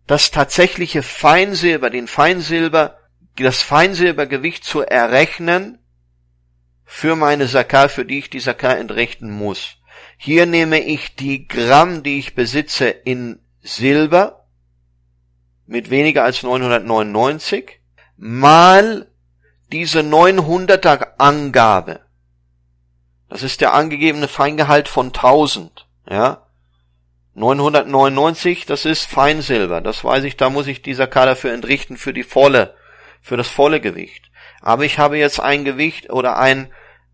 das 0.07 0.31
tatsächliche 0.31 1.03
Feinsilber, 1.03 1.91
den 1.91 2.09
Feinsilber, 2.09 2.99
das 3.37 3.63
Feinsilbergewicht 3.63 4.65
zu 4.65 4.83
errechnen 4.83 5.79
für 6.85 7.17
meine 7.17 7.47
Sakar, 7.47 7.89
für 7.89 8.05
die 8.05 8.19
ich 8.19 8.31
die 8.31 8.41
Sakar 8.41 8.79
entrichten 8.79 9.31
muss. 9.31 9.79
Hier 10.17 10.47
nehme 10.47 10.81
ich 10.81 11.17
die 11.17 11.49
Gramm, 11.49 12.03
die 12.03 12.19
ich 12.19 12.35
besitze 12.35 12.89
in 12.89 13.41
Silber 13.63 14.47
mit 15.67 15.91
weniger 15.91 16.25
als 16.25 16.43
999 16.43 17.81
mal 18.17 19.11
diese 19.73 20.01
900er 20.01 21.15
Angabe. 21.19 22.01
Das 23.35 23.43
ist 23.43 23.61
der 23.61 23.75
angegebene 23.75 24.29
Feingehalt 24.29 24.87
von 24.87 25.07
1000, 25.07 25.89
ja. 26.09 26.47
999, 27.35 28.65
das 28.65 28.85
ist 28.85 29.07
Feinsilber. 29.07 29.81
Das 29.81 30.05
weiß 30.05 30.23
ich, 30.23 30.37
da 30.37 30.51
muss 30.51 30.69
ich 30.69 30.83
dieser 30.83 31.09
Kader 31.09 31.35
für 31.35 31.51
entrichten 31.51 31.97
für 31.97 32.13
die 32.13 32.23
volle, 32.23 32.77
für 33.21 33.37
das 33.37 33.49
volle 33.49 33.81
Gewicht. 33.81 34.31
Aber 34.61 34.85
ich 34.85 35.01
habe 35.01 35.19
jetzt 35.19 35.41
ein 35.41 35.65
Gewicht 35.65 36.11
oder 36.11 36.39
ein 36.39 36.73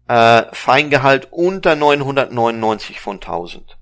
äh, 0.09 0.43
Feingehalt 0.53 1.29
unter 1.31 1.75
999 1.75 3.01
von 3.01 3.17
1000. 3.17 3.79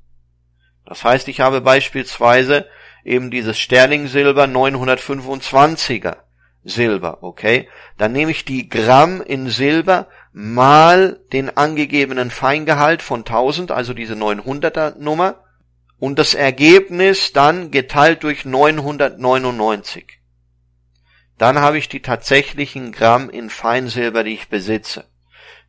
Das 0.87 1.03
heißt, 1.03 1.27
ich 1.27 1.41
habe 1.41 1.61
beispielsweise 1.61 2.69
eben 3.03 3.33
dieses 3.33 3.59
Sterlingsilber 3.59 4.45
925er 4.45 6.19
Silber, 6.63 7.19
okay? 7.23 7.69
Dann 7.97 8.13
nehme 8.13 8.31
ich 8.31 8.45
die 8.45 8.69
Gramm 8.69 9.23
in 9.23 9.49
Silber 9.49 10.07
mal 10.41 11.19
den 11.33 11.57
angegebenen 11.57 12.31
Feingehalt 12.31 13.03
von 13.03 13.21
1000, 13.21 13.73
also 13.73 13.93
diese 13.93 14.15
900er 14.15 14.97
Nummer, 14.97 15.43
und 15.99 16.21
das 16.21 16.35
Ergebnis 16.35 17.33
dann 17.33 17.73
geteilt 17.73 18.23
durch 18.23 18.45
999. 18.45 20.21
Dann 21.39 21.59
habe 21.59 21.77
ich 21.77 21.89
die 21.89 22.03
tatsächlichen 22.03 22.93
Gramm 22.93 23.31
in 23.31 23.51
Feinsilber, 23.51 24.23
die 24.23 24.35
ich 24.35 24.49
besitze. 24.49 25.07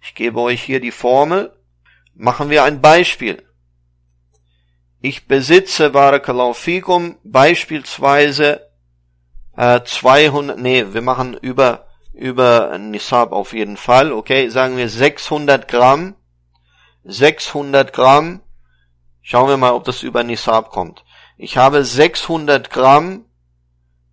Ich 0.04 0.14
gebe 0.14 0.40
euch 0.40 0.62
hier 0.62 0.80
die 0.80 0.92
Formel. 0.92 1.52
Machen 2.14 2.52
wir 2.52 2.64
ein 2.64 2.80
Beispiel. 2.80 3.42
Ich 5.02 5.26
besitze 5.26 5.90
Barakallahu 5.90 7.16
beispielsweise 7.24 8.70
äh, 9.58 9.82
200, 9.84 10.60
nee, 10.60 10.86
wir 10.92 11.02
machen 11.02 11.34
über 11.34 11.89
über 12.20 12.78
Nisab 12.78 13.32
auf 13.32 13.54
jeden 13.54 13.78
Fall, 13.78 14.12
okay, 14.12 14.50
sagen 14.50 14.78
wir 14.78 14.90
600 14.90 15.68
Gramm, 15.68 16.16
600 17.04 17.94
Gramm 17.94 18.42
Schauen 19.32 19.48
wir 19.48 19.58
mal, 19.58 19.74
ob 19.74 19.84
das 19.84 20.02
über 20.02 20.24
Nisab 20.24 20.72
kommt. 20.72 21.06
Ich 21.38 21.56
habe 21.56 21.84
600 21.84 22.72
Gramm, 22.72 23.26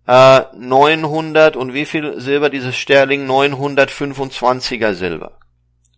äh, 0.05 0.41
900 0.55 1.55
und 1.55 1.73
wie 1.73 1.85
viel 1.85 2.21
Silber 2.21 2.51
dieses 2.51 2.75
Sterling? 2.75 3.27
925er 3.27 4.93
Silber. 4.93 5.39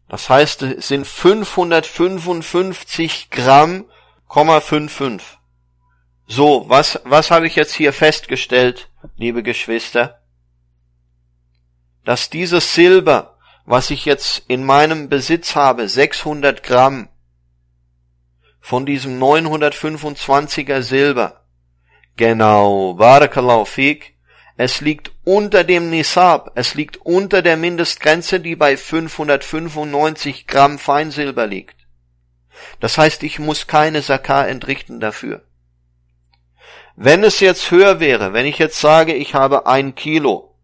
Das 0.09 0.31
heißt, 0.31 0.63
es 0.63 0.89
sind 0.89 1.07
555 1.07 3.29
Gramm, 3.31 3.87
55. 4.29 5.38
So, 6.31 6.69
was, 6.69 7.01
was 7.05 7.31
habe 7.31 7.47
ich 7.47 7.57
jetzt 7.57 7.75
hier 7.75 7.95
festgestellt, 7.95 8.91
liebe 9.17 9.43
Geschwister? 9.43 10.21
Dass 12.05 12.29
dieses 12.29 12.75
Silber, 12.75 13.39
was 13.65 13.89
ich 13.89 14.05
jetzt 14.05 14.43
in 14.47 14.63
meinem 14.63 15.09
Besitz 15.09 15.57
habe, 15.57 15.89
600 15.89 16.63
Gramm, 16.63 17.09
von 18.61 18.85
diesem 18.85 19.19
925er 19.19 20.83
Silber. 20.83 21.47
Genau, 22.19 22.93
Barakallahu 22.93 23.65
fik. 23.65 24.15
Es 24.59 24.83
liegt 24.83 25.13
unter 25.25 25.65
dem 25.65 25.89
Nisab, 25.89 26.53
es 26.57 26.75
liegt 26.75 26.99
unter 26.99 27.41
der 27.41 27.57
Mindestgrenze, 27.57 28.41
die 28.41 28.55
bei 28.55 28.77
595 28.77 30.47
Gramm 30.47 30.79
Feinsilber 30.79 31.47
liegt. 31.47 31.87
Das 32.81 32.99
heißt, 32.99 33.23
ich 33.23 33.39
muss 33.39 33.67
keine 33.67 34.03
Sakar 34.03 34.47
entrichten 34.49 35.01
dafür. 35.01 35.48
Wenn 37.01 37.23
es 37.23 37.39
jetzt 37.39 37.71
höher 37.71 38.01
wäre, 38.01 38.33
wenn 38.33 38.45
ich 38.45 38.59
jetzt 38.59 38.81
sage, 38.81 39.15
ich 39.15 39.33
habe 39.33 39.69
ein 39.69 39.95
Kilo, 39.95 40.57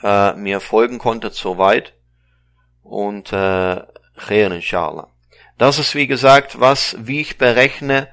äh, 0.04 0.34
mir 0.34 0.60
folgen 0.60 1.00
konntet 1.00 1.34
soweit. 1.34 1.96
Und 2.84 3.34
äh, 3.34 3.82
khair 4.16 4.52
inshallah. 4.52 5.08
Das 5.58 5.80
ist 5.80 5.96
wie 5.96 6.06
gesagt, 6.06 6.60
was, 6.60 6.96
wie 7.00 7.20
ich 7.20 7.40
berechne, 7.40 8.10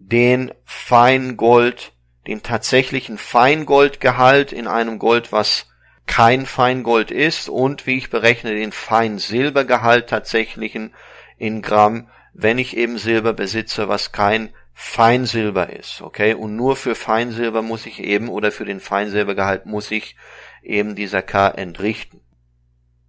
den 0.00 0.52
Feingold, 0.64 1.92
den 2.26 2.42
tatsächlichen 2.42 3.18
Feingoldgehalt 3.18 4.52
in 4.52 4.66
einem 4.66 4.98
Gold, 4.98 5.32
was 5.32 5.66
kein 6.06 6.46
Feingold 6.46 7.10
ist 7.10 7.48
und 7.48 7.86
wie 7.86 7.98
ich 7.98 8.10
berechne 8.10 8.54
den 8.54 8.72
Feinsilbergehalt 8.72 10.08
tatsächlichen 10.08 10.94
in 11.36 11.62
Gramm, 11.62 12.08
wenn 12.32 12.58
ich 12.58 12.76
eben 12.76 12.98
Silber 12.98 13.32
besitze, 13.32 13.88
was 13.88 14.12
kein 14.12 14.54
Feinsilber 14.72 15.70
ist, 15.70 16.02
okay? 16.02 16.34
Und 16.34 16.54
nur 16.54 16.76
für 16.76 16.94
Feinsilber 16.94 17.62
muss 17.62 17.84
ich 17.84 18.00
eben, 18.00 18.28
oder 18.28 18.52
für 18.52 18.64
den 18.64 18.80
Feinsilbergehalt 18.80 19.66
muss 19.66 19.90
ich 19.90 20.16
eben 20.62 20.94
dieser 20.94 21.20
K 21.20 21.48
entrichten. 21.48 22.20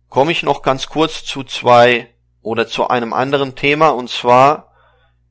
Komme 0.09 0.31
ich 0.31 0.41
noch 0.41 0.63
ganz 0.63 0.87
kurz 0.87 1.23
zu 1.23 1.43
zwei 1.43 2.07
oder 2.41 2.67
zu 2.67 2.87
einem 2.87 3.13
anderen 3.13 3.55
Thema, 3.55 3.89
und 3.89 4.09
zwar, 4.09 4.68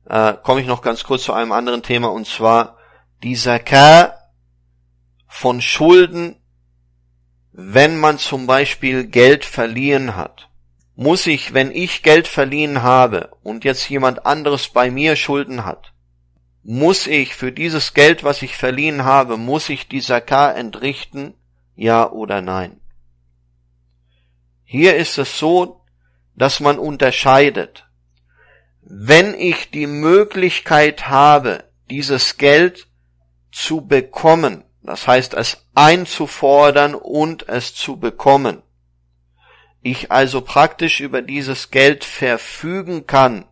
äh, 0.09 0.33
komme 0.43 0.61
ich 0.61 0.67
noch 0.67 0.81
ganz 0.81 1.03
kurz 1.03 1.23
zu 1.23 1.33
einem 1.33 1.51
anderen 1.51 1.83
Thema, 1.83 2.07
und 2.07 2.27
zwar 2.27 2.77
dieser 3.23 3.59
K 3.59 4.13
von 5.27 5.61
Schulden, 5.61 6.35
wenn 7.51 7.97
man 7.97 8.17
zum 8.17 8.47
Beispiel 8.47 9.05
Geld 9.05 9.45
verliehen 9.45 10.15
hat 10.15 10.49
muss 10.99 11.27
ich, 11.27 11.53
wenn 11.53 11.71
ich 11.71 12.03
Geld 12.03 12.27
verliehen 12.27 12.83
habe 12.83 13.29
und 13.41 13.63
jetzt 13.63 13.87
jemand 13.87 14.25
anderes 14.25 14.67
bei 14.67 14.91
mir 14.91 15.15
Schulden 15.15 15.63
hat, 15.63 15.93
muss 16.61 17.07
ich 17.07 17.35
für 17.35 17.53
dieses 17.53 17.93
Geld, 17.93 18.25
was 18.25 18.41
ich 18.41 18.57
verliehen 18.57 19.05
habe, 19.05 19.37
muss 19.37 19.69
ich 19.69 19.87
die 19.87 20.01
Zakah 20.01 20.51
entrichten? 20.51 21.35
Ja 21.77 22.11
oder 22.11 22.41
nein? 22.41 22.81
Hier 24.65 24.97
ist 24.97 25.17
es 25.17 25.39
so, 25.39 25.85
dass 26.35 26.59
man 26.59 26.77
unterscheidet. 26.77 27.87
Wenn 28.91 29.35
ich 29.35 29.69
die 29.69 29.85
Möglichkeit 29.85 31.09
habe, 31.09 31.63
dieses 31.91 32.37
Geld 32.37 32.87
zu 33.51 33.81
bekommen, 33.81 34.63
das 34.81 35.05
heißt 35.05 35.35
es 35.35 35.67
einzufordern 35.75 36.95
und 36.95 37.47
es 37.47 37.75
zu 37.75 37.97
bekommen, 37.97 38.63
ich 39.83 40.11
also 40.11 40.41
praktisch 40.41 41.01
über 41.01 41.21
dieses 41.21 41.69
Geld 41.69 42.03
verfügen 42.03 43.05
kann, 43.05 43.45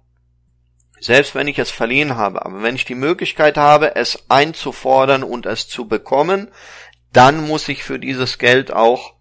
selbst 1.00 1.36
wenn 1.36 1.48
ich 1.48 1.60
es 1.60 1.70
verliehen 1.70 2.16
habe, 2.16 2.44
aber 2.44 2.64
wenn 2.64 2.76
ich 2.76 2.86
die 2.86 2.96
Möglichkeit 2.96 3.58
habe, 3.58 3.96
es 3.96 4.32
einzufordern 4.32 5.22
und 5.22 5.46
es 5.46 5.68
zu 5.68 5.88
bekommen, 5.88 6.48
dann 7.14 7.46
muss 7.46 7.70
ich 7.70 7.84
für 7.84 8.00
dieses 8.00 8.40
Geld 8.40 8.74
auch 8.74 9.14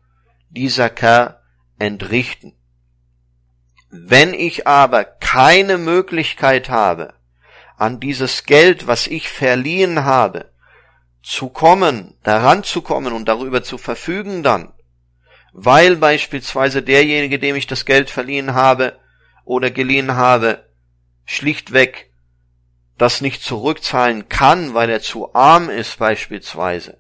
dieser 0.49 0.89
Kerr 0.89 1.43
entrichten. 1.79 2.55
Wenn 3.91 4.35
ich 4.35 4.67
aber 4.67 5.05
keine 5.05 5.79
Möglichkeit 5.79 6.69
habe, 6.69 7.15
an 7.77 8.01
dieses 8.01 8.45
Geld, 8.45 8.87
was 8.87 9.07
ich 9.07 9.29
verliehen 9.29 10.05
habe, 10.05 10.51
zu 11.23 11.49
kommen, 11.49 12.15
daran 12.23 12.65
zu 12.65 12.83
kommen 12.83 13.13
und 13.13 13.27
darüber 13.27 13.63
zu 13.63 13.79
verfügen 13.79 14.43
dann, 14.43 14.73
weil 15.53 15.97
beispielsweise 15.97 16.83
derjenige, 16.83 17.39
dem 17.39 17.57
ich 17.57 17.67
das 17.67 17.85
Geld 17.85 18.11
verliehen 18.11 18.55
habe 18.55 18.99
oder 19.45 19.71
geliehen 19.71 20.15
habe, 20.15 20.67
schlichtweg 21.25 22.11
das 22.99 23.21
nicht 23.21 23.43
zurückzahlen 23.43 24.29
kann, 24.29 24.75
weil 24.75 24.89
er 24.89 25.01
zu 25.01 25.35
arm 25.35 25.69
ist 25.69 25.99
beispielsweise, 25.99 26.99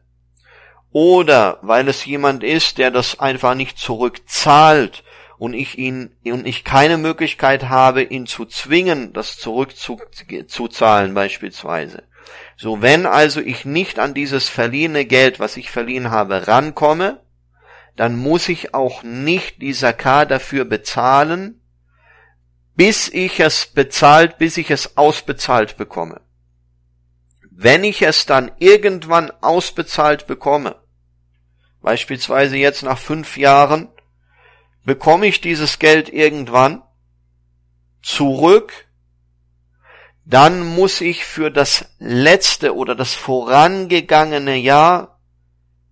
oder 0.90 1.58
weil 1.62 1.88
es 1.88 2.04
jemand 2.04 2.42
ist, 2.44 2.78
der 2.78 2.90
das 2.90 3.18
einfach 3.18 3.54
nicht 3.54 3.78
zurückzahlt 3.78 5.04
und 5.38 5.54
ich 5.54 5.78
ihn 5.78 6.16
und 6.24 6.46
ich 6.46 6.64
keine 6.64 6.98
Möglichkeit 6.98 7.68
habe, 7.68 8.02
ihn 8.02 8.26
zu 8.26 8.46
zwingen, 8.46 9.12
das 9.12 9.36
zurückzuzahlen 9.36 11.14
beispielsweise. 11.14 12.04
So, 12.56 12.82
wenn 12.82 13.06
also 13.06 13.40
ich 13.40 13.64
nicht 13.64 13.98
an 13.98 14.14
dieses 14.14 14.48
verliehene 14.48 15.04
Geld, 15.04 15.38
was 15.38 15.56
ich 15.56 15.70
verliehen 15.70 16.10
habe, 16.10 16.48
rankomme, 16.48 17.20
dann 17.96 18.16
muss 18.16 18.48
ich 18.48 18.74
auch 18.74 19.02
nicht 19.02 19.62
die 19.62 19.72
Zakat 19.72 20.30
dafür 20.30 20.64
bezahlen, 20.64 21.60
bis 22.74 23.08
ich 23.08 23.40
es 23.40 23.66
bezahlt, 23.66 24.38
bis 24.38 24.56
ich 24.58 24.70
es 24.70 24.96
ausbezahlt 24.96 25.76
bekomme. 25.76 26.20
Wenn 27.50 27.84
ich 27.84 28.02
es 28.02 28.26
dann 28.26 28.52
irgendwann 28.58 29.30
ausbezahlt 29.40 30.26
bekomme, 30.26 30.76
beispielsweise 31.80 32.56
jetzt 32.56 32.82
nach 32.82 32.98
fünf 32.98 33.38
Jahren, 33.38 33.88
bekomme 34.86 35.26
ich 35.26 35.40
dieses 35.40 35.78
Geld 35.78 36.08
irgendwann 36.08 36.82
zurück, 38.02 38.86
dann 40.24 40.64
muss 40.64 41.00
ich 41.00 41.24
für 41.24 41.50
das 41.50 41.86
letzte 41.98 42.74
oder 42.74 42.94
das 42.94 43.14
vorangegangene 43.14 44.56
Jahr 44.56 45.20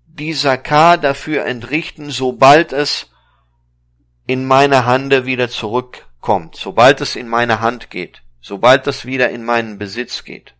die 0.06 0.32
Zakah 0.32 0.96
dafür 0.96 1.44
entrichten, 1.44 2.10
sobald 2.10 2.72
es 2.72 3.10
in 4.26 4.46
meine 4.46 4.86
Hande 4.86 5.26
wieder 5.26 5.50
zurück 5.50 6.06
kommt, 6.20 6.54
sobald 6.54 7.00
es 7.00 7.16
in 7.16 7.28
meine 7.28 7.60
Hand 7.60 7.90
geht, 7.90 8.22
sobald 8.40 8.86
es 8.86 9.04
wieder 9.04 9.28
in 9.30 9.44
meinen 9.44 9.76
Besitz 9.76 10.24
geht, 10.24 10.54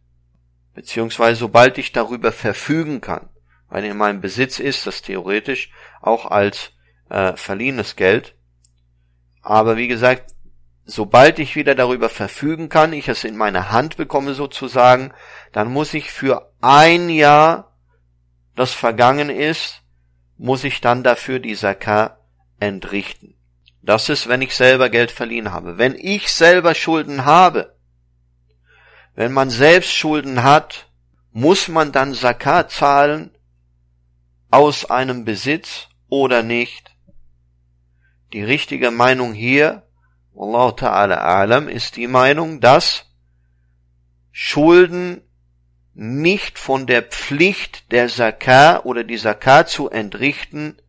beziehungsweise 0.75 1.39
sobald 1.39 1.79
ich 1.79 1.93
darüber 1.93 2.33
verfügen 2.33 3.01
kann, 3.01 3.29
weil 3.69 3.85
in 3.85 3.97
meinem 3.97 4.21
Besitz 4.21 4.59
ist 4.59 4.89
das 4.89 5.03
theoretisch 5.03 5.71
auch 6.03 6.27
als 6.27 6.74
äh, 7.15 7.37
verliehenes 7.37 7.95
Geld. 7.95 8.35
Aber 9.41 9.77
wie 9.77 9.87
gesagt, 9.87 10.35
sobald 10.85 11.39
ich 11.39 11.55
wieder 11.55 11.77
darüber 11.77 12.09
verfügen 12.09 12.69
kann, 12.69 12.93
ich 12.93 13.09
es 13.09 13.23
in 13.23 13.37
meine 13.37 13.71
Hand 13.71 13.97
bekomme 13.97 14.35
sozusagen, 14.35 15.13
dann 15.53 15.73
muss 15.73 15.95
ich 15.95 16.11
für 16.11 16.53
ein 16.61 17.09
Jahr, 17.09 17.77
das 18.57 18.73
vergangen 18.73 19.31
ist, 19.31 19.83
muss 20.39 20.65
ich 20.65 20.81
dann 20.81 21.05
dafür 21.05 21.39
die 21.39 21.55
Zakah 21.55 22.19
entrichten. 22.59 23.37
Das 23.81 24.09
ist, 24.09 24.29
wenn 24.29 24.43
ich 24.43 24.57
selber 24.57 24.89
Geld 24.89 25.13
verliehen 25.13 25.53
habe. 25.53 25.79
Wenn 25.79 25.95
ich 25.95 26.33
selber 26.33 26.75
Schulden 26.75 27.25
habe, 27.25 27.77
wenn 29.15 29.33
man 29.33 29.51
selbst 29.51 29.93
Schulden 29.93 30.43
hat, 30.43 30.89
muss 31.31 31.69
man 31.69 31.93
dann 31.93 32.15
Zakat 32.15 32.73
zahlen 32.73 33.31
aus 34.51 34.91
einem 34.91 35.25
Besitz 35.25 35.89
oder 36.09 36.43
nicht? 36.43 36.94
Die 38.35 38.43
richtige 38.43 38.91
Meinung 38.91 39.33
hier 39.33 39.85
Wallahu 40.33 40.71
ta'ala 40.71 41.19
a'lam 41.19 41.69
ist 41.69 41.95
die 41.95 42.09
Meinung, 42.09 42.61
dass 42.61 43.07
Schulden 44.33 45.23
nicht 45.93 46.59
von 46.59 46.89
der 46.89 47.03
Pflicht 47.03 47.93
der 47.93 48.09
Zakah 48.09 48.81
oder 48.81 49.05
die 49.05 49.19
Zakah 49.19 49.67
zu 49.67 49.89
entrichten 49.89 50.83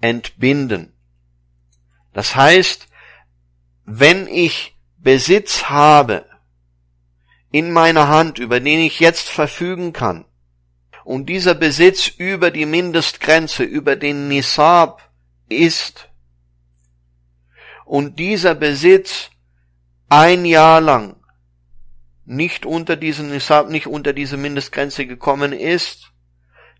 entbinden. 0.00 0.94
Das 2.14 2.34
heißt, 2.34 2.88
wenn 3.84 4.26
ich 4.26 4.74
Besitz 4.96 5.64
habe 5.64 6.24
in 7.50 7.72
meiner 7.72 8.08
Hand, 8.08 8.38
über 8.38 8.58
den 8.58 8.78
ich 8.80 9.00
jetzt 9.00 9.28
verfügen 9.28 9.92
kann, 9.92 10.24
und 11.04 11.26
dieser 11.26 11.54
Besitz 11.54 12.08
über 12.08 12.50
die 12.50 12.64
Mindestgrenze, 12.64 13.64
über 13.64 13.96
den 13.96 14.28
Nisab 14.28 15.12
ist, 15.50 16.08
und 17.92 18.18
dieser 18.18 18.54
Besitz 18.54 19.28
ein 20.08 20.46
Jahr 20.46 20.80
lang 20.80 21.16
nicht 22.24 22.64
unter 22.64 22.96
diesen 22.96 23.30
Nisab, 23.30 23.68
nicht 23.68 23.86
unter 23.86 24.14
diese 24.14 24.38
Mindestgrenze 24.38 25.04
gekommen 25.04 25.52
ist, 25.52 26.10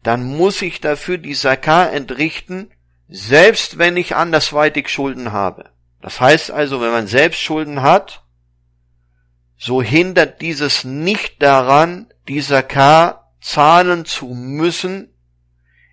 dann 0.02 0.24
muss 0.24 0.62
ich 0.62 0.80
dafür 0.80 1.18
die 1.18 1.34
Zakah 1.34 1.84
entrichten, 1.84 2.70
selbst 3.10 3.76
wenn 3.76 3.98
ich 3.98 4.16
andersweitig 4.16 4.88
Schulden 4.88 5.32
habe. 5.32 5.72
Das 6.00 6.18
heißt 6.18 6.50
also, 6.50 6.80
wenn 6.80 6.92
man 6.92 7.06
selbst 7.06 7.40
Schulden 7.40 7.82
hat, 7.82 8.24
so 9.58 9.82
hindert 9.82 10.40
dieses 10.40 10.82
nicht 10.82 11.42
daran, 11.42 12.10
die 12.26 12.40
Zakah 12.40 13.28
zahlen 13.42 14.06
zu 14.06 14.28
müssen 14.28 15.12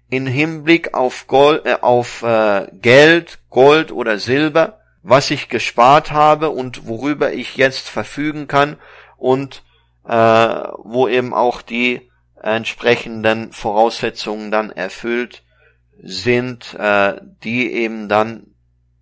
in 0.10 0.28
Hinblick 0.28 0.94
auf, 0.94 1.28
Gold, 1.28 1.66
äh, 1.66 1.80
auf 1.82 2.24
äh, 2.24 2.68
Geld, 2.72 3.40
Gold 3.50 3.92
oder 3.92 4.18
Silber, 4.18 4.79
was 5.03 5.31
ich 5.31 5.49
gespart 5.49 6.13
habe 6.13 6.51
und 6.51 6.87
worüber 6.87 7.33
ich 7.33 7.57
jetzt 7.57 7.89
verfügen 7.89 8.47
kann 8.47 8.79
und 9.17 9.63
äh, 10.07 10.13
wo 10.15 11.09
eben 11.09 11.35
auch 11.35 11.63
die 11.63 12.11
entsprechenden 12.43 13.53
Voraussetzungen 13.53 14.51
dann 14.51 14.71
erfüllt 14.71 15.43
sind, 16.03 16.75
äh, 16.75 17.21
die 17.43 17.73
eben 17.73 18.09
dann 18.09 18.55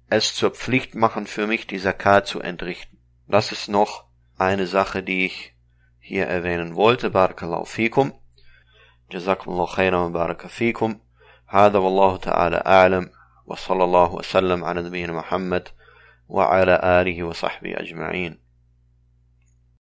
es 0.09 0.35
zur 0.35 0.51
Pflicht 0.51 0.95
machen 0.95 1.27
für 1.27 1.47
mich, 1.47 1.67
die 1.67 1.79
Zakat 1.79 2.27
zu 2.27 2.41
entrichten. 2.41 2.99
Das 3.29 3.51
ist 3.51 3.69
noch 3.69 4.05
eine 4.39 4.67
Sache, 4.67 5.03
die 5.03 5.27
ich 5.27 5.55
hier 5.99 6.27
erwähnen 6.27 6.77
wollte. 6.77 7.11
Barakallahu 7.11 7.65
fikum. 7.65 8.13
جزاكم 9.13 9.51
الله 9.51 9.67
خيرا 9.67 9.99
وبارك 9.99 10.47
فيكم 10.47 10.99
هذا 11.49 11.79
والله 11.79 12.17
تعالى 12.17 12.63
أعلم 12.67 13.11
وصلى 13.47 13.85
الله 13.85 14.15
وسلم 14.15 14.65
على 14.65 14.83
نبينا 14.83 15.13
محمد 15.13 15.69
وعلى 16.30 16.82
آله 16.84 17.24
وصحبه 17.24 17.74
أجمعين. 17.80 18.47